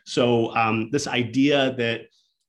So, 0.07 0.55
um, 0.57 0.91
this 0.91 1.07
idea 1.07 1.75
that 1.77 2.03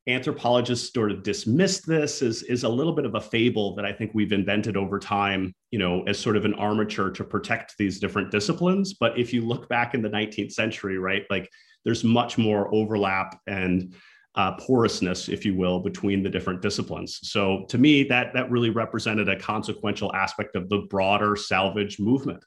anthropologists 0.07 0.93
sort 0.93 1.11
of 1.11 1.23
dismissed 1.23 1.87
this 1.87 2.21
as 2.21 2.43
is 2.43 2.63
a 2.63 2.69
little 2.69 2.93
bit 2.93 3.05
of 3.05 3.15
a 3.15 3.21
fable 3.21 3.75
that 3.75 3.85
I 3.85 3.93
think 3.93 4.11
we've 4.13 4.33
invented 4.33 4.75
over 4.75 4.99
time, 4.99 5.53
you 5.71 5.79
know, 5.79 6.03
as 6.03 6.19
sort 6.19 6.35
of 6.35 6.45
an 6.45 6.53
armature 6.55 7.09
to 7.11 7.23
protect 7.23 7.77
these 7.77 7.99
different 7.99 8.29
disciplines. 8.29 8.93
But 8.93 9.17
if 9.17 9.33
you 9.33 9.41
look 9.41 9.69
back 9.69 9.93
in 9.93 10.01
the 10.01 10.09
19th 10.09 10.51
century, 10.51 10.97
right, 10.97 11.23
like 11.29 11.49
there's 11.85 12.03
much 12.03 12.37
more 12.37 12.73
overlap 12.73 13.39
and 13.47 13.93
uh, 14.35 14.53
porousness, 14.53 15.29
if 15.29 15.45
you 15.45 15.55
will, 15.55 15.79
between 15.79 16.23
the 16.23 16.29
different 16.29 16.61
disciplines. 16.61 17.19
So 17.23 17.65
to 17.69 17.77
me, 17.77 18.03
that 18.05 18.33
that 18.33 18.49
really 18.49 18.71
represented 18.71 19.29
a 19.29 19.39
consequential 19.39 20.13
aspect 20.13 20.55
of 20.55 20.69
the 20.69 20.79
broader 20.89 21.35
salvage 21.35 21.99
movement. 21.99 22.43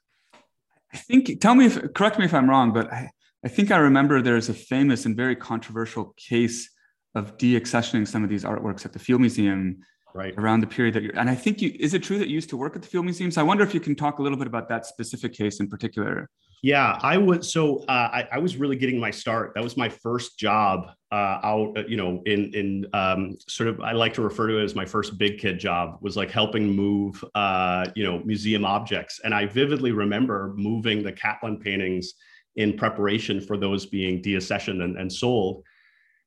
I 0.93 0.97
think. 0.97 1.39
Tell 1.39 1.55
me 1.55 1.65
if 1.65 1.93
correct 1.93 2.19
me 2.19 2.25
if 2.25 2.33
I'm 2.33 2.49
wrong, 2.49 2.73
but 2.73 2.91
I, 2.91 3.09
I 3.43 3.47
think 3.47 3.71
I 3.71 3.77
remember 3.77 4.21
there's 4.21 4.49
a 4.49 4.53
famous 4.53 5.05
and 5.05 5.15
very 5.15 5.35
controversial 5.35 6.13
case 6.17 6.69
of 7.17 7.37
deaccessioning 7.37 8.07
some 8.07 8.23
of 8.23 8.29
these 8.29 8.43
artworks 8.43 8.85
at 8.85 8.93
the 8.93 8.99
Field 8.99 9.21
Museum 9.21 9.79
right 10.13 10.33
around 10.37 10.61
the 10.61 10.67
period 10.67 10.93
that 10.93 11.03
you're 11.03 11.15
and 11.19 11.29
i 11.29 11.35
think 11.35 11.61
you 11.61 11.75
is 11.81 11.93
it 11.93 12.01
true 12.01 12.17
that 12.17 12.29
you 12.29 12.33
used 12.33 12.49
to 12.49 12.55
work 12.55 12.77
at 12.77 12.81
the 12.81 12.87
field 12.87 13.03
museum 13.03 13.29
so 13.29 13.41
i 13.41 13.43
wonder 13.43 13.61
if 13.61 13.73
you 13.73 13.79
can 13.79 13.93
talk 13.93 14.19
a 14.19 14.21
little 14.21 14.37
bit 14.37 14.47
about 14.47 14.69
that 14.69 14.85
specific 14.85 15.33
case 15.33 15.59
in 15.59 15.67
particular 15.67 16.29
yeah, 16.63 16.97
I 17.01 17.17
would. 17.17 17.45
So 17.45 17.79
uh, 17.83 18.09
I, 18.11 18.27
I, 18.31 18.39
was 18.39 18.57
really 18.57 18.75
getting 18.75 18.99
my 18.99 19.11
start. 19.11 19.53
That 19.53 19.63
was 19.63 19.77
my 19.77 19.89
first 19.89 20.39
job 20.39 20.87
uh, 21.11 21.39
out. 21.43 21.77
Uh, 21.77 21.83
you 21.87 21.97
know, 21.97 22.23
in 22.25 22.51
in 22.53 22.87
um, 22.93 23.37
sort 23.47 23.69
of 23.69 23.79
I 23.81 23.91
like 23.91 24.13
to 24.15 24.23
refer 24.23 24.47
to 24.47 24.57
it 24.57 24.63
as 24.63 24.73
my 24.73 24.85
first 24.85 25.19
big 25.19 25.37
kid 25.37 25.59
job. 25.59 25.99
Was 26.01 26.17
like 26.17 26.31
helping 26.31 26.67
move, 26.67 27.23
uh, 27.35 27.85
you 27.95 28.03
know, 28.03 28.23
museum 28.25 28.65
objects. 28.65 29.21
And 29.23 29.35
I 29.35 29.45
vividly 29.45 29.91
remember 29.91 30.53
moving 30.57 31.03
the 31.03 31.11
Catlin 31.11 31.59
paintings 31.59 32.13
in 32.55 32.75
preparation 32.75 33.39
for 33.39 33.55
those 33.55 33.85
being 33.85 34.23
deaccessioned 34.23 34.83
and, 34.83 34.97
and 34.97 35.13
sold. 35.13 35.63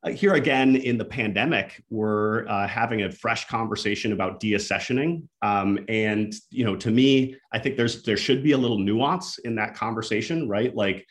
Uh, 0.03 0.11
here 0.11 0.35
again 0.35 0.77
in 0.77 0.97
the 0.97 1.05
pandemic, 1.05 1.83
we're 1.91 2.49
uh, 2.49 2.67
having 2.67 3.03
a 3.03 3.11
fresh 3.11 3.47
conversation 3.49 4.13
about 4.13 4.41
deaccessioning. 4.41 5.23
Um, 5.43 5.79
and 5.89 6.33
you 6.51 6.65
know, 6.65 6.75
to 6.77 6.91
me, 6.91 7.37
I 7.53 7.59
think 7.59 7.77
there's 7.77 8.03
there 8.03 8.17
should 8.17 8.43
be 8.43 8.53
a 8.53 8.59
little 8.59 8.79
nuance 8.79 9.39
in 9.39 9.55
that 9.57 9.75
conversation, 9.75 10.49
right? 10.49 10.75
Like 10.75 11.07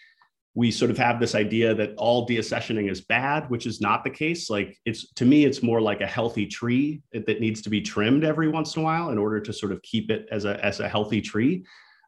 we 0.56 0.72
sort 0.72 0.90
of 0.90 0.98
have 0.98 1.20
this 1.20 1.36
idea 1.36 1.76
that 1.76 1.94
all 1.98 2.28
deaccessioning 2.28 2.90
is 2.90 3.02
bad, 3.02 3.48
which 3.52 3.68
is 3.68 3.80
not 3.80 4.04
the 4.04 4.10
case. 4.10 4.50
Like 4.50 4.76
it's 4.86 5.12
to 5.14 5.26
me, 5.26 5.46
it's 5.46 5.62
more 5.62 5.82
like 5.82 6.02
a 6.02 6.08
healthy 6.08 6.48
tree 6.48 7.04
that 7.14 7.40
needs 7.40 7.62
to 7.62 7.70
be 7.70 7.82
trimmed 7.82 8.24
every 8.24 8.48
once 8.48 8.76
in 8.76 8.82
a 8.82 8.86
while 8.86 9.12
in 9.12 9.20
order 9.20 9.40
to 9.40 9.54
sort 9.54 9.72
of 9.72 9.82
keep 9.84 10.10
it 10.10 10.28
as 10.32 10.46
a 10.46 10.64
as 10.66 10.80
a 10.80 10.90
healthy 10.90 11.22
tree. 11.22 11.64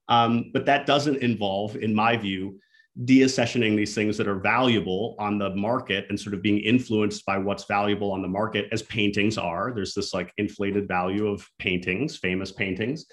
Um, 0.10 0.50
but 0.52 0.66
that 0.66 0.88
doesn't 0.88 1.18
involve, 1.18 1.76
in 1.76 1.94
my 1.94 2.18
view, 2.18 2.60
deaccessioning 3.06 3.76
these 3.76 3.96
things 3.96 4.18
that 4.18 4.28
are 4.28 4.40
valuable 4.40 5.16
on 5.18 5.38
the 5.38 5.50
market 5.56 6.06
and 6.10 6.20
sort 6.20 6.34
of 6.34 6.42
being 6.42 6.60
influenced 6.60 7.26
by 7.26 7.38
what's 7.38 7.66
valuable 7.66 8.12
on 8.12 8.22
the 8.22 8.28
market, 8.28 8.68
as 8.72 8.84
paintings 8.84 9.38
are. 9.38 9.72
There's 9.74 9.94
this 9.94 10.14
like 10.14 10.34
inflated 10.38 10.88
value 10.88 11.28
of 11.28 11.48
paintings, 11.58 12.18
famous 12.18 12.52
paintings. 12.52 13.06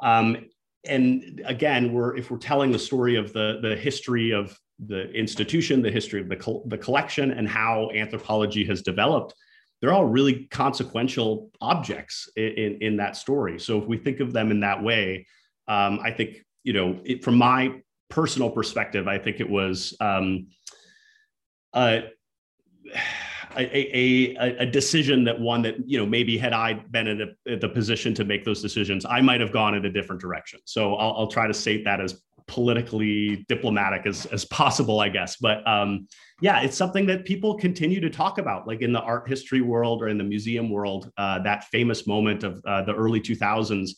Um, 0.00 0.46
and 0.88 1.42
again, 1.44 1.92
we're 1.92 2.16
if 2.16 2.30
we're 2.30 2.38
telling 2.38 2.70
the 2.72 2.78
story 2.78 3.16
of 3.16 3.32
the 3.32 3.58
the 3.60 3.76
history 3.76 4.30
of 4.32 4.56
the 4.78 5.10
institution, 5.12 5.82
the 5.82 5.90
history 5.90 6.20
of 6.20 6.28
the, 6.28 6.36
col- 6.36 6.64
the 6.66 6.78
collection, 6.78 7.30
and 7.30 7.48
how 7.48 7.90
anthropology 7.94 8.64
has 8.64 8.82
developed, 8.82 9.34
they're 9.80 9.92
all 9.92 10.04
really 10.04 10.46
consequential 10.50 11.50
objects 11.60 12.28
in, 12.36 12.52
in, 12.52 12.78
in 12.82 12.96
that 12.98 13.16
story. 13.16 13.58
So 13.58 13.80
if 13.80 13.86
we 13.86 13.96
think 13.96 14.20
of 14.20 14.32
them 14.32 14.50
in 14.50 14.60
that 14.60 14.82
way, 14.82 15.26
um, 15.66 15.98
I 16.02 16.10
think, 16.10 16.44
you 16.62 16.74
know, 16.74 17.00
it, 17.04 17.24
from 17.24 17.36
my 17.36 17.80
personal 18.08 18.50
perspective, 18.50 19.08
I 19.08 19.18
think 19.18 19.40
it 19.40 19.48
was 19.48 19.96
um, 20.00 20.48
a, 21.74 22.04
a, 23.56 24.36
a, 24.36 24.66
decision 24.66 25.24
that 25.24 25.40
one 25.40 25.62
that, 25.62 25.76
you 25.86 25.98
know, 25.98 26.06
maybe 26.06 26.36
had 26.36 26.52
I 26.52 26.74
been 26.74 27.06
in 27.06 27.60
the 27.60 27.68
position 27.68 28.14
to 28.14 28.24
make 28.24 28.44
those 28.44 28.62
decisions, 28.62 29.04
I 29.04 29.20
might 29.20 29.40
have 29.40 29.52
gone 29.52 29.74
in 29.74 29.84
a 29.84 29.90
different 29.90 30.20
direction. 30.20 30.60
So 30.64 30.94
I'll, 30.94 31.14
I'll 31.16 31.26
try 31.26 31.46
to 31.46 31.54
state 31.54 31.84
that 31.84 32.00
as 32.00 32.22
politically 32.46 33.44
diplomatic 33.48 34.06
as, 34.06 34.26
as 34.26 34.44
possible, 34.44 35.00
I 35.00 35.08
guess. 35.08 35.36
But 35.36 35.66
um, 35.66 36.06
yeah, 36.40 36.60
it's 36.60 36.76
something 36.76 37.06
that 37.06 37.24
people 37.24 37.56
continue 37.56 38.00
to 38.00 38.10
talk 38.10 38.38
about, 38.38 38.66
like 38.66 38.82
in 38.82 38.92
the 38.92 39.00
art 39.00 39.28
history 39.28 39.62
world 39.62 40.02
or 40.02 40.08
in 40.08 40.18
the 40.18 40.24
museum 40.24 40.70
world, 40.70 41.10
uh, 41.16 41.40
that 41.40 41.64
famous 41.64 42.06
moment 42.06 42.44
of 42.44 42.62
uh, 42.66 42.82
the 42.82 42.94
early 42.94 43.20
2000s 43.20 43.90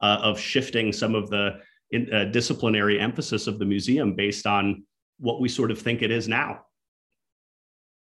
uh, 0.00 0.18
of 0.22 0.38
shifting 0.38 0.92
some 0.92 1.14
of 1.14 1.30
the 1.30 1.58
in, 1.90 2.12
uh, 2.12 2.24
disciplinary 2.24 2.98
emphasis 2.98 3.46
of 3.46 3.58
the 3.58 3.64
museum 3.64 4.14
based 4.14 4.46
on 4.46 4.84
what 5.18 5.40
we 5.40 5.48
sort 5.48 5.70
of 5.70 5.80
think 5.80 6.02
it 6.02 6.10
is 6.10 6.28
now. 6.28 6.60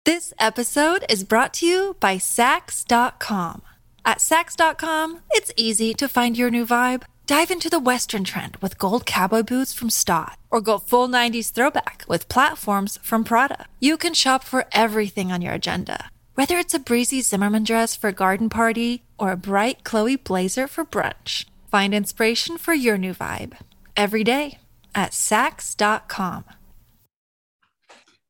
This 0.06 0.34
episode 0.40 1.06
is 1.10 1.24
brought 1.24 1.54
to 1.56 1.66
you 1.68 1.96
by 2.00 2.16
Saks.com. 2.18 3.62
At 4.04 4.18
Saks.com, 4.18 5.20
it's 5.32 5.52
easy 5.56 5.94
to 5.94 6.10
find 6.10 6.38
your 6.38 6.50
new 6.50 6.66
vibe. 6.66 7.04
Dive 7.28 7.52
into 7.52 7.70
the 7.70 7.80
Western 7.80 8.24
trend 8.24 8.58
with 8.58 8.80
gold 8.80 9.06
cowboy 9.06 9.44
boots 9.44 9.74
from 9.74 9.90
Staud, 9.92 10.38
or 10.50 10.60
go 10.60 10.80
full 10.80 11.08
90s 11.08 11.52
throwback 11.52 12.04
with 12.08 12.28
platforms 12.28 12.98
from 13.04 13.24
Prada. 13.24 13.68
You 13.80 13.96
can 13.96 14.16
shop 14.16 14.44
for 14.44 14.66
everything 14.72 15.32
on 15.32 15.42
your 15.42 15.54
agenda, 15.54 16.10
whether 16.34 16.58
it's 16.58 16.74
a 16.74 16.80
breezy 16.80 17.22
Zimmermann 17.22 17.64
dress 17.64 17.96
for 17.96 18.08
a 18.08 18.14
garden 18.14 18.50
party 18.50 19.04
or 19.20 19.32
a 19.32 19.38
bright 19.38 19.84
Chloe 19.84 20.16
blazer 20.16 20.68
for 20.68 20.84
brunch. 20.84 21.46
Find 21.70 21.94
inspiration 21.94 22.58
for 22.58 22.74
your 22.74 22.98
new 22.98 23.14
vibe 23.14 23.54
every 23.96 24.24
day 24.24 24.60
at 24.96 25.12
Saks.com. 25.12 26.46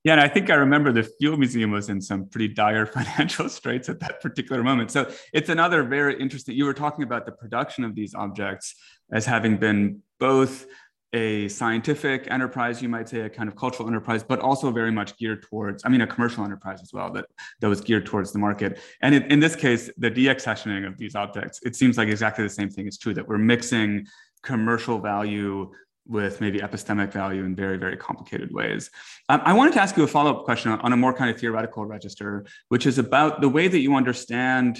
Yeah, 0.03 0.13
and 0.13 0.21
I 0.21 0.27
think 0.27 0.49
I 0.49 0.55
remember 0.55 0.91
the 0.91 1.03
Field 1.03 1.37
Museum 1.37 1.69
was 1.69 1.89
in 1.89 2.01
some 2.01 2.27
pretty 2.27 2.47
dire 2.47 2.85
financial 2.97 3.49
straits 3.49 3.87
at 3.87 3.99
that 3.99 4.21
particular 4.21 4.63
moment. 4.63 4.91
So 4.91 5.11
it's 5.31 5.49
another 5.49 5.83
very 5.83 6.19
interesting. 6.19 6.55
You 6.55 6.65
were 6.65 6.73
talking 6.73 7.03
about 7.03 7.25
the 7.25 7.31
production 7.31 7.83
of 7.83 7.93
these 7.93 8.15
objects 8.15 8.75
as 9.11 9.25
having 9.25 9.57
been 9.57 10.01
both 10.19 10.65
a 11.13 11.49
scientific 11.49 12.31
enterprise, 12.31 12.81
you 12.81 12.87
might 12.87 13.09
say, 13.09 13.19
a 13.21 13.29
kind 13.29 13.49
of 13.49 13.55
cultural 13.55 13.87
enterprise, 13.87 14.23
but 14.23 14.39
also 14.39 14.71
very 14.71 14.91
much 14.91 15.17
geared 15.17 15.43
towards, 15.43 15.83
I 15.85 15.89
mean, 15.89 16.01
a 16.01 16.07
commercial 16.07 16.45
enterprise 16.45 16.81
as 16.81 16.93
well 16.93 17.11
that, 17.11 17.25
that 17.59 17.67
was 17.67 17.81
geared 17.81 18.05
towards 18.05 18.31
the 18.31 18.39
market. 18.39 18.79
And 19.01 19.13
in, 19.13 19.23
in 19.23 19.39
this 19.41 19.55
case, 19.55 19.89
the 19.97 20.09
deaccessioning 20.09 20.87
of 20.87 20.97
these 20.97 21.15
objects, 21.15 21.59
it 21.63 21.75
seems 21.75 21.97
like 21.97 22.07
exactly 22.07 22.45
the 22.45 22.49
same 22.49 22.69
thing 22.69 22.87
is 22.87 22.97
true 22.97 23.13
that 23.13 23.27
we're 23.27 23.37
mixing 23.37 24.07
commercial 24.43 24.99
value 24.99 25.71
with 26.07 26.41
maybe 26.41 26.59
epistemic 26.59 27.11
value 27.11 27.43
in 27.43 27.55
very, 27.55 27.77
very 27.77 27.95
complicated 27.95 28.51
ways. 28.51 28.89
Um, 29.29 29.41
I 29.45 29.53
wanted 29.53 29.73
to 29.75 29.81
ask 29.81 29.95
you 29.95 30.03
a 30.03 30.07
follow 30.07 30.31
up 30.35 30.45
question 30.45 30.71
on 30.71 30.93
a 30.93 30.97
more 30.97 31.13
kind 31.13 31.29
of 31.29 31.39
theoretical 31.39 31.85
register, 31.85 32.45
which 32.69 32.85
is 32.85 32.97
about 32.97 33.41
the 33.41 33.49
way 33.49 33.67
that 33.67 33.79
you 33.79 33.95
understand 33.95 34.79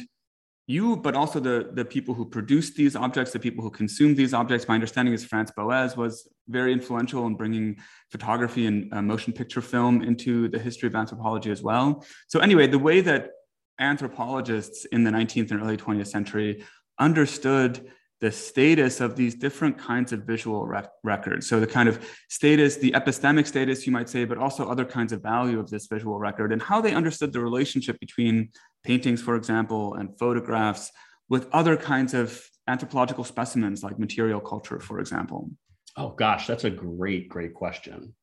you, 0.68 0.96
but 0.96 1.16
also 1.16 1.40
the, 1.40 1.70
the 1.74 1.84
people 1.84 2.14
who 2.14 2.26
produce 2.26 2.74
these 2.74 2.96
objects, 2.96 3.32
the 3.32 3.40
people 3.40 3.64
who 3.64 3.70
consume 3.70 4.16
these 4.16 4.34
objects. 4.34 4.68
My 4.68 4.76
understanding 4.76 5.14
is 5.14 5.24
Franz 5.24 5.52
Boas 5.52 5.98
was 5.98 6.28
very 6.48 6.72
influential 6.72 7.28
in 7.28 7.36
bringing 7.36 7.78
photography 8.10 8.68
and 8.68 8.92
uh, 8.94 9.02
motion 9.02 9.34
picture 9.34 9.62
film 9.62 10.02
into 10.02 10.48
the 10.48 10.60
history 10.60 10.88
of 10.88 10.96
anthropology 10.96 11.52
as 11.52 11.62
well. 11.62 12.06
So, 12.28 12.40
anyway, 12.40 12.68
the 12.68 12.80
way 12.80 13.02
that 13.02 13.32
anthropologists 13.80 14.86
in 14.86 15.04
the 15.04 15.12
19th 15.12 15.52
and 15.52 15.62
early 15.62 15.78
20th 15.78 16.08
century 16.08 16.64
understood 17.00 17.92
the 18.22 18.32
status 18.32 19.02
of 19.02 19.16
these 19.16 19.34
different 19.34 19.78
kinds 19.78 20.14
of 20.14 20.24
visual 20.24 20.66
rec- 20.68 20.92
records. 21.04 21.50
So 21.50 21.60
the 21.60 21.68
kind 21.68 21.90
of 21.90 22.08
status, 22.30 22.78
the 22.78 22.92
epistemic 22.92 23.48
status, 23.48 23.86
you 23.88 23.92
might 23.92 24.10
say, 24.10 24.26
but 24.26 24.38
also 24.38 24.70
other 24.70 24.86
kinds 24.86 25.12
of 25.12 25.24
value 25.24 25.60
of 25.60 25.70
this 25.72 25.88
visual 25.88 26.20
record 26.20 26.54
and 26.54 26.62
how 26.62 26.82
they 26.82 26.94
understood 26.94 27.34
the 27.34 27.40
relationship 27.40 28.00
between 28.00 28.52
paintings, 28.84 29.22
for 29.22 29.36
example, 29.36 29.96
and 29.96 30.18
photographs 30.20 30.92
with 31.30 31.48
other 31.52 31.76
kinds 31.76 32.14
of 32.14 32.48
anthropological 32.68 33.24
specimens 33.24 33.84
like 33.84 33.98
material 33.98 34.40
culture, 34.40 34.80
for 34.80 35.00
example. 35.00 35.50
Oh 35.98 36.10
gosh, 36.10 36.46
that's 36.46 36.64
a 36.64 36.70
great, 36.70 37.28
great 37.28 37.56
question 37.56 38.14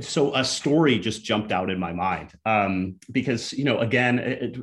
so 0.00 0.34
a 0.36 0.44
story 0.44 0.98
just 1.00 1.24
jumped 1.24 1.50
out 1.50 1.68
in 1.68 1.78
my 1.80 1.92
mind 1.92 2.32
um, 2.46 2.94
because 3.10 3.52
you 3.52 3.64
know 3.64 3.78
again 3.78 4.20
it, 4.20 4.56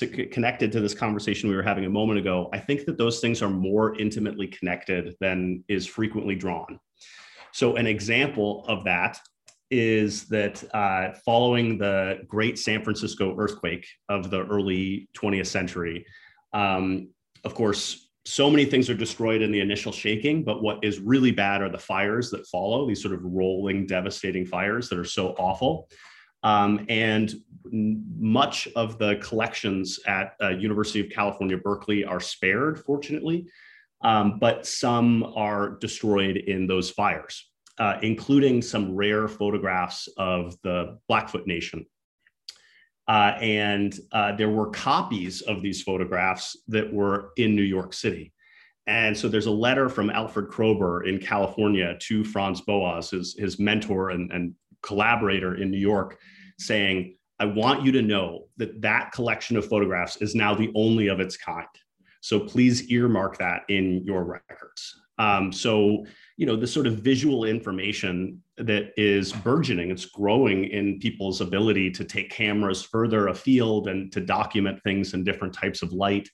it, 0.00 0.32
connected 0.32 0.72
to 0.72 0.80
this 0.80 0.94
conversation 0.94 1.48
we 1.48 1.54
were 1.54 1.62
having 1.62 1.84
a 1.84 1.90
moment 1.90 2.18
ago 2.18 2.48
i 2.52 2.58
think 2.58 2.84
that 2.84 2.98
those 2.98 3.20
things 3.20 3.42
are 3.42 3.50
more 3.50 3.96
intimately 3.96 4.48
connected 4.48 5.14
than 5.20 5.62
is 5.68 5.86
frequently 5.86 6.34
drawn. 6.34 6.78
So 7.52 7.76
an 7.76 7.86
example 7.86 8.64
of 8.66 8.82
that 8.84 9.20
is 9.70 10.24
that 10.26 10.64
uh, 10.74 11.12
following 11.24 11.78
the 11.78 12.18
great 12.26 12.58
san 12.58 12.82
francisco 12.82 13.36
earthquake 13.38 13.86
of 14.08 14.30
the 14.30 14.44
early 14.46 15.08
20th 15.16 15.46
century 15.46 16.04
um, 16.52 17.08
of 17.44 17.54
course 17.54 18.03
so 18.26 18.50
many 18.50 18.64
things 18.64 18.88
are 18.88 18.94
destroyed 18.94 19.42
in 19.42 19.52
the 19.52 19.60
initial 19.60 19.92
shaking, 19.92 20.42
but 20.44 20.62
what 20.62 20.82
is 20.82 20.98
really 20.98 21.30
bad 21.30 21.60
are 21.60 21.68
the 21.68 21.78
fires 21.78 22.30
that 22.30 22.46
follow, 22.46 22.86
these 22.86 23.02
sort 23.02 23.14
of 23.14 23.20
rolling, 23.22 23.86
devastating 23.86 24.46
fires 24.46 24.88
that 24.88 24.98
are 24.98 25.04
so 25.04 25.34
awful. 25.38 25.88
Um, 26.42 26.86
and 26.88 27.34
much 27.70 28.68
of 28.76 28.98
the 28.98 29.16
collections 29.16 30.00
at 30.06 30.34
uh, 30.42 30.50
University 30.50 31.00
of 31.00 31.10
California, 31.10 31.56
Berkeley 31.56 32.04
are 32.04 32.20
spared, 32.20 32.78
fortunately, 32.78 33.46
um, 34.02 34.38
but 34.38 34.66
some 34.66 35.32
are 35.36 35.76
destroyed 35.80 36.36
in 36.36 36.66
those 36.66 36.90
fires, 36.90 37.50
uh, 37.78 37.98
including 38.02 38.62
some 38.62 38.94
rare 38.94 39.28
photographs 39.28 40.08
of 40.18 40.54
the 40.62 40.98
Blackfoot 41.08 41.46
Nation. 41.46 41.86
Uh, 43.06 43.36
and 43.40 43.98
uh, 44.12 44.34
there 44.34 44.48
were 44.48 44.70
copies 44.70 45.42
of 45.42 45.62
these 45.62 45.82
photographs 45.82 46.56
that 46.68 46.90
were 46.92 47.30
in 47.36 47.54
New 47.54 47.62
York 47.62 47.92
City. 47.92 48.32
And 48.86 49.16
so 49.16 49.28
there's 49.28 49.46
a 49.46 49.50
letter 49.50 49.88
from 49.88 50.10
Alfred 50.10 50.48
Kroeber 50.48 51.06
in 51.06 51.18
California 51.18 51.96
to 52.00 52.24
Franz 52.24 52.60
Boas, 52.60 53.10
his, 53.10 53.34
his 53.38 53.58
mentor 53.58 54.10
and, 54.10 54.30
and 54.30 54.54
collaborator 54.82 55.54
in 55.56 55.70
New 55.70 55.78
York, 55.78 56.18
saying, 56.58 57.16
I 57.40 57.46
want 57.46 57.82
you 57.84 57.92
to 57.92 58.02
know 58.02 58.46
that 58.58 58.80
that 58.82 59.12
collection 59.12 59.56
of 59.56 59.66
photographs 59.66 60.16
is 60.18 60.34
now 60.34 60.54
the 60.54 60.70
only 60.74 61.08
of 61.08 61.20
its 61.20 61.36
kind. 61.36 61.66
So 62.20 62.40
please 62.40 62.90
earmark 62.90 63.38
that 63.38 63.62
in 63.68 64.02
your 64.04 64.24
records. 64.24 64.94
Um, 65.18 65.52
so, 65.52 66.06
you 66.36 66.46
know, 66.46 66.56
the 66.56 66.66
sort 66.66 66.86
of 66.86 66.94
visual 66.94 67.44
information 67.44 68.42
that 68.56 68.92
is 68.96 69.32
burgeoning, 69.32 69.90
it's 69.90 70.06
growing 70.06 70.64
in 70.64 70.98
people's 70.98 71.40
ability 71.40 71.90
to 71.92 72.04
take 72.04 72.30
cameras 72.30 72.82
further 72.82 73.28
afield 73.28 73.86
and 73.86 74.10
to 74.12 74.20
document 74.20 74.82
things 74.82 75.14
in 75.14 75.22
different 75.22 75.54
types 75.54 75.82
of 75.82 75.92
light. 75.92 76.28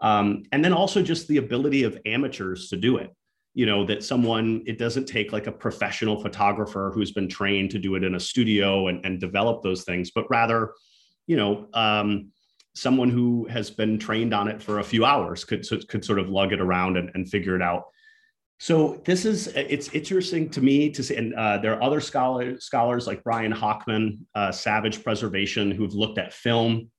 Um, 0.00 0.44
and 0.52 0.64
then 0.64 0.72
also 0.72 1.02
just 1.02 1.28
the 1.28 1.36
ability 1.36 1.82
of 1.82 1.98
amateurs 2.06 2.68
to 2.70 2.76
do 2.76 2.96
it. 2.96 3.14
You 3.52 3.66
know, 3.66 3.84
that 3.86 4.02
someone, 4.02 4.64
it 4.66 4.78
doesn't 4.78 5.04
take 5.06 5.32
like 5.32 5.46
a 5.46 5.52
professional 5.52 6.20
photographer 6.20 6.90
who's 6.92 7.12
been 7.12 7.28
trained 7.28 7.70
to 7.70 7.78
do 7.78 7.94
it 7.94 8.02
in 8.02 8.16
a 8.16 8.20
studio 8.20 8.88
and, 8.88 9.04
and 9.04 9.20
develop 9.20 9.62
those 9.62 9.84
things, 9.84 10.10
but 10.10 10.28
rather, 10.28 10.72
you 11.26 11.36
know, 11.36 11.68
um, 11.72 12.32
someone 12.74 13.10
who 13.10 13.46
has 13.46 13.70
been 13.70 13.98
trained 13.98 14.34
on 14.34 14.48
it 14.48 14.60
for 14.60 14.80
a 14.80 14.84
few 14.84 15.04
hours 15.04 15.44
could, 15.44 15.64
could 15.88 16.04
sort 16.04 16.18
of 16.18 16.28
lug 16.28 16.52
it 16.52 16.60
around 16.60 16.96
and, 16.96 17.10
and 17.14 17.30
figure 17.30 17.54
it 17.54 17.62
out. 17.62 17.84
So 18.64 18.98
this 19.04 19.26
is 19.26 19.48
it's 19.48 19.90
interesting 19.90 20.48
to 20.48 20.62
me 20.62 20.88
to 20.88 21.02
see, 21.02 21.16
and 21.16 21.34
uh, 21.34 21.58
there 21.58 21.74
are 21.74 21.82
other 21.82 22.00
scholars 22.00 22.64
scholars 22.64 23.06
like 23.06 23.22
Brian 23.22 23.52
Hochman, 23.52 24.20
uh, 24.34 24.52
Savage 24.52 25.04
Preservation, 25.04 25.70
who've 25.70 25.92
looked 25.92 26.16
at 26.16 26.32
film, 26.32 26.90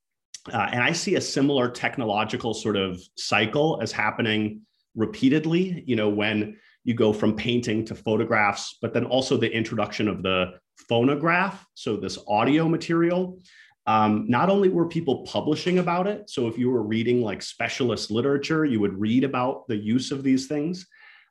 uh, 0.53 0.69
and 0.71 0.83
I 0.83 0.91
see 0.91 1.15
a 1.15 1.21
similar 1.21 1.67
technological 1.67 2.53
sort 2.53 2.77
of 2.77 3.01
cycle 3.17 3.79
as 3.81 3.91
happening 3.91 4.61
repeatedly. 4.93 5.83
You 5.87 5.95
know, 5.95 6.07
when 6.07 6.57
you 6.83 6.93
go 6.93 7.11
from 7.11 7.35
painting 7.35 7.83
to 7.85 7.95
photographs, 7.95 8.77
but 8.79 8.93
then 8.93 9.05
also 9.05 9.35
the 9.35 9.51
introduction 9.51 10.07
of 10.07 10.21
the 10.21 10.59
phonograph, 10.87 11.65
so 11.73 11.97
this 11.97 12.19
audio 12.27 12.69
material. 12.69 13.39
Um, 13.87 14.25
not 14.29 14.51
only 14.51 14.69
were 14.69 14.87
people 14.87 15.23
publishing 15.25 15.79
about 15.79 16.05
it, 16.05 16.29
so 16.29 16.47
if 16.47 16.59
you 16.59 16.69
were 16.69 16.83
reading 16.83 17.23
like 17.23 17.41
specialist 17.41 18.11
literature, 18.11 18.65
you 18.65 18.79
would 18.81 18.99
read 18.99 19.23
about 19.23 19.67
the 19.67 19.77
use 19.77 20.11
of 20.11 20.21
these 20.21 20.45
things, 20.45 20.85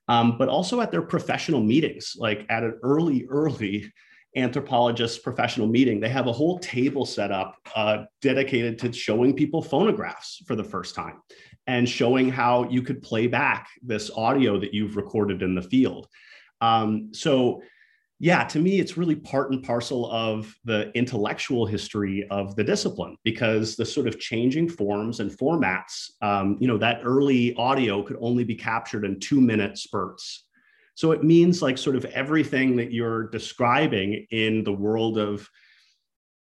um, 0.09 0.37
but 0.39 0.49
also 0.49 0.81
at 0.81 0.91
their 0.91 1.03
professional 1.03 1.61
meetings, 1.61 2.15
like 2.17 2.47
at 2.51 2.63
an 2.63 2.79
early, 2.83 3.27
early 3.29 3.93
anthropologist 4.37 5.23
professional 5.23 5.67
meeting, 5.67 6.01
they 6.01 6.09
have 6.09 6.27
a 6.27 6.33
whole 6.33 6.59
table 6.59 7.07
set 7.07 7.31
up 7.31 7.57
uh, 7.77 8.05
dedicated 8.21 8.79
to 8.81 8.93
showing 8.93 9.35
people 9.35 9.63
phonographs 9.63 10.43
for 10.47 10.57
the 10.57 10.65
first 10.65 10.95
time 10.95 11.21
and 11.67 11.89
showing 11.89 12.29
how 12.29 12.69
you 12.69 12.83
could 12.83 13.01
play 13.01 13.27
back 13.27 13.69
this 13.83 14.11
audio 14.17 14.59
that 14.59 14.75
you've 14.75 14.97
recorded 14.97 15.43
in 15.43 15.55
the 15.55 15.63
field. 15.63 16.09
Um, 16.61 17.11
so, 17.13 17.63
yeah, 18.25 18.43
to 18.45 18.59
me, 18.59 18.81
it's 18.81 18.97
really 18.97 19.17
part 19.17 19.51
and 19.51 19.63
parcel 19.63 20.11
of 20.11 20.57
the 20.65 20.91
intellectual 20.97 21.67
history 21.67 22.27
of 22.31 22.57
the 22.57 22.65
discipline 22.65 23.19
because 23.23 23.77
the 23.77 23.85
sort 23.85 24.07
of 24.07 24.19
changing 24.19 24.67
forms 24.67 25.21
and 25.21 25.31
formats, 25.31 26.11
um, 26.23 26.57
you 26.59 26.67
know, 26.67 26.79
that 26.79 27.03
early 27.05 27.55
audio 27.57 28.03
could 28.03 28.17
only 28.23 28.43
be 28.43 28.55
captured 28.55 29.05
in 29.05 29.21
two 29.21 29.43
minute 29.43 29.77
spurts. 29.77 30.47
So 30.95 31.13
it 31.13 31.23
means 31.23 31.61
like 31.61 31.77
sort 31.77 31.97
of 31.97 32.07
everything 32.07 32.77
that 32.77 32.95
you're 32.95 33.29
describing 33.29 34.27
in 34.31 34.65
the 34.65 34.73
world 34.73 35.19
of 35.19 35.47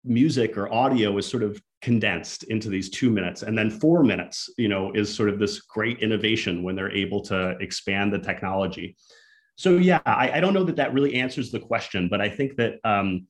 music 0.06 0.58
or 0.58 0.72
audio 0.72 1.18
is 1.18 1.28
sort 1.28 1.44
of 1.44 1.62
condensed 1.82 2.44
into 2.44 2.70
these 2.70 2.90
two 2.90 3.10
minutes 3.10 3.44
and 3.44 3.58
then 3.58 3.70
four 3.70 4.04
minutes 4.04 4.50
you 4.58 4.70
know 4.70 4.94
is 4.94 5.14
sort 5.14 5.28
of 5.28 5.38
this 5.38 5.62
great 5.64 6.00
innovation 6.00 6.64
when 6.64 6.78
they're 6.78 6.92
able 6.92 7.22
to 7.22 7.58
expand 7.60 8.14
the 8.14 8.20
technology 8.20 8.96
so 9.56 9.78
yeah 9.78 10.02
i, 10.06 10.32
I 10.34 10.40
don't 10.40 10.54
know 10.54 10.64
that 10.64 10.78
that 10.78 10.94
really 10.94 11.16
answers 11.16 11.52
the 11.52 11.60
question 11.60 12.08
but 12.10 12.22
i 12.22 12.30
think 12.30 12.56
that 12.58 12.80
um, 12.84 13.28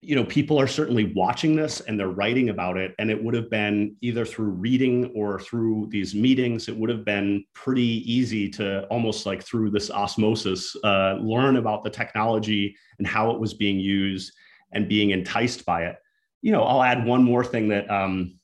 you 0.00 0.14
know 0.14 0.24
people 0.24 0.60
are 0.60 0.66
certainly 0.66 1.12
watching 1.14 1.56
this 1.56 1.80
and 1.80 1.98
they're 1.98 2.08
writing 2.08 2.50
about 2.50 2.76
it 2.76 2.94
and 2.98 3.10
it 3.10 3.22
would 3.22 3.34
have 3.34 3.50
been 3.50 3.96
either 4.00 4.24
through 4.24 4.50
reading 4.50 5.12
or 5.14 5.40
through 5.40 5.88
these 5.90 6.14
meetings 6.14 6.68
it 6.68 6.76
would 6.76 6.90
have 6.90 7.04
been 7.04 7.44
pretty 7.54 8.02
easy 8.10 8.48
to 8.48 8.84
almost 8.86 9.26
like 9.26 9.42
through 9.42 9.70
this 9.70 9.90
osmosis 9.90 10.76
uh, 10.84 11.14
learn 11.14 11.56
about 11.56 11.82
the 11.82 11.90
technology 11.90 12.76
and 12.98 13.06
how 13.06 13.30
it 13.30 13.40
was 13.40 13.54
being 13.54 13.80
used 13.80 14.32
and 14.72 14.88
being 14.88 15.10
enticed 15.10 15.64
by 15.64 15.84
it. 15.84 15.96
You 16.42 16.52
know, 16.52 16.62
I'll 16.62 16.82
add 16.82 17.04
one 17.04 17.24
more 17.24 17.44
thing 17.44 17.68
that 17.68 17.90
um, 17.90 18.38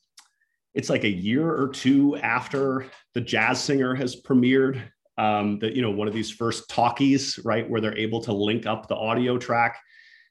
it's 0.73 0.89
like 0.89 1.03
a 1.03 1.09
year 1.09 1.49
or 1.49 1.69
two 1.69 2.17
after 2.17 2.85
the 3.13 3.21
jazz 3.21 3.61
singer 3.61 3.95
has 3.95 4.21
premiered 4.21 4.81
um, 5.17 5.59
that 5.59 5.75
you 5.75 5.81
know 5.81 5.91
one 5.91 6.07
of 6.07 6.13
these 6.13 6.31
first 6.31 6.69
talkies 6.69 7.39
right 7.43 7.69
where 7.69 7.81
they're 7.81 7.97
able 7.97 8.21
to 8.21 8.33
link 8.33 8.65
up 8.65 8.87
the 8.87 8.95
audio 8.95 9.37
track 9.37 9.79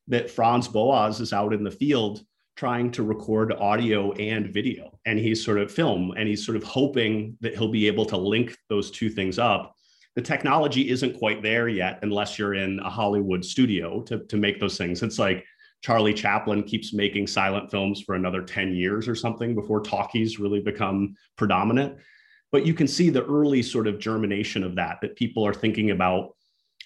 that 0.09 0.31
franz 0.31 0.69
boas 0.69 1.21
is 1.21 1.33
out 1.33 1.55
in 1.55 1.65
the 1.65 1.71
field 1.71 2.23
trying 2.57 2.91
to 2.93 3.03
record 3.03 3.53
audio 3.53 4.13
and 4.13 4.53
video. 4.53 4.99
And 5.07 5.19
he's 5.19 5.45
sort 5.45 5.59
of 5.59 5.73
film 5.73 6.13
and 6.17 6.29
he's 6.29 6.45
sort 6.45 6.57
of 6.57 6.63
hoping 6.63 7.37
that 7.41 7.55
he'll 7.55 7.71
be 7.71 7.87
able 7.87 8.07
to 8.07 8.17
link 8.17 8.57
those 8.69 8.91
two 8.91 9.11
things 9.11 9.39
up. 9.39 9.75
The 10.15 10.23
technology 10.23 10.91
isn't 10.91 11.19
quite 11.19 11.43
there 11.43 11.69
yet 11.69 11.99
unless 12.03 12.39
you're 12.39 12.55
in 12.55 12.79
a 12.81 12.91
hollywood 12.91 13.45
studio 13.45 14.03
to, 14.03 14.21
to 14.27 14.37
make 14.37 14.61
those 14.61 14.79
things. 14.79 15.03
It's 15.03 15.19
like 15.19 15.45
Charlie 15.83 16.15
Chaplin 16.15 16.63
keeps 16.63 16.95
making 16.95 17.27
silent 17.27 17.71
films 17.71 18.01
for 18.01 18.15
another 18.15 18.43
10 18.43 18.75
years 18.75 19.09
or 19.09 19.17
something 19.17 19.55
before 19.55 19.81
talkies 19.81 20.39
really 20.39 20.61
become 20.61 21.17
predominant. 21.37 21.99
But 22.55 22.65
you 22.65 22.73
can 22.73 22.87
see 22.87 23.11
the 23.11 23.25
early 23.25 23.65
sort 23.65 23.89
of 23.89 23.99
germination 23.99 24.63
of 24.63 24.77
that, 24.77 25.01
that 25.01 25.17
people 25.17 25.45
are 25.45 25.53
thinking 25.53 25.91
about 25.91 26.37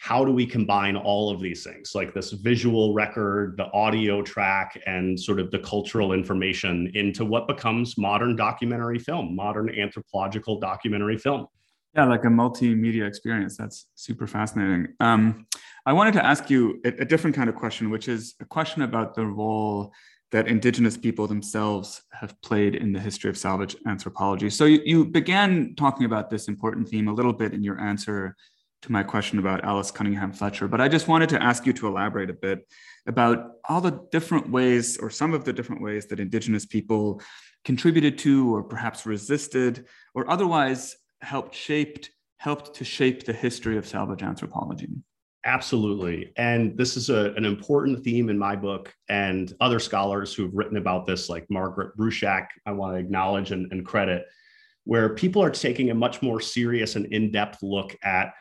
how 0.00 0.24
do 0.24 0.32
we 0.32 0.46
combine 0.46 0.96
all 0.96 1.30
of 1.30 1.42
these 1.42 1.62
things, 1.62 1.94
like 1.94 2.14
this 2.14 2.32
visual 2.32 2.94
record, 2.94 3.58
the 3.58 3.70
audio 3.74 4.22
track, 4.22 4.80
and 4.86 5.20
sort 5.20 5.38
of 5.38 5.50
the 5.50 5.58
cultural 5.58 6.14
information 6.14 6.90
into 6.94 7.22
what 7.22 7.46
becomes 7.46 7.98
modern 7.98 8.34
documentary 8.34 8.98
film, 8.98 9.36
modern 9.36 9.68
anthropological 9.78 10.58
documentary 10.58 11.18
film. 11.18 11.46
Yeah, 11.94 12.06
like 12.06 12.24
a 12.24 12.28
multimedia 12.28 13.06
experience. 13.06 13.58
That's 13.58 13.88
super 13.94 14.26
fascinating. 14.26 14.94
Um, 15.00 15.46
I 15.84 15.92
wanted 15.92 16.14
to 16.14 16.24
ask 16.24 16.48
you 16.48 16.80
a, 16.86 17.02
a, 17.02 17.04
different 17.04 17.36
kind 17.36 17.50
of 17.50 17.56
question, 17.56 17.90
which 17.90 18.08
is 18.08 18.36
a 18.40 18.46
question 18.46 18.80
about 18.80 19.14
the 19.14 19.26
role 19.26 19.92
that 20.30 20.46
Indigenous 20.46 20.96
people 20.96 21.26
themselves 21.26 22.02
have 22.12 22.40
played 22.42 22.74
in 22.74 22.92
the 22.92 23.00
history 23.00 23.30
of 23.30 23.38
salvage 23.38 23.76
anthropology. 23.86 24.50
So 24.50 24.66
you, 24.66 24.80
you 24.84 25.04
began 25.06 25.74
talking 25.74 26.04
about 26.04 26.28
this 26.28 26.48
important 26.48 26.88
theme 26.88 27.08
a 27.08 27.14
little 27.14 27.32
bit 27.32 27.54
in 27.54 27.62
your 27.62 27.80
answer 27.80 28.36
to 28.82 28.92
my 28.92 29.02
question 29.02 29.38
about 29.38 29.64
Alice 29.64 29.90
Cunningham 29.90 30.32
Fletcher, 30.32 30.68
but 30.68 30.80
I 30.80 30.88
just 30.88 31.08
wanted 31.08 31.28
to 31.30 31.42
ask 31.42 31.66
you 31.66 31.72
to 31.72 31.88
elaborate 31.88 32.30
a 32.30 32.34
bit 32.34 32.60
about 33.06 33.52
all 33.68 33.80
the 33.80 34.06
different 34.12 34.50
ways, 34.50 34.98
or 34.98 35.10
some 35.10 35.34
of 35.34 35.44
the 35.44 35.52
different 35.52 35.82
ways, 35.82 36.06
that 36.06 36.20
Indigenous 36.20 36.64
people 36.64 37.20
contributed 37.64 38.18
to, 38.18 38.54
or 38.54 38.62
perhaps 38.62 39.04
resisted, 39.04 39.86
or 40.14 40.30
otherwise 40.30 40.96
helped 41.22 41.54
shaped 41.54 42.10
helped 42.36 42.74
to 42.76 42.84
shape 42.84 43.24
the 43.24 43.32
history 43.32 43.76
of 43.76 43.86
salvage 43.86 44.22
anthropology. 44.22 44.88
Absolutely. 45.48 46.30
And 46.36 46.76
this 46.76 46.94
is 46.98 47.08
a, 47.08 47.32
an 47.32 47.46
important 47.46 48.04
theme 48.04 48.28
in 48.28 48.38
my 48.38 48.54
book 48.54 48.94
and 49.08 49.50
other 49.62 49.78
scholars 49.78 50.34
who've 50.34 50.54
written 50.54 50.76
about 50.76 51.06
this, 51.06 51.30
like 51.30 51.46
Margaret 51.48 51.96
Bruchac, 51.96 52.48
I 52.66 52.72
want 52.72 52.94
to 52.94 53.00
acknowledge 53.00 53.50
and, 53.50 53.72
and 53.72 53.82
credit, 53.82 54.26
where 54.84 55.14
people 55.14 55.42
are 55.42 55.48
taking 55.50 55.88
a 55.90 55.94
much 55.94 56.20
more 56.20 56.38
serious 56.38 56.96
and 56.96 57.06
in 57.06 57.32
depth 57.32 57.62
look 57.62 57.96
at 58.02 58.34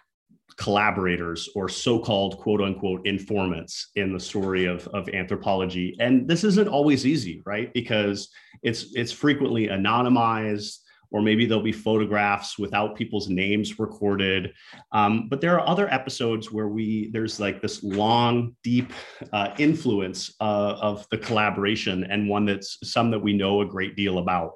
collaborators 0.58 1.48
or 1.56 1.70
so-called 1.70 2.40
quote 2.40 2.60
unquote 2.60 3.08
informants 3.08 3.90
in 3.96 4.12
the 4.12 4.20
story 4.20 4.66
of, 4.66 4.86
of 4.90 5.08
anthropology. 5.10 5.96
And 6.02 6.28
this 6.28 6.44
isn't 6.44 6.68
always 6.68 7.06
easy 7.06 7.42
right? 7.46 7.72
Because 7.74 8.28
it's 8.64 8.94
it's 8.96 9.14
frequently 9.14 9.70
anonymized 9.70 10.80
or 11.12 11.22
maybe 11.22 11.46
there'll 11.46 11.64
be 11.64 11.72
photographs 11.72 12.58
without 12.58 12.96
people's 12.96 13.30
names 13.30 13.80
recorded. 13.80 14.54
Um, 14.92 15.28
but 15.30 15.42
there 15.42 15.60
are 15.60 15.68
other 15.68 15.92
episodes 15.94 16.52
where 16.52 16.68
we 16.68 17.10
there's 17.12 17.40
like 17.40 17.62
this 17.62 17.84
long, 17.84 18.56
deep 18.64 18.92
uh, 19.34 19.54
influence 19.58 20.36
uh, 20.40 20.78
of 20.82 21.08
the 21.12 21.18
collaboration, 21.18 22.04
and 22.06 22.30
one 22.30 22.46
that's 22.46 22.78
some 22.84 23.12
that 23.12 23.20
we 23.20 23.34
know 23.34 23.62
a 23.62 23.66
great 23.66 23.96
deal 23.96 24.20
about. 24.20 24.54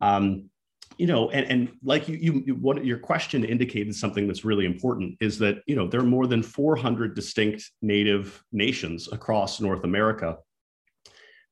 Um, 0.00 0.50
you 0.98 1.06
know, 1.06 1.30
and, 1.30 1.46
and 1.46 1.72
like 1.82 2.08
you, 2.08 2.42
you, 2.46 2.54
what 2.54 2.84
your 2.84 2.98
question 2.98 3.44
indicated 3.44 3.94
something 3.94 4.26
that's 4.26 4.44
really 4.44 4.66
important 4.66 5.16
is 5.20 5.38
that 5.38 5.62
you 5.66 5.74
know 5.74 5.86
there 5.86 6.00
are 6.00 6.04
more 6.04 6.26
than 6.26 6.42
400 6.42 7.14
distinct 7.14 7.70
native 7.80 8.42
nations 8.52 9.08
across 9.12 9.60
North 9.60 9.84
America 9.84 10.36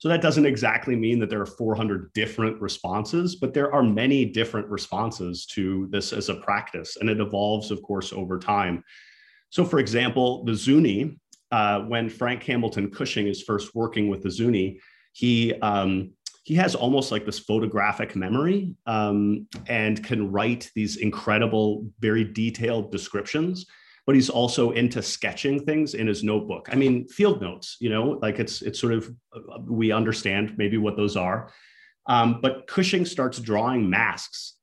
so 0.01 0.09
that 0.09 0.23
doesn't 0.23 0.47
exactly 0.47 0.97
mean 0.97 1.19
that 1.19 1.29
there 1.29 1.43
are 1.43 1.47
400 1.47 2.15
different 2.15 2.59
responses, 2.59 3.37
but 3.37 3.53
there 3.53 3.73
are 3.73 3.83
many 3.83 4.25
different 4.25 4.67
responses 4.69 5.45
to 5.47 5.89
this 5.91 6.15
as 6.15 6.31
a 6.31 6.37
practice, 6.37 6.97
and 6.97 7.11
it 7.11 7.21
evolves, 7.21 7.71
of 7.71 7.83
course, 7.83 8.11
over 8.11 8.39
time. 8.39 8.83
So, 9.51 9.63
for 9.63 9.79
example, 9.79 10.43
the 10.45 10.55
Zuni, 10.55 11.19
uh, 11.53 11.81
when 11.81 12.09
Frank 12.09 12.43
Hamilton 12.45 12.91
Cushing 12.91 13.27
is 13.27 13.43
first 13.43 13.75
working 13.75 14.09
with 14.09 14.23
the 14.23 14.31
Zuni, 14.31 14.81
he 15.13 15.53
um, 15.61 16.13
he 16.45 16.55
has 16.55 16.75
almost 16.75 17.13
like 17.13 17.27
this 17.27 17.39
photographic 17.39 18.17
memory 18.17 18.75
um, 18.87 19.47
and 19.67 20.03
can 20.03 20.33
write 20.33 20.71
these 20.75 20.97
incredible, 20.97 21.87
very 22.01 22.25
detailed 22.25 22.91
descriptions 22.91 23.67
but 24.11 24.17
he's 24.17 24.29
also 24.29 24.73
into 24.73 25.01
sketching 25.01 25.65
things 25.65 25.95
in 25.95 26.09
his 26.09 26.25
notebook. 26.25 26.69
I 26.73 26.75
mean, 26.75 27.07
field 27.07 27.41
notes, 27.41 27.77
you 27.79 27.91
know, 27.91 28.19
like 28.21 28.41
it's 28.41 28.61
it's 28.61 28.81
sort 28.81 28.93
of 28.93 29.09
we 29.69 29.93
understand 29.93 30.59
maybe 30.59 30.79
what 30.79 30.97
those 30.97 31.17
are. 31.17 31.53
Um, 32.09 32.41
but 32.43 32.67
Cushing 32.67 33.05
starts 33.05 33.39
drawing 33.39 33.89
masks 33.89 34.57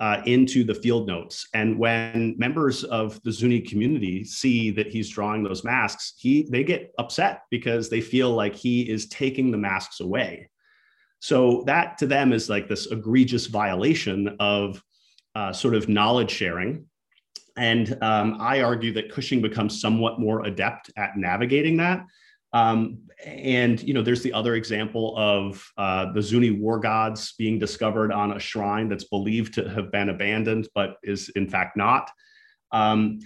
uh, 0.00 0.20
into 0.26 0.64
the 0.64 0.74
field 0.74 1.06
notes. 1.06 1.48
And 1.54 1.78
when 1.78 2.34
members 2.36 2.84
of 2.84 3.18
the 3.22 3.32
Zuni 3.32 3.62
community 3.62 4.22
see 4.22 4.70
that 4.72 4.88
he's 4.88 5.08
drawing 5.08 5.44
those 5.44 5.64
masks, 5.64 6.12
he 6.18 6.46
they 6.50 6.62
get 6.62 6.92
upset 6.98 7.44
because 7.50 7.88
they 7.88 8.02
feel 8.02 8.32
like 8.32 8.54
he 8.54 8.82
is 8.82 9.08
taking 9.08 9.50
the 9.50 9.56
masks 9.56 10.00
away. 10.00 10.50
So 11.20 11.62
that 11.64 11.96
to 12.00 12.06
them 12.06 12.34
is 12.34 12.50
like 12.50 12.68
this 12.68 12.84
egregious 12.92 13.46
violation 13.46 14.36
of 14.40 14.84
uh, 15.34 15.54
sort 15.54 15.74
of 15.74 15.88
knowledge 15.88 16.32
sharing 16.32 16.84
and 17.60 18.02
um, 18.02 18.38
I 18.40 18.62
argue 18.62 18.90
that 18.94 19.12
Cushing 19.12 19.42
becomes 19.42 19.82
somewhat 19.82 20.18
more 20.18 20.46
adept 20.46 20.90
at 20.96 21.18
navigating 21.18 21.76
that. 21.76 22.06
Um, 22.54 23.02
and 23.24 23.80
you 23.82 23.92
know, 23.92 24.00
there's 24.00 24.22
the 24.22 24.32
other 24.32 24.54
example 24.54 25.14
of 25.18 25.62
uh, 25.76 26.10
the 26.12 26.22
Zuni 26.22 26.52
war 26.52 26.80
gods 26.80 27.34
being 27.38 27.58
discovered 27.58 28.12
on 28.12 28.32
a 28.32 28.40
shrine 28.40 28.88
that's 28.88 29.04
believed 29.04 29.52
to 29.54 29.68
have 29.68 29.92
been 29.92 30.08
abandoned, 30.08 30.68
but 30.74 30.96
is 31.02 31.28
in 31.36 31.46
fact 31.46 31.76
not. 31.76 32.10
Um, 32.72 33.18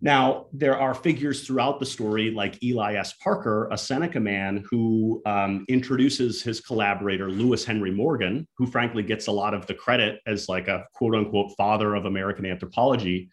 now, 0.00 0.46
there 0.52 0.78
are 0.78 0.94
figures 0.94 1.44
throughout 1.44 1.80
the 1.80 1.86
story, 1.86 2.30
like 2.30 2.62
Eli 2.62 2.94
S. 2.94 3.14
Parker, 3.14 3.68
a 3.72 3.78
Seneca 3.78 4.20
man 4.20 4.64
who 4.70 5.22
um, 5.26 5.64
introduces 5.68 6.40
his 6.40 6.60
collaborator, 6.60 7.28
Lewis 7.28 7.64
Henry 7.64 7.90
Morgan, 7.90 8.46
who 8.56 8.66
frankly 8.66 9.02
gets 9.02 9.26
a 9.26 9.32
lot 9.32 9.54
of 9.54 9.66
the 9.66 9.74
credit 9.74 10.20
as 10.26 10.48
like 10.48 10.68
a 10.68 10.86
quote 10.92 11.16
unquote 11.16 11.52
father 11.56 11.96
of 11.96 12.04
American 12.04 12.46
anthropology 12.46 13.28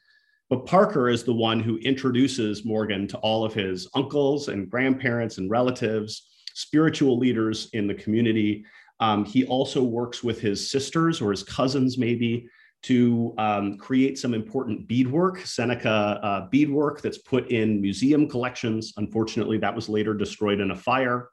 But 0.49 0.65
Parker 0.65 1.09
is 1.09 1.23
the 1.23 1.33
one 1.33 1.59
who 1.59 1.77
introduces 1.77 2.65
Morgan 2.65 3.07
to 3.09 3.17
all 3.17 3.45
of 3.45 3.53
his 3.53 3.87
uncles 3.93 4.47
and 4.47 4.69
grandparents 4.69 5.37
and 5.37 5.49
relatives, 5.49 6.27
spiritual 6.55 7.19
leaders 7.19 7.69
in 7.73 7.85
the 7.87 7.93
community. 7.93 8.65
Um, 8.99 9.25
he 9.25 9.45
also 9.45 9.83
works 9.83 10.23
with 10.23 10.41
his 10.41 10.71
sisters 10.71 11.21
or 11.21 11.29
his 11.29 11.43
cousins, 11.43 11.99
maybe, 11.99 12.47
to 12.81 13.35
um, 13.37 13.77
create 13.77 14.17
some 14.17 14.33
important 14.33 14.87
beadwork, 14.87 15.41
Seneca 15.41 16.19
uh, 16.23 16.47
beadwork 16.49 17.01
that's 17.01 17.19
put 17.19 17.51
in 17.51 17.79
museum 17.79 18.27
collections. 18.27 18.93
Unfortunately, 18.97 19.59
that 19.59 19.75
was 19.75 19.87
later 19.87 20.15
destroyed 20.15 20.61
in 20.61 20.71
a 20.71 20.75
fire. 20.75 21.29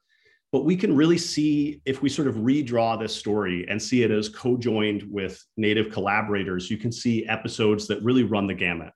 But 0.52 0.64
we 0.64 0.76
can 0.76 0.94
really 0.94 1.18
see 1.18 1.80
if 1.86 2.02
we 2.02 2.08
sort 2.08 2.28
of 2.28 2.36
redraw 2.36 2.98
this 3.00 3.14
story 3.14 3.66
and 3.68 3.82
see 3.82 4.02
it 4.02 4.10
as 4.10 4.28
co-joined 4.28 5.04
with 5.10 5.42
native 5.56 5.90
collaborators, 5.90 6.70
you 6.70 6.76
can 6.76 6.92
see 6.92 7.26
episodes 7.26 7.86
that 7.88 8.02
really 8.02 8.22
run 8.22 8.46
the 8.46 8.54
gamut. 8.54 8.92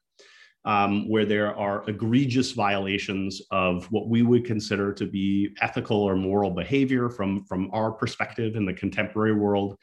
Um, 0.66 1.08
where 1.08 1.24
there 1.24 1.56
are 1.56 1.88
egregious 1.88 2.52
violations 2.52 3.40
of 3.50 3.90
what 3.90 4.08
we 4.08 4.20
would 4.20 4.44
consider 4.44 4.92
to 4.92 5.06
be 5.06 5.54
ethical 5.62 5.96
or 5.96 6.16
moral 6.16 6.50
behavior 6.50 7.08
from, 7.08 7.44
from 7.44 7.70
our 7.72 7.90
perspective 7.90 8.56
in 8.56 8.66
the 8.66 8.74
contemporary 8.74 9.32
world, 9.32 9.78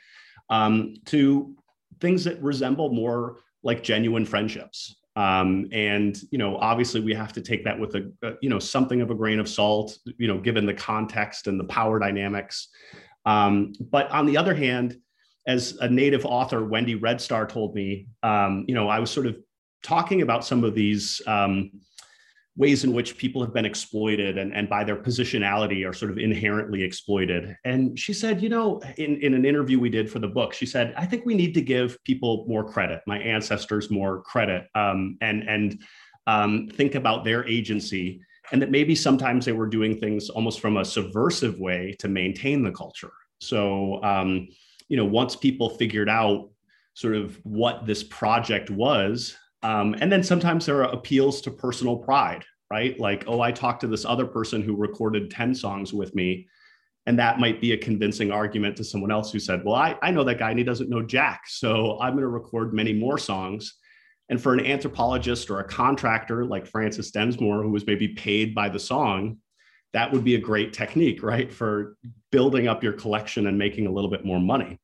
um, 0.51 0.93
to 1.05 1.55
things 1.99 2.23
that 2.25 2.39
resemble 2.43 2.93
more 2.93 3.39
like 3.63 3.81
genuine 3.81 4.23
friendships. 4.23 4.97
Um, 5.15 5.67
and 5.71 6.15
you 6.29 6.37
know, 6.37 6.57
obviously, 6.57 7.01
we 7.01 7.15
have 7.15 7.33
to 7.33 7.41
take 7.41 7.63
that 7.63 7.79
with 7.79 7.95
a, 7.95 8.11
a, 8.21 8.33
you 8.41 8.49
know 8.49 8.59
something 8.59 9.01
of 9.01 9.09
a 9.09 9.15
grain 9.15 9.39
of 9.39 9.49
salt, 9.49 9.97
you 10.19 10.27
know, 10.27 10.39
given 10.39 10.67
the 10.67 10.75
context 10.75 11.47
and 11.47 11.59
the 11.59 11.63
power 11.63 11.97
dynamics. 11.97 12.69
Um, 13.25 13.73
but 13.79 14.11
on 14.11 14.27
the 14.27 14.37
other 14.37 14.53
hand, 14.53 14.97
as 15.47 15.75
a 15.81 15.89
native 15.89 16.23
author, 16.23 16.63
Wendy 16.63 16.93
Red 16.93 17.19
Star 17.19 17.47
told 17.47 17.73
me, 17.73 18.07
um, 18.21 18.65
you 18.67 18.75
know, 18.75 18.89
I 18.89 18.99
was 18.99 19.09
sort 19.09 19.25
of 19.25 19.37
talking 19.83 20.21
about 20.21 20.45
some 20.45 20.63
of 20.63 20.75
these 20.75 21.21
um, 21.27 21.71
ways 22.57 22.83
in 22.83 22.91
which 22.91 23.17
people 23.17 23.41
have 23.41 23.53
been 23.53 23.65
exploited 23.65 24.39
and, 24.39 24.51
and 24.53 24.67
by 24.67 24.83
their 24.83 24.95
positionality 24.95 25.87
are 25.87 25.93
sort 25.93 26.09
of 26.09 26.17
inherently 26.17 26.81
exploited. 26.83 27.55
And 27.65 27.97
she 27.97 28.13
said, 28.13 28.41
you 28.41 28.49
know, 28.49 28.81
in, 28.97 29.21
in 29.21 29.35
an 29.35 29.45
interview 29.45 29.79
we 29.79 29.89
did 29.89 30.11
for 30.11 30.17
the 30.17 30.27
book, 30.27 30.53
she 30.53 30.65
said, 30.65 30.93
I 30.97 31.05
think 31.05 31.25
we 31.25 31.35
need 31.35 31.53
to 31.53 31.61
give 31.61 32.03
people 32.03 32.45
more 32.47 32.63
credit, 32.63 33.01
my 33.05 33.19
ancestors 33.19 33.91
more 33.91 34.21
credit, 34.23 34.65
um, 34.73 35.17
and, 35.21 35.43
and 35.43 35.81
um, 36.25 36.67
think 36.67 36.95
about 36.95 37.23
their 37.23 37.47
agency. 37.47 38.21
And 38.51 38.61
that 38.61 38.71
maybe 38.71 38.95
sometimes 38.95 39.45
they 39.45 39.51
were 39.51 39.67
doing 39.67 39.99
things 39.99 40.29
almost 40.29 40.59
from 40.59 40.77
a 40.77 40.85
subversive 40.85 41.59
way 41.59 41.95
to 41.99 42.07
maintain 42.07 42.63
the 42.63 42.71
culture. 42.71 43.11
So, 43.39 44.01
um, 44.03 44.47
you 44.87 44.97
know, 44.97 45.05
once 45.05 45.35
people 45.35 45.69
figured 45.69 46.09
out 46.09 46.49
sort 46.93 47.15
of 47.15 47.37
what 47.43 47.85
this 47.85 48.03
project 48.03 48.71
was, 48.71 49.37
um, 49.63 49.95
and 49.99 50.11
then 50.11 50.23
sometimes 50.23 50.65
there 50.65 50.83
are 50.83 50.93
appeals 50.93 51.41
to 51.41 51.51
personal 51.51 51.97
pride, 51.97 52.45
right? 52.71 52.99
Like, 52.99 53.23
oh, 53.27 53.41
I 53.41 53.51
talked 53.51 53.81
to 53.81 53.87
this 53.87 54.05
other 54.05 54.25
person 54.25 54.61
who 54.61 54.75
recorded 54.75 55.31
10 55.31 55.55
songs 55.55 55.93
with 55.93 56.13
me. 56.13 56.47
And 57.05 57.17
that 57.19 57.39
might 57.39 57.61
be 57.61 57.71
a 57.71 57.77
convincing 57.77 58.31
argument 58.31 58.75
to 58.77 58.83
someone 58.83 59.11
else 59.11 59.31
who 59.31 59.39
said, 59.39 59.63
well, 59.63 59.75
I, 59.75 59.97
I 60.01 60.11
know 60.11 60.25
that 60.25 60.39
guy 60.39 60.49
and 60.49 60.59
he 60.59 60.65
doesn't 60.65 60.89
know 60.89 61.01
Jack. 61.01 61.43
So 61.47 61.97
I'm 62.01 62.13
going 62.13 62.23
to 62.23 62.27
record 62.27 62.73
many 62.73 62.91
more 62.91 63.17
songs. 63.17 63.75
And 64.29 64.41
for 64.41 64.53
an 64.53 64.65
anthropologist 64.65 65.49
or 65.49 65.61
a 65.61 65.67
contractor 65.67 66.45
like 66.45 66.67
Frances 66.67 67.11
Densmore, 67.11 67.63
who 67.63 67.69
was 67.69 67.87
maybe 67.87 68.09
paid 68.09 68.53
by 68.53 68.67
the 68.67 68.79
song, 68.79 69.37
that 69.93 70.11
would 70.11 70.25
be 70.25 70.35
a 70.35 70.39
great 70.39 70.73
technique, 70.73 71.23
right? 71.23 71.51
For 71.51 71.95
building 72.29 72.67
up 72.67 72.83
your 72.83 72.93
collection 72.93 73.47
and 73.47 73.57
making 73.57 73.87
a 73.87 73.91
little 73.91 74.09
bit 74.09 74.25
more 74.25 74.39
money. 74.39 74.77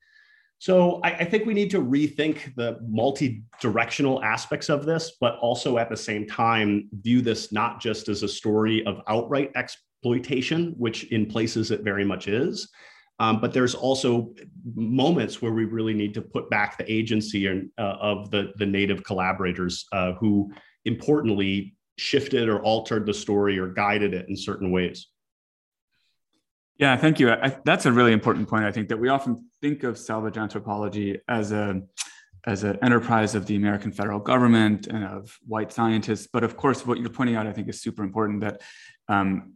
So 0.60 1.01
I, 1.04 1.12
I, 1.12 1.26
think 1.26 1.45
we 1.45 1.54
need 1.54 1.72
to 1.72 1.82
rethink 1.82 2.56
the 2.56 2.80
multi-directional 2.88 4.24
aspects 4.24 4.70
of 4.70 4.86
this, 4.86 5.18
but 5.20 5.38
also 5.39 5.78
at 5.78 5.89
the 5.89 5.97
same 5.97 6.26
time 6.26 6.88
view 7.01 7.22
this 7.22 7.51
not 7.51 7.82
just 7.82 8.08
as 8.08 8.24
a 8.24 8.30
story 8.30 8.86
of 8.86 9.01
outright 9.10 9.51
exploitation, 9.56 10.74
which 10.78 11.12
in 11.12 11.26
places 11.26 11.70
it 11.72 11.82
very 11.82 12.06
much 12.06 12.30
is, 12.30 12.70
um, 13.20 13.39
but 13.39 13.54
there's 13.54 13.76
also 13.76 14.34
moments 14.76 15.41
where 15.41 15.54
we 15.54 15.66
really 15.66 15.93
need 15.93 16.14
to 16.16 16.22
put 16.22 16.49
back 16.49 16.78
the 16.78 16.91
agency 16.91 17.47
and, 17.47 17.70
uh, 17.78 17.97
of 18.01 18.32
the, 18.32 18.51
the 18.58 18.66
native 18.66 19.04
collaborators 19.04 19.86
uh, 19.91 20.14
who 20.14 20.51
importantly 20.86 21.76
shifted 21.97 22.49
or 22.49 22.62
altered 22.64 23.06
the 23.06 23.14
story 23.14 23.60
or 23.60 23.68
guided 23.68 24.14
it 24.14 24.28
in 24.30 24.36
certain 24.36 24.72
ways. 24.72 25.08
Yeah, 26.78 26.97
thank 26.97 27.19
you. 27.19 27.32
I, 27.32 27.55
that's 27.65 27.86
a 27.86 27.91
really 27.91 28.13
important 28.13 28.49
point. 28.49 28.65
I 28.65 28.71
think 28.71 28.89
that 28.89 28.97
we 28.97 29.09
often 29.09 29.49
think 29.61 29.84
of 29.84 29.97
salvage 29.97 30.38
anthropology 30.38 31.19
as 31.28 31.51
a 31.51 31.82
as 32.45 32.63
an 32.63 32.78
enterprise 32.82 33.36
of 33.36 33.45
the 33.45 33.55
American 33.55 33.91
federal 33.91 34.19
government 34.19 34.88
and 34.88 35.05
of 35.05 35.38
white 35.47 35.71
scientists. 35.71 36.28
But 36.32 36.43
of 36.43 36.57
course, 36.57 36.86
what 36.86 36.99
you're 36.99 37.09
pointing 37.09 37.36
out, 37.36 37.47
I 37.47 37.53
think, 37.53 37.69
is 37.69 37.82
super 37.82 38.03
important. 38.03 38.41
That 38.41 38.61
um, 39.07 39.53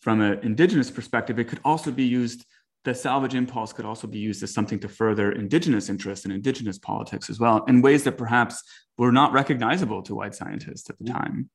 from 0.00 0.20
an 0.20 0.38
indigenous 0.42 0.90
perspective, 0.90 1.38
it 1.38 1.44
could 1.44 1.60
also 1.64 1.90
be 1.90 2.04
used. 2.04 2.46
The 2.84 2.94
salvage 2.94 3.34
impulse 3.34 3.74
could 3.74 3.84
also 3.84 4.06
be 4.06 4.18
used 4.18 4.42
as 4.42 4.54
something 4.54 4.78
to 4.78 4.88
further 4.88 5.32
indigenous 5.32 5.90
interests 5.90 6.24
and 6.24 6.32
indigenous 6.32 6.78
politics 6.78 7.28
as 7.28 7.38
well, 7.38 7.62
in 7.64 7.82
ways 7.82 8.04
that 8.04 8.16
perhaps 8.16 8.62
were 8.96 9.12
not 9.12 9.32
recognizable 9.32 10.02
to 10.04 10.14
white 10.14 10.34
scientists 10.34 10.88
at 10.88 10.98
the 10.98 11.04
time. 11.04 11.50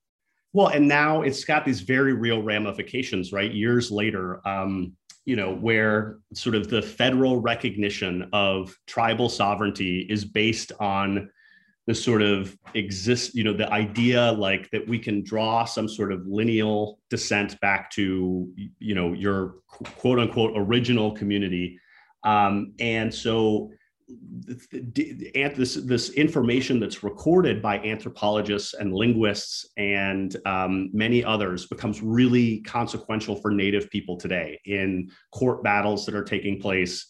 Well, 0.53 0.67
and 0.67 0.87
now 0.87 1.23
it's 1.23 1.43
got 1.43 1.65
these 1.65 1.81
very 1.81 2.13
real 2.13 2.43
ramifications, 2.43 3.33
right? 3.33 3.51
Years 3.51 3.89
later, 3.89 4.47
um, 4.47 4.93
you 5.25 5.35
know, 5.35 5.55
where 5.55 6.19
sort 6.33 6.55
of 6.55 6.69
the 6.69 6.81
federal 6.81 7.41
recognition 7.41 8.29
of 8.31 8.75
tribal 8.85 9.27
sovereignty 9.27 10.05
is 10.09 10.23
based 10.23 10.71
on 10.79 11.29
the 11.87 11.95
sort 11.95 12.21
of 12.21 12.57
exist, 12.73 13.35
you 13.35 13.43
know, 13.43 13.53
the 13.53 13.71
idea 13.71 14.31
like 14.31 14.69
that 14.71 14.87
we 14.87 14.97
can 14.97 15.23
draw 15.23 15.65
some 15.65 15.87
sort 15.87 16.11
of 16.11 16.25
lineal 16.25 16.99
descent 17.09 17.59
back 17.59 17.91
to, 17.91 18.49
you 18.79 18.95
know, 18.95 19.13
your 19.13 19.55
quote 19.67 20.19
unquote 20.19 20.51
original 20.55 21.11
community. 21.11 21.79
Um, 22.23 22.73
and 22.79 23.13
so 23.13 23.71
this 24.07 25.75
this 25.75 26.09
information 26.11 26.79
that's 26.79 27.03
recorded 27.03 27.61
by 27.61 27.79
anthropologists 27.79 28.75
and 28.75 28.93
linguists 28.93 29.67
and 29.77 30.37
um, 30.45 30.91
many 30.93 31.23
others 31.23 31.65
becomes 31.65 32.03
really 32.03 32.59
consequential 32.61 33.35
for 33.35 33.49
Native 33.49 33.89
people 33.89 34.15
today 34.15 34.59
in 34.65 35.09
court 35.31 35.63
battles 35.63 36.05
that 36.05 36.13
are 36.13 36.23
taking 36.23 36.59
place. 36.59 37.07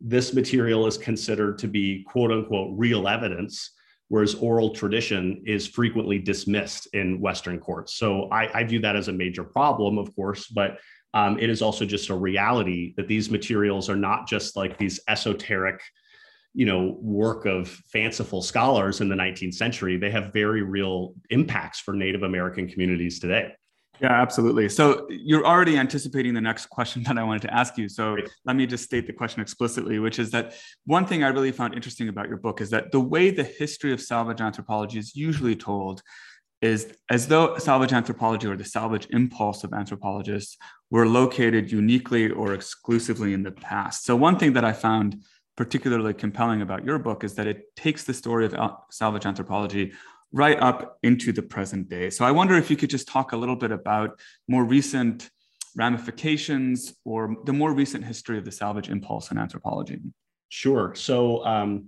This 0.00 0.32
material 0.32 0.86
is 0.86 0.96
considered 0.96 1.58
to 1.58 1.68
be 1.68 2.04
quote 2.04 2.32
unquote 2.32 2.72
real 2.78 3.08
evidence, 3.08 3.72
whereas 4.08 4.34
oral 4.34 4.70
tradition 4.70 5.42
is 5.44 5.66
frequently 5.66 6.18
dismissed 6.18 6.86
in 6.94 7.20
Western 7.20 7.58
courts. 7.58 7.94
So 7.94 8.30
I, 8.30 8.60
I 8.60 8.64
view 8.64 8.80
that 8.80 8.96
as 8.96 9.08
a 9.08 9.12
major 9.12 9.44
problem, 9.44 9.98
of 9.98 10.14
course, 10.16 10.46
but 10.46 10.78
um, 11.12 11.38
it 11.38 11.50
is 11.50 11.60
also 11.60 11.84
just 11.84 12.10
a 12.10 12.14
reality 12.14 12.94
that 12.96 13.08
these 13.08 13.30
materials 13.30 13.90
are 13.90 13.96
not 13.96 14.26
just 14.28 14.56
like 14.56 14.78
these 14.78 15.00
esoteric 15.08 15.80
you 16.54 16.66
know 16.66 16.96
work 17.00 17.46
of 17.46 17.68
fanciful 17.68 18.42
scholars 18.42 19.00
in 19.00 19.08
the 19.08 19.14
19th 19.14 19.54
century 19.54 19.96
they 19.96 20.10
have 20.10 20.32
very 20.32 20.62
real 20.62 21.14
impacts 21.30 21.80
for 21.80 21.94
native 21.94 22.22
american 22.22 22.68
communities 22.68 23.18
today. 23.18 23.52
Yeah 24.00 24.12
absolutely. 24.12 24.68
So 24.68 25.08
you're 25.10 25.44
already 25.44 25.76
anticipating 25.76 26.32
the 26.32 26.40
next 26.40 26.66
question 26.66 27.02
that 27.06 27.18
i 27.18 27.24
wanted 27.24 27.42
to 27.42 27.54
ask 27.54 27.76
you. 27.76 27.88
So 27.88 28.14
Great. 28.14 28.30
let 28.44 28.56
me 28.56 28.66
just 28.66 28.84
state 28.84 29.06
the 29.06 29.12
question 29.12 29.42
explicitly 29.42 29.98
which 29.98 30.18
is 30.18 30.30
that 30.30 30.54
one 30.84 31.04
thing 31.06 31.24
i 31.24 31.28
really 31.28 31.52
found 31.52 31.74
interesting 31.74 32.08
about 32.08 32.28
your 32.28 32.38
book 32.38 32.60
is 32.60 32.70
that 32.70 32.92
the 32.92 33.00
way 33.00 33.30
the 33.30 33.44
history 33.44 33.92
of 33.92 34.00
salvage 34.00 34.40
anthropology 34.40 34.98
is 34.98 35.14
usually 35.16 35.56
told 35.56 36.02
is 36.60 36.92
as 37.08 37.28
though 37.28 37.56
salvage 37.58 37.92
anthropology 37.92 38.46
or 38.48 38.56
the 38.56 38.64
salvage 38.64 39.06
impulse 39.10 39.62
of 39.62 39.72
anthropologists 39.72 40.56
were 40.90 41.06
located 41.06 41.70
uniquely 41.70 42.30
or 42.30 42.52
exclusively 42.52 43.32
in 43.32 43.44
the 43.44 43.52
past. 43.52 44.04
So 44.04 44.16
one 44.16 44.38
thing 44.38 44.54
that 44.54 44.64
i 44.64 44.72
found 44.72 45.22
particularly 45.58 46.14
compelling 46.14 46.62
about 46.62 46.84
your 46.84 47.00
book 47.00 47.24
is 47.24 47.34
that 47.34 47.48
it 47.48 47.74
takes 47.74 48.04
the 48.04 48.14
story 48.14 48.46
of 48.46 48.54
salvage 48.92 49.26
anthropology 49.26 49.92
right 50.30 50.56
up 50.60 50.98
into 51.02 51.32
the 51.32 51.42
present 51.42 51.88
day. 51.88 52.10
So 52.10 52.24
I 52.24 52.30
wonder 52.30 52.54
if 52.54 52.70
you 52.70 52.76
could 52.76 52.90
just 52.90 53.08
talk 53.08 53.32
a 53.32 53.36
little 53.36 53.56
bit 53.56 53.72
about 53.72 54.20
more 54.46 54.62
recent 54.62 55.28
ramifications 55.74 56.94
or 57.04 57.34
the 57.44 57.52
more 57.52 57.72
recent 57.72 58.04
history 58.04 58.38
of 58.38 58.44
the 58.44 58.52
salvage 58.52 58.88
impulse 58.88 59.32
in 59.32 59.36
anthropology. 59.36 59.98
Sure. 60.48 60.94
So, 60.94 61.44
um, 61.44 61.86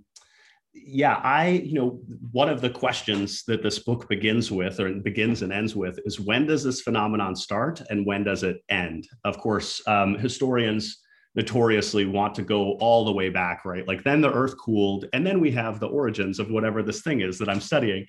yeah, 0.73 1.21
I, 1.23 1.47
you 1.49 1.75
know, 1.75 2.01
one 2.33 2.49
of 2.49 2.59
the 2.59 2.69
questions 2.69 3.43
that 3.45 3.63
this 3.63 3.79
book 3.79 4.09
begins 4.09 4.51
with 4.51 4.81
or 4.81 4.93
begins 4.95 5.43
and 5.43 5.53
ends 5.53 5.77
with 5.77 5.97
is 6.03 6.19
when 6.19 6.45
does 6.45 6.61
this 6.61 6.81
phenomenon 6.81 7.37
start 7.37 7.81
and 7.89 8.05
when 8.05 8.25
does 8.25 8.43
it 8.43 8.57
end? 8.67 9.07
Of 9.23 9.37
course, 9.37 9.81
um, 9.87 10.17
historians 10.17 11.00
notoriously 11.35 12.05
want 12.05 12.35
to 12.35 12.41
go 12.41 12.73
all 12.73 13.05
the 13.05 13.11
way 13.11 13.29
back, 13.29 13.63
right? 13.65 13.87
Like 13.87 14.03
then 14.03 14.21
the 14.21 14.31
earth 14.31 14.57
cooled, 14.57 15.05
and 15.13 15.25
then 15.25 15.39
we 15.39 15.51
have 15.51 15.79
the 15.79 15.87
origins 15.87 16.39
of 16.39 16.51
whatever 16.51 16.83
this 16.83 17.01
thing 17.01 17.21
is 17.21 17.37
that 17.39 17.49
I'm 17.49 17.61
studying. 17.61 18.05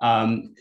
Um, 0.00 0.54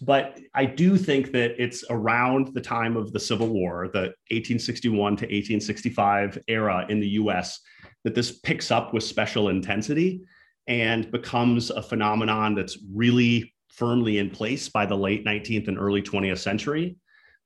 but 0.00 0.38
I 0.54 0.64
do 0.64 0.96
think 0.96 1.32
that 1.32 1.62
it's 1.62 1.84
around 1.90 2.54
the 2.54 2.60
time 2.60 2.96
of 2.96 3.12
the 3.12 3.20
Civil 3.20 3.48
War, 3.48 3.88
the 3.92 4.14
1861 4.30 5.16
to 5.16 5.24
1865 5.24 6.38
era 6.48 6.86
in 6.88 7.00
the 7.00 7.08
US, 7.10 7.60
that 8.04 8.14
this 8.14 8.38
picks 8.40 8.70
up 8.70 8.94
with 8.94 9.02
special 9.02 9.50
intensity 9.50 10.22
and 10.68 11.10
becomes 11.10 11.70
a 11.70 11.82
phenomenon 11.82 12.54
that's 12.54 12.78
really 12.94 13.54
firmly 13.68 14.18
in 14.18 14.30
place 14.30 14.68
by 14.68 14.86
the 14.86 14.96
late 14.96 15.24
19th 15.24 15.68
and 15.68 15.78
early 15.78 16.02
20th 16.02 16.38
century. 16.38 16.96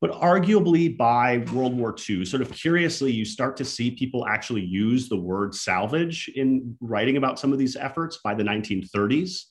But 0.02 0.20
arguably 0.20 0.94
by 0.94 1.44
World 1.54 1.78
War 1.78 1.94
II, 1.96 2.24
sort 2.24 2.42
of 2.42 2.50
curiously, 2.50 3.12
you 3.12 3.24
start 3.24 3.56
to 3.58 3.64
see 3.64 3.92
people 3.92 4.26
actually 4.26 4.62
use 4.62 5.08
the 5.08 5.16
word 5.16 5.54
salvage 5.54 6.28
in 6.34 6.76
writing 6.80 7.18
about 7.18 7.38
some 7.38 7.52
of 7.52 7.58
these 7.60 7.76
efforts 7.76 8.18
by 8.24 8.34
the 8.34 8.42
1930s. 8.42 9.44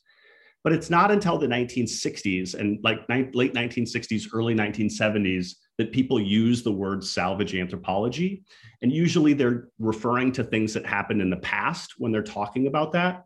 But 0.62 0.74
it's 0.74 0.90
not 0.90 1.10
until 1.10 1.38
the 1.38 1.48
1960s 1.48 2.54
and 2.54 2.80
like 2.84 3.00
late 3.10 3.54
1960s, 3.54 4.26
early 4.34 4.54
1970s 4.54 5.54
that 5.78 5.94
people 5.94 6.20
use 6.20 6.64
the 6.64 6.72
word 6.72 7.02
salvage 7.02 7.56
anthropology. 7.56 8.44
And 8.82 8.92
usually 8.92 9.32
they're 9.32 9.70
referring 9.80 10.34
to 10.34 10.44
things 10.44 10.74
that 10.74 10.86
happened 10.86 11.22
in 11.22 11.30
the 11.30 11.38
past 11.38 11.94
when 11.98 12.12
they're 12.12 12.22
talking 12.22 12.68
about 12.68 12.92
that. 12.92 13.24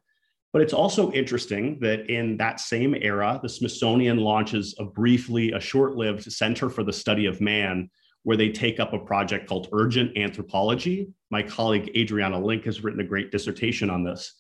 But 0.55 0.61
it's 0.61 0.71
also 0.71 1.11
interesting 1.11 1.79
that 1.81 2.09
in 2.09 2.37
that 2.37 2.61
same 2.61 2.95
era, 3.01 3.41
the 3.43 3.49
Smithsonian 3.49 4.19
launches 4.19 4.73
a 4.79 4.85
briefly, 4.85 5.51
a 5.51 5.59
short 5.59 5.97
lived 5.97 6.31
Center 6.31 6.69
for 6.69 6.81
the 6.81 6.93
Study 6.93 7.25
of 7.25 7.41
Man, 7.41 7.89
where 8.23 8.37
they 8.37 8.47
take 8.51 8.79
up 8.79 8.93
a 8.93 8.99
project 8.99 9.49
called 9.49 9.67
Urgent 9.73 10.17
Anthropology. 10.17 11.09
My 11.29 11.43
colleague 11.43 11.91
Adrianna 11.93 12.41
Link 12.41 12.63
has 12.63 12.85
written 12.85 13.01
a 13.01 13.03
great 13.03 13.33
dissertation 13.33 13.89
on 13.89 14.05
this. 14.05 14.33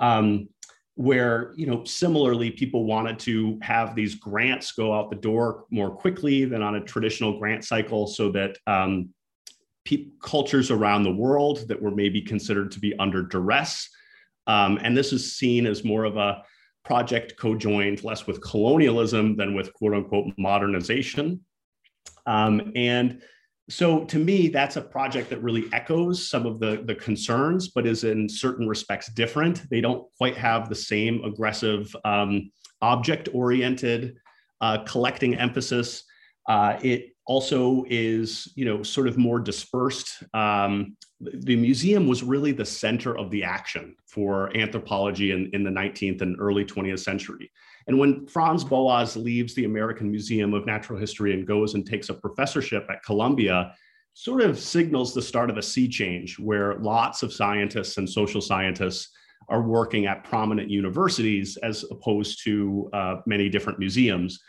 Um, 0.00 0.48
where 0.96 1.52
you 1.54 1.68
know 1.68 1.84
similarly 1.84 2.50
people 2.50 2.84
wanted 2.84 3.20
to 3.20 3.56
have 3.62 3.94
these 3.94 4.16
grants 4.16 4.72
go 4.72 4.92
out 4.92 5.10
the 5.10 5.16
door 5.16 5.66
more 5.70 5.92
quickly 5.92 6.44
than 6.44 6.60
on 6.60 6.74
a 6.74 6.80
traditional 6.80 7.38
grant 7.38 7.64
cycle 7.64 8.08
so 8.08 8.32
that 8.32 8.58
um, 8.66 9.10
cultures 10.20 10.72
around 10.72 11.04
the 11.04 11.14
world 11.14 11.68
that 11.68 11.80
were 11.80 11.92
maybe 11.92 12.20
considered 12.20 12.72
to 12.72 12.80
be 12.80 12.98
under 12.98 13.22
duress 13.22 13.88
um, 14.46 14.78
and 14.82 14.96
this 14.96 15.12
is 15.12 15.36
seen 15.36 15.66
as 15.66 15.84
more 15.84 16.04
of 16.04 16.16
a 16.16 16.42
project 16.84 17.34
co-joined 17.38 18.02
less 18.02 18.26
with 18.26 18.42
colonialism 18.42 19.36
than 19.36 19.54
with 19.54 19.72
quote 19.74 19.94
unquote 19.94 20.32
modernization. 20.36 21.40
Um, 22.26 22.72
and 22.74 23.22
so 23.70 24.04
to 24.06 24.18
me 24.18 24.48
that's 24.48 24.76
a 24.76 24.82
project 24.82 25.30
that 25.30 25.42
really 25.42 25.64
echoes 25.72 26.28
some 26.28 26.46
of 26.46 26.58
the, 26.58 26.82
the 26.84 26.94
concerns 26.96 27.68
but 27.68 27.86
is 27.86 28.04
in 28.04 28.28
certain 28.28 28.68
respects 28.68 29.10
different. 29.12 29.68
They 29.70 29.80
don't 29.80 30.06
quite 30.18 30.36
have 30.36 30.68
the 30.68 30.74
same 30.74 31.22
aggressive 31.24 31.94
um, 32.04 32.50
object 32.80 33.28
oriented 33.32 34.16
uh, 34.60 34.78
collecting 34.84 35.36
emphasis. 35.36 36.04
Uh, 36.48 36.76
it 36.82 37.10
also 37.26 37.84
is 37.88 38.52
you 38.56 38.64
know 38.64 38.82
sort 38.82 39.06
of 39.06 39.16
more 39.16 39.38
dispersed 39.38 40.24
um, 40.34 40.96
the 41.22 41.56
museum 41.56 42.08
was 42.08 42.22
really 42.22 42.52
the 42.52 42.64
center 42.64 43.16
of 43.16 43.30
the 43.30 43.44
action 43.44 43.94
for 44.06 44.54
anthropology 44.56 45.30
in, 45.30 45.48
in 45.52 45.62
the 45.62 45.70
19th 45.70 46.20
and 46.20 46.36
early 46.40 46.64
20th 46.64 46.98
century 46.98 47.50
and 47.86 47.98
when 47.98 48.26
Franz 48.26 48.64
Boas 48.64 49.16
leaves 49.16 49.54
the 49.54 49.64
American 49.64 50.10
Museum 50.10 50.54
of 50.54 50.66
Natural 50.66 50.98
History 50.98 51.34
and 51.34 51.46
goes 51.46 51.74
and 51.74 51.86
takes 51.86 52.08
a 52.08 52.14
professorship 52.14 52.86
at 52.90 53.02
Columbia, 53.02 53.74
sort 54.14 54.42
of 54.42 54.58
signals 54.58 55.14
the 55.14 55.22
start 55.22 55.50
of 55.50 55.56
a 55.56 55.62
sea 55.62 55.88
change 55.88 56.38
where 56.38 56.78
lots 56.78 57.22
of 57.22 57.32
scientists 57.32 57.96
and 57.96 58.08
social 58.08 58.40
scientists 58.40 59.10
are 59.48 59.62
working 59.62 60.06
at 60.06 60.22
prominent 60.22 60.70
universities 60.70 61.56
as 61.58 61.84
opposed 61.90 62.44
to 62.44 62.88
uh, 62.92 63.16
many 63.26 63.48
different 63.48 63.78
museums. 63.78 64.40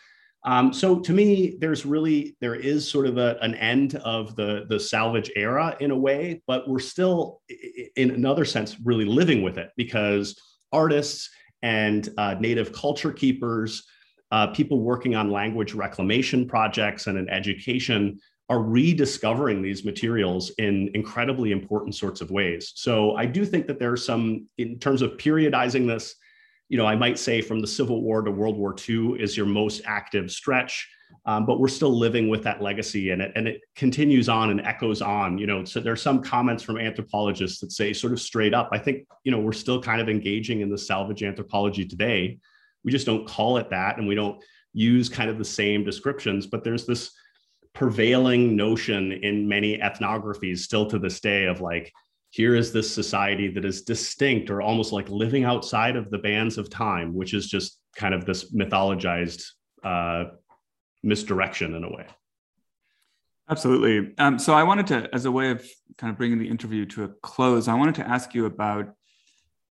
Um, 0.45 0.73
so 0.73 0.99
to 0.99 1.13
me, 1.13 1.55
there's 1.59 1.85
really 1.85 2.35
there 2.41 2.55
is 2.55 2.89
sort 2.89 3.07
of 3.07 3.17
a, 3.17 3.37
an 3.41 3.55
end 3.55 3.95
of 3.95 4.35
the 4.35 4.65
the 4.67 4.79
salvage 4.79 5.31
era 5.35 5.75
in 5.79 5.91
a 5.91 5.97
way, 5.97 6.41
but 6.47 6.67
we're 6.67 6.79
still, 6.79 7.41
in 7.95 8.11
another 8.11 8.45
sense, 8.45 8.77
really 8.83 9.05
living 9.05 9.41
with 9.41 9.57
it 9.57 9.71
because 9.77 10.35
artists 10.71 11.29
and 11.61 12.09
uh, 12.17 12.35
native 12.39 12.73
culture 12.73 13.11
keepers, 13.11 13.83
uh, 14.31 14.47
people 14.47 14.81
working 14.81 15.15
on 15.15 15.31
language 15.31 15.73
reclamation 15.73 16.45
projects 16.47 17.07
and 17.07 17.17
in 17.17 17.29
education 17.29 18.19
are 18.49 18.61
rediscovering 18.61 19.61
these 19.61 19.85
materials 19.85 20.51
in 20.57 20.89
incredibly 20.93 21.51
important 21.51 21.95
sorts 21.95 22.19
of 22.19 22.29
ways. 22.29 22.73
So 22.75 23.15
I 23.15 23.25
do 23.25 23.45
think 23.45 23.67
that 23.67 23.79
there's 23.79 24.05
some, 24.05 24.49
in 24.57 24.79
terms 24.79 25.01
of 25.01 25.11
periodizing 25.11 25.87
this, 25.87 26.15
you 26.74 26.78
know, 26.78 26.88
I 26.88 26.95
might 26.95 27.19
say 27.19 27.39
from 27.39 27.59
the 27.59 27.67
Civil 27.67 28.01
War 28.01 28.24
to 28.24 28.32
World 28.32 28.57
War 28.57 28.76
II 28.89 29.21
is 29.21 29.38
your 29.38 29.45
most 29.45 29.84
active 29.86 30.32
stretch. 30.32 30.89
Um, 31.28 31.45
but 31.45 31.59
we're 31.59 31.67
still 31.67 31.95
living 31.95 32.30
with 32.30 32.41
that 32.45 32.63
legacy 32.63 33.11
and 33.11 33.21
it, 33.21 33.32
and 33.36 33.47
it 33.47 33.61
continues 33.76 34.28
on 34.28 34.49
and 34.49 34.59
echoes 34.59 34.99
on 34.99 35.38
you 35.38 35.45
know 35.45 35.63
so 35.63 35.80
there's 35.80 36.01
some 36.01 36.24
comments 36.24 36.63
from 36.63 36.80
anthropologists 36.80 37.59
that 37.59 37.71
say 37.71 37.93
sort 37.93 38.11
of 38.11 38.19
straight 38.19 38.53
up 38.55 38.69
i 38.71 38.80
think 38.80 39.05
you 39.24 39.32
know 39.32 39.39
we're 39.39 39.53
still 39.53 39.80
kind 39.80 40.01
of 40.01 40.09
engaging 40.09 40.61
in 40.61 40.71
the 40.71 40.78
salvage 40.78 41.21
anthropology 41.21 41.86
today 41.86 42.39
we 42.84 42.91
just 42.91 43.05
don't 43.05 43.28
call 43.28 43.57
it 43.57 43.69
that 43.69 43.99
and 43.99 44.07
we 44.07 44.15
don't 44.15 44.43
use 44.74 45.07
kind 45.07 45.30
of 45.30 45.38
the 45.38 45.45
same 45.45 45.84
descriptions 45.84 46.47
but 46.47 46.63
there's 46.63 46.88
this 46.88 47.11
prevailing 47.74 48.55
notion 48.55 49.11
in 49.11 49.47
many 49.47 49.78
ethnographies 49.78 50.57
still 50.57 50.88
to 50.88 50.97
this 50.97 51.19
day 51.19 51.45
of 51.45 51.61
like 51.61 51.93
here 52.34 52.55
is 52.55 52.73
this 52.73 52.91
society 52.91 53.47
that 53.47 53.63
is 53.63 53.84
distinct 53.84 54.49
or 54.49 54.59
almost 54.59 54.91
like 54.91 55.07
living 55.07 55.43
outside 55.43 55.95
of 55.95 56.09
the 56.09 56.17
bands 56.17 56.57
of 56.57 56.67
time 56.67 57.13
which 57.13 57.34
is 57.34 57.47
just 57.47 57.79
kind 57.95 58.13
of 58.13 58.25
this 58.25 58.51
mythologized 58.51 59.43
uh, 59.84 60.25
misdirection 61.03 61.75
in 61.75 61.84
a 61.84 61.89
way. 61.89 62.07
Absolutely. 63.49 64.13
Um, 64.17 64.39
so 64.39 64.53
I 64.53 64.63
wanted 64.63 64.88
to, 64.88 65.09
as 65.13 65.25
a 65.25 65.31
way 65.31 65.51
of 65.51 65.67
kind 65.97 66.09
of 66.09 66.17
bringing 66.17 66.39
the 66.39 66.47
interview 66.47 66.86
to 66.88 67.03
a 67.03 67.09
close, 67.21 67.67
I 67.67 67.75
wanted 67.75 67.95
to 67.95 68.07
ask 68.07 68.34
you 68.34 68.45
about 68.45 68.95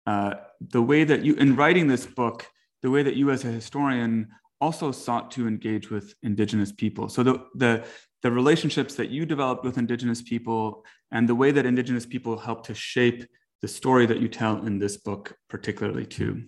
uh, 0.06 0.34
the 0.60 0.82
way 0.82 1.04
that 1.04 1.24
you, 1.24 1.34
in 1.34 1.56
writing 1.56 1.86
this 1.86 2.06
book, 2.06 2.46
the 2.82 2.90
way 2.90 3.02
that 3.02 3.16
you 3.16 3.30
as 3.30 3.44
a 3.44 3.48
historian 3.48 4.28
also 4.60 4.92
sought 4.92 5.30
to 5.32 5.48
engage 5.48 5.90
with 5.90 6.14
Indigenous 6.22 6.70
people. 6.70 7.08
So 7.08 7.22
the 7.22 7.46
the 7.54 7.84
the 8.22 8.30
relationships 8.30 8.94
that 8.94 9.10
you 9.10 9.26
developed 9.26 9.64
with 9.64 9.78
Indigenous 9.78 10.22
people 10.22 10.84
and 11.10 11.28
the 11.28 11.34
way 11.34 11.50
that 11.50 11.66
Indigenous 11.66 12.06
people 12.06 12.38
helped 12.38 12.66
to 12.66 12.74
shape 12.74 13.26
the 13.60 13.68
story 13.68 14.06
that 14.06 14.20
you 14.20 14.28
tell 14.28 14.64
in 14.66 14.78
this 14.78 14.96
book, 14.96 15.36
particularly 15.48 16.06
too. 16.06 16.44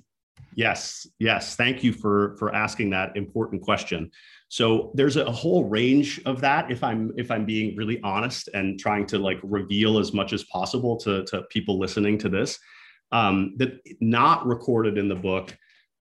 Yes, 0.56 1.06
yes. 1.18 1.56
Thank 1.56 1.82
you 1.82 1.92
for 1.92 2.36
for 2.38 2.54
asking 2.54 2.90
that 2.90 3.16
important 3.16 3.62
question. 3.62 4.10
So 4.48 4.92
there's 4.94 5.16
a 5.16 5.30
whole 5.30 5.64
range 5.64 6.20
of 6.26 6.40
that. 6.42 6.70
If 6.70 6.84
I'm 6.84 7.12
if 7.16 7.30
I'm 7.30 7.44
being 7.44 7.76
really 7.76 8.00
honest 8.02 8.48
and 8.54 8.78
trying 8.78 9.06
to 9.06 9.18
like 9.18 9.38
reveal 9.42 9.98
as 9.98 10.12
much 10.12 10.32
as 10.32 10.44
possible 10.44 10.96
to 10.98 11.24
to 11.24 11.42
people 11.50 11.78
listening 11.78 12.18
to 12.18 12.28
this, 12.28 12.58
um, 13.10 13.54
that 13.56 13.80
not 14.00 14.46
recorded 14.46 14.96
in 14.96 15.08
the 15.08 15.16
book 15.16 15.56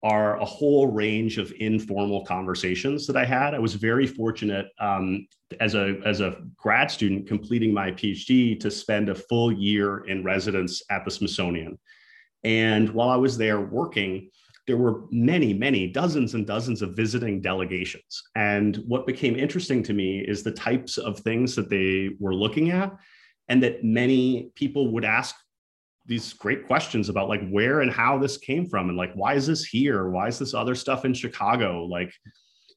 are 0.03 0.39
a 0.39 0.45
whole 0.45 0.87
range 0.87 1.37
of 1.37 1.53
informal 1.59 2.25
conversations 2.25 3.05
that 3.05 3.15
I 3.15 3.25
had. 3.25 3.53
I 3.53 3.59
was 3.59 3.75
very 3.75 4.07
fortunate 4.07 4.67
um, 4.79 5.27
as 5.59 5.75
a 5.75 5.99
as 6.05 6.21
a 6.21 6.37
grad 6.55 6.89
student 6.89 7.27
completing 7.27 7.73
my 7.73 7.91
PhD 7.91 8.59
to 8.59 8.71
spend 8.71 9.09
a 9.09 9.15
full 9.15 9.51
year 9.51 9.99
in 10.05 10.23
residence 10.23 10.81
at 10.89 11.05
the 11.05 11.11
Smithsonian. 11.11 11.77
And 12.43 12.89
while 12.89 13.09
I 13.09 13.17
was 13.17 13.37
there 13.37 13.61
working, 13.61 14.31
there 14.65 14.77
were 14.77 15.03
many, 15.11 15.53
many 15.53 15.87
dozens 15.87 16.33
and 16.33 16.47
dozens 16.47 16.81
of 16.81 16.95
visiting 16.95 17.41
delegations. 17.41 18.23
And 18.35 18.77
what 18.87 19.05
became 19.05 19.35
interesting 19.35 19.83
to 19.83 19.93
me 19.93 20.19
is 20.19 20.41
the 20.41 20.51
types 20.51 20.97
of 20.97 21.19
things 21.19 21.55
that 21.55 21.69
they 21.69 22.11
were 22.19 22.33
looking 22.33 22.71
at, 22.71 22.95
and 23.49 23.61
that 23.61 23.83
many 23.83 24.49
people 24.55 24.91
would 24.93 25.05
ask 25.05 25.35
these 26.05 26.33
great 26.33 26.67
questions 26.67 27.09
about 27.09 27.29
like 27.29 27.47
where 27.49 27.81
and 27.81 27.91
how 27.91 28.17
this 28.17 28.37
came 28.37 28.67
from 28.67 28.89
and 28.89 28.97
like 28.97 29.13
why 29.13 29.35
is 29.35 29.47
this 29.47 29.63
here? 29.63 30.09
Why 30.09 30.27
is 30.27 30.39
this 30.39 30.53
other 30.53 30.75
stuff 30.75 31.05
in 31.05 31.13
chicago? 31.13 31.85
Like 31.85 32.13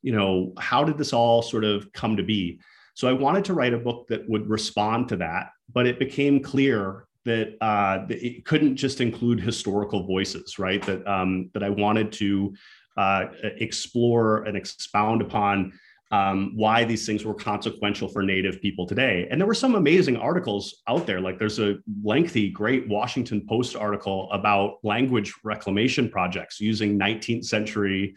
you 0.02 0.12
know 0.12 0.52
how 0.58 0.84
did 0.84 0.98
this 0.98 1.12
all 1.12 1.42
sort 1.42 1.64
of 1.64 1.92
come 1.92 2.16
to 2.16 2.22
be? 2.22 2.60
So 2.96 3.08
i 3.08 3.12
wanted 3.12 3.44
to 3.46 3.54
write 3.54 3.74
a 3.74 3.78
book 3.78 4.06
that 4.08 4.28
would 4.28 4.48
respond 4.48 5.08
to 5.08 5.16
that 5.16 5.48
but 5.72 5.86
it 5.86 5.98
became 5.98 6.40
clear 6.40 7.06
that 7.24 7.56
uh, 7.60 8.04
it 8.08 8.44
couldn't 8.44 8.76
just 8.76 9.00
include 9.00 9.40
historical 9.40 10.06
voices, 10.06 10.58
right? 10.58 10.82
That 10.82 11.06
um, 11.06 11.50
that 11.54 11.62
I 11.62 11.70
wanted 11.70 12.12
to 12.12 12.54
uh, 12.96 13.24
explore 13.42 14.44
and 14.44 14.56
expound 14.56 15.22
upon 15.22 15.72
um, 16.10 16.52
why 16.54 16.84
these 16.84 17.06
things 17.06 17.24
were 17.24 17.34
consequential 17.34 18.08
for 18.08 18.22
Native 18.22 18.60
people 18.60 18.86
today. 18.86 19.26
And 19.30 19.40
there 19.40 19.48
were 19.48 19.54
some 19.54 19.74
amazing 19.74 20.16
articles 20.16 20.82
out 20.86 21.06
there. 21.06 21.20
Like 21.20 21.38
there's 21.38 21.58
a 21.58 21.76
lengthy, 22.02 22.50
great 22.50 22.88
Washington 22.88 23.46
Post 23.48 23.74
article 23.74 24.30
about 24.30 24.78
language 24.82 25.32
reclamation 25.42 26.08
projects 26.08 26.60
using 26.60 26.98
19th 26.98 27.44
century 27.44 28.14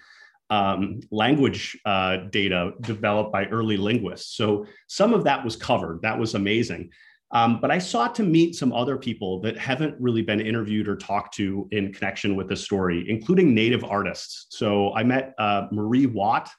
um, 0.50 1.02
language 1.12 1.78
uh, 1.86 2.18
data 2.30 2.72
developed 2.82 3.32
by 3.32 3.46
early 3.46 3.78
linguists. 3.78 4.36
So 4.38 4.66
some 4.88 5.14
of 5.14 5.24
that 5.26 5.44
was 5.44 5.56
covered. 5.56 6.02
That 6.02 6.18
was 6.18 6.36
amazing. 6.36 6.92
Um, 7.32 7.60
but 7.60 7.72
I 7.72 7.78
sought 7.78 8.16
to 8.16 8.24
meet 8.24 8.56
some 8.56 8.72
other 8.72 8.98
people 8.98 9.42
that 9.42 9.58
haven't 9.58 10.00
really 10.00 10.22
been 10.22 10.40
interviewed 10.40 10.88
or 10.88 10.96
talked 10.96 11.34
to 11.36 11.68
in 11.72 11.92
connection 11.92 12.38
with 12.38 12.48
this 12.48 12.64
story, 12.64 13.06
including 13.10 13.54
Native 13.54 13.84
artists. 13.84 14.46
So 14.50 14.94
I 14.94 15.04
met 15.04 15.34
uh, 15.38 15.68
Marie 15.72 16.06
Watt, 16.06 16.50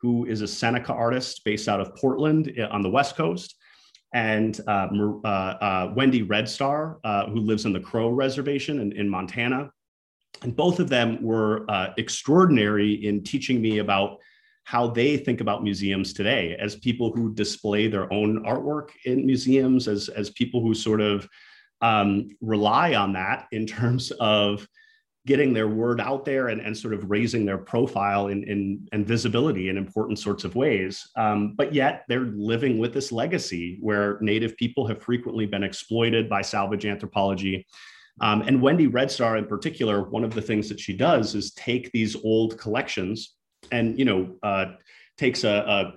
who 0.00 0.26
is 0.26 0.42
a 0.42 0.48
Seneca 0.48 0.92
artist 0.92 1.42
based 1.44 1.68
out 1.68 1.80
of 1.80 1.94
Portland 1.96 2.52
eh, 2.56 2.66
on 2.66 2.82
the 2.82 2.90
West 2.90 3.16
Coast, 3.16 3.56
and 4.14 4.60
uh, 4.66 4.88
uh, 5.24 5.28
uh 5.28 5.92
Wendy 5.94 6.22
Red 6.22 6.48
Star, 6.48 6.98
uh, 7.04 7.26
who 7.26 7.40
lives 7.40 7.64
in 7.64 7.72
the 7.72 7.80
Crow 7.80 8.10
Reservation 8.10 8.80
in, 8.80 8.92
in 8.92 9.08
Montana. 9.08 9.70
And 10.42 10.54
both 10.54 10.80
of 10.80 10.88
them 10.88 11.22
were 11.22 11.64
uh, 11.70 11.94
extraordinary 11.96 13.06
in 13.06 13.22
teaching 13.24 13.60
me 13.60 13.78
about 13.78 14.18
how 14.64 14.88
they 14.88 15.16
think 15.16 15.40
about 15.40 15.62
museums 15.62 16.12
today 16.12 16.56
as 16.58 16.74
people 16.76 17.12
who 17.12 17.32
display 17.32 17.86
their 17.86 18.12
own 18.12 18.44
artwork 18.44 18.88
in 19.04 19.24
museums, 19.24 19.86
as, 19.86 20.08
as 20.08 20.30
people 20.30 20.60
who 20.60 20.74
sort 20.74 21.00
of 21.00 21.26
um, 21.82 22.28
rely 22.40 22.94
on 22.94 23.12
that 23.12 23.46
in 23.52 23.64
terms 23.66 24.10
of 24.18 24.66
getting 25.26 25.52
their 25.52 25.68
word 25.68 26.00
out 26.00 26.24
there 26.24 26.48
and, 26.48 26.60
and 26.60 26.76
sort 26.76 26.94
of 26.94 27.10
raising 27.10 27.44
their 27.44 27.58
profile 27.58 28.28
in, 28.28 28.44
in, 28.44 28.88
and 28.92 29.06
visibility 29.06 29.68
in 29.68 29.76
important 29.76 30.18
sorts 30.18 30.44
of 30.44 30.54
ways. 30.54 31.06
Um, 31.16 31.54
but 31.56 31.74
yet 31.74 32.04
they're 32.08 32.30
living 32.36 32.78
with 32.78 32.94
this 32.94 33.10
legacy 33.10 33.78
where 33.80 34.18
Native 34.20 34.56
people 34.56 34.86
have 34.86 35.02
frequently 35.02 35.44
been 35.44 35.64
exploited 35.64 36.28
by 36.28 36.42
salvage 36.42 36.86
anthropology. 36.86 37.66
Um, 38.20 38.42
and 38.42 38.62
Wendy 38.62 38.86
Red 38.86 39.10
Star, 39.10 39.36
in 39.36 39.46
particular, 39.46 40.08
one 40.08 40.24
of 40.24 40.32
the 40.32 40.40
things 40.40 40.68
that 40.68 40.80
she 40.80 40.96
does 40.96 41.34
is 41.34 41.52
take 41.52 41.90
these 41.90 42.16
old 42.24 42.56
collections 42.56 43.34
and, 43.72 43.98
you 43.98 44.04
know, 44.04 44.36
uh, 44.44 44.66
takes 45.18 45.44
a, 45.44 45.50
a 45.50 45.94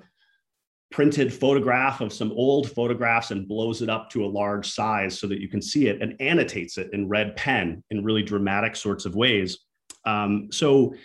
printed 0.92 1.32
photograph 1.32 2.02
of 2.02 2.12
some 2.12 2.32
old 2.32 2.72
photographs 2.72 3.32
and 3.32 3.48
blows 3.48 3.82
it 3.82 3.90
up 3.90 4.10
to 4.10 4.26
a 4.26 4.28
large 4.28 4.70
size 4.70 5.18
so 5.20 5.28
that 5.28 5.40
you 5.40 5.48
can 5.48 5.62
see 5.62 5.88
it 5.88 6.02
and 6.02 6.20
annotates 6.20 6.78
it 6.78 6.90
in 6.94 7.08
red 7.08 7.36
pen 7.36 7.84
in 7.92 8.04
really 8.04 8.24
dramatic 8.24 8.76
sorts 8.76 9.06
of 9.06 9.16
ways. 9.16 9.60
Um, 10.06 10.50
so, 10.52 10.96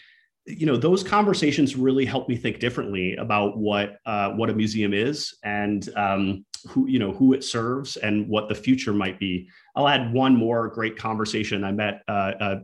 you 0.47 0.66
know, 0.66 0.76
those 0.76 1.03
conversations 1.03 1.76
really 1.76 2.07
help 2.07 2.28
me 2.28 2.37
think 2.37 2.61
differently 2.61 3.16
about 3.16 3.59
what 3.59 3.99
uh, 4.07 4.30
what 4.30 4.51
a 4.51 4.55
museum 4.55 4.95
is 4.95 5.35
and 5.43 5.89
um, 5.97 6.45
who 6.68 6.87
you 6.87 6.99
know 6.99 7.12
who 7.12 7.32
it 7.32 7.45
serves 7.45 7.97
and 7.97 8.26
what 8.28 8.49
the 8.49 8.55
future 8.55 8.93
might 8.93 9.18
be. 9.18 9.49
I'll 9.76 9.89
add 9.89 10.12
one 10.12 10.35
more 10.37 10.68
great 10.68 10.97
conversation. 10.97 11.64
I 11.64 11.72
met 11.72 12.03
uh, 12.09 12.57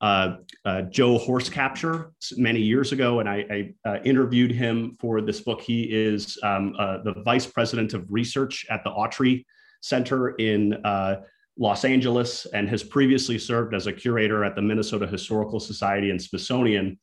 uh, 0.00 0.36
uh, 0.64 0.82
Joe 0.82 1.18
Horse 1.18 1.48
Capture 1.48 2.12
many 2.36 2.60
years 2.60 2.92
ago, 2.92 3.20
and 3.20 3.28
I, 3.28 3.72
I 3.84 3.88
uh, 3.88 3.98
interviewed 4.04 4.52
him 4.52 4.96
for 5.00 5.20
this 5.20 5.40
book. 5.40 5.60
He 5.60 5.84
is 5.84 6.38
um, 6.42 6.74
uh, 6.78 6.98
the 7.02 7.14
vice 7.24 7.46
president 7.46 7.94
of 7.94 8.06
research 8.08 8.66
at 8.70 8.84
the 8.84 8.90
Autry 8.90 9.44
Center 9.80 10.30
in 10.36 10.74
uh, 10.84 11.22
Los 11.58 11.84
Angeles 11.84 12.46
and 12.46 12.68
has 12.68 12.82
previously 12.84 13.38
served 13.38 13.74
as 13.74 13.86
a 13.86 13.92
curator 13.92 14.44
at 14.44 14.54
the 14.54 14.62
Minnesota 14.62 15.06
Historical 15.06 15.58
Society 15.58 16.10
and 16.10 16.22
Smithsonian. 16.22 16.98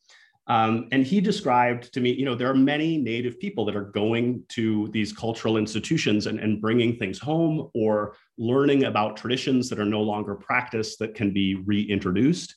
Um, 0.48 0.88
and 0.92 1.06
he 1.06 1.20
described 1.22 1.92
to 1.94 2.00
me, 2.00 2.12
you 2.12 2.24
know, 2.24 2.36
there 2.36 2.50
are 2.50 2.56
many 2.56 2.98
Native 2.98 3.40
people 3.40 3.66
that 3.66 3.76
are 3.76 3.86
going 3.86 4.44
to 4.50 4.88
these 4.94 5.12
cultural 5.12 5.58
institutions 5.58 6.28
and, 6.28 6.40
and 6.40 6.62
bringing 6.62 6.98
things 6.98 7.18
home 7.18 7.70
or 7.74 8.16
learning 8.38 8.84
about 8.84 9.18
traditions 9.18 9.70
that 9.70 9.80
are 9.80 9.86
no 9.86 10.02
longer 10.02 10.36
practiced 10.36 11.00
that 11.00 11.16
can 11.16 11.34
be 11.34 11.56
reintroduced. 11.66 12.56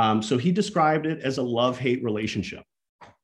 Um, 0.00 0.22
so 0.22 0.38
he 0.38 0.50
described 0.50 1.04
it 1.04 1.20
as 1.20 1.36
a 1.36 1.42
love 1.42 1.78
hate 1.78 2.02
relationship. 2.02 2.64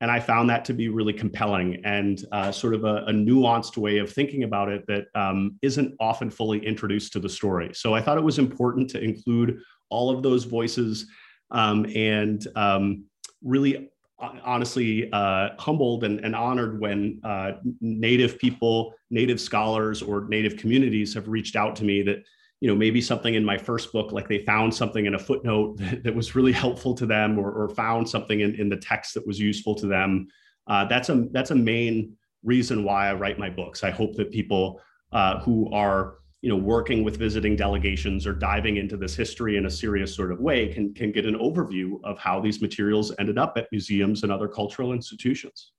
And 0.02 0.10
I 0.10 0.20
found 0.20 0.50
that 0.50 0.62
to 0.66 0.74
be 0.74 0.90
really 0.90 1.14
compelling 1.14 1.80
and 1.86 2.22
uh, 2.32 2.52
sort 2.52 2.74
of 2.74 2.84
a, 2.84 2.96
a, 3.06 3.12
nuanced 3.12 3.78
way 3.78 3.96
of 3.96 4.12
thinking 4.12 4.42
about 4.42 4.68
it 4.68 4.84
that 4.86 5.06
um, 5.14 5.58
not 5.62 5.86
often 6.00 6.28
fully 6.28 6.58
introduced 6.66 7.14
to 7.14 7.18
the 7.18 7.30
story. 7.30 7.70
So 7.72 7.94
I 7.94 8.02
thought 8.02 8.18
it 8.18 8.24
was 8.24 8.38
important 8.38 8.90
to 8.90 9.00
include 9.00 9.58
all 9.88 10.10
of 10.10 10.22
those 10.22 10.44
voices 10.44 11.06
um, 11.50 11.86
and 11.94 12.46
um, 12.56 13.04
really 13.42 13.88
honestly 14.18 15.10
uh, 15.14 15.50
humbled 15.58 16.04
and, 16.04 16.20
and, 16.20 16.36
honored 16.36 16.78
when 16.78 17.20
uh, 17.24 17.52
Native 17.80 18.38
people, 18.38 18.92
Native 19.10 19.40
scholars, 19.40 20.02
or 20.02 20.26
Native 20.28 20.58
communities 20.58 21.14
have 21.14 21.26
reached 21.28 21.56
out 21.56 21.74
to 21.76 21.84
me 21.84 22.02
that 22.02 22.18
you 22.60 22.68
know 22.68 22.74
maybe 22.74 23.00
something 23.00 23.34
in 23.34 23.44
my 23.44 23.58
first 23.58 23.92
book 23.92 24.12
like 24.12 24.28
they 24.28 24.38
found 24.38 24.74
something 24.74 25.06
in 25.06 25.14
a 25.14 25.18
footnote 25.18 25.76
that, 25.78 26.02
that 26.04 26.14
was 26.14 26.34
really 26.34 26.52
helpful 26.52 26.94
to 26.94 27.06
them 27.06 27.38
or, 27.38 27.50
or 27.50 27.68
found 27.70 28.08
something 28.08 28.40
in, 28.40 28.54
in, 28.54 28.68
the 28.68 28.76
text 28.76 29.14
that 29.14 29.26
was 29.26 29.38
useful 29.38 29.74
to 29.74 29.86
them. 29.86 30.26
Uh, 30.66 30.84
that's 30.86 31.08
a 31.08 31.26
that's 31.32 31.50
a 31.50 31.54
main 31.54 32.16
reason 32.42 32.84
why 32.84 33.08
i 33.08 33.14
write 33.14 33.38
my 33.38 33.50
books. 33.50 33.84
I 33.84 33.90
hope 33.90 34.14
that 34.16 34.30
people 34.30 34.80
uh, 35.12 35.40
who 35.40 35.70
are 35.72 36.18
you 36.42 36.50
know 36.50 36.56
working 36.56 37.02
with 37.04 37.16
visiting 37.16 37.56
delegations 37.56 38.26
or 38.26 38.32
diving 38.32 38.76
into 38.76 38.96
this 38.96 39.14
history 39.14 39.56
in 39.56 39.66
a 39.66 39.70
serious 39.70 40.14
sort 40.14 40.32
of 40.32 40.40
way 40.40 40.72
can 40.72 40.94
can 40.94 41.12
get 41.12 41.26
an 41.26 41.36
overview 41.36 41.98
of 42.04 42.18
how 42.18 42.40
these 42.40 42.60
materials 42.60 43.12
ended 43.18 43.38
up 43.38 43.54
at 43.56 43.66
museums 43.72 44.22
and 44.22 44.32
other 44.32 44.48
cultural 44.48 44.92
institutions 44.92 45.72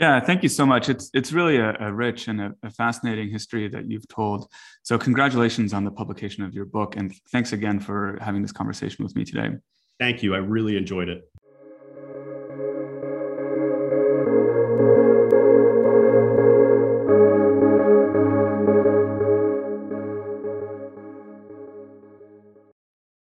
yeah, 0.00 0.18
thank 0.18 0.42
you 0.42 0.48
so 0.48 0.64
much. 0.64 0.88
It's 0.88 1.10
it's 1.12 1.30
really 1.30 1.58
a, 1.58 1.76
a 1.78 1.92
rich 1.92 2.26
and 2.28 2.40
a, 2.40 2.54
a, 2.62 2.70
fascinating 2.70 3.28
history 3.30 3.68
that 3.68 3.90
you've 3.90 4.08
told. 4.08 4.50
So 4.82 4.96
congratulations 4.98 5.74
on 5.74 5.84
the 5.84 5.90
publication 5.90 6.42
of 6.42 6.54
your 6.54 6.64
book, 6.64 6.96
and 6.96 7.12
thanks 7.30 7.52
again 7.52 7.78
for 7.78 8.18
having 8.20 8.40
this 8.40 8.52
conversation 8.52 9.04
with 9.04 9.14
me 9.14 9.24
today. 9.24 9.50
Thank 9.98 10.22
you. 10.22 10.34
I 10.34 10.38
really 10.38 10.78
enjoyed 10.78 11.10
it. 11.10 11.30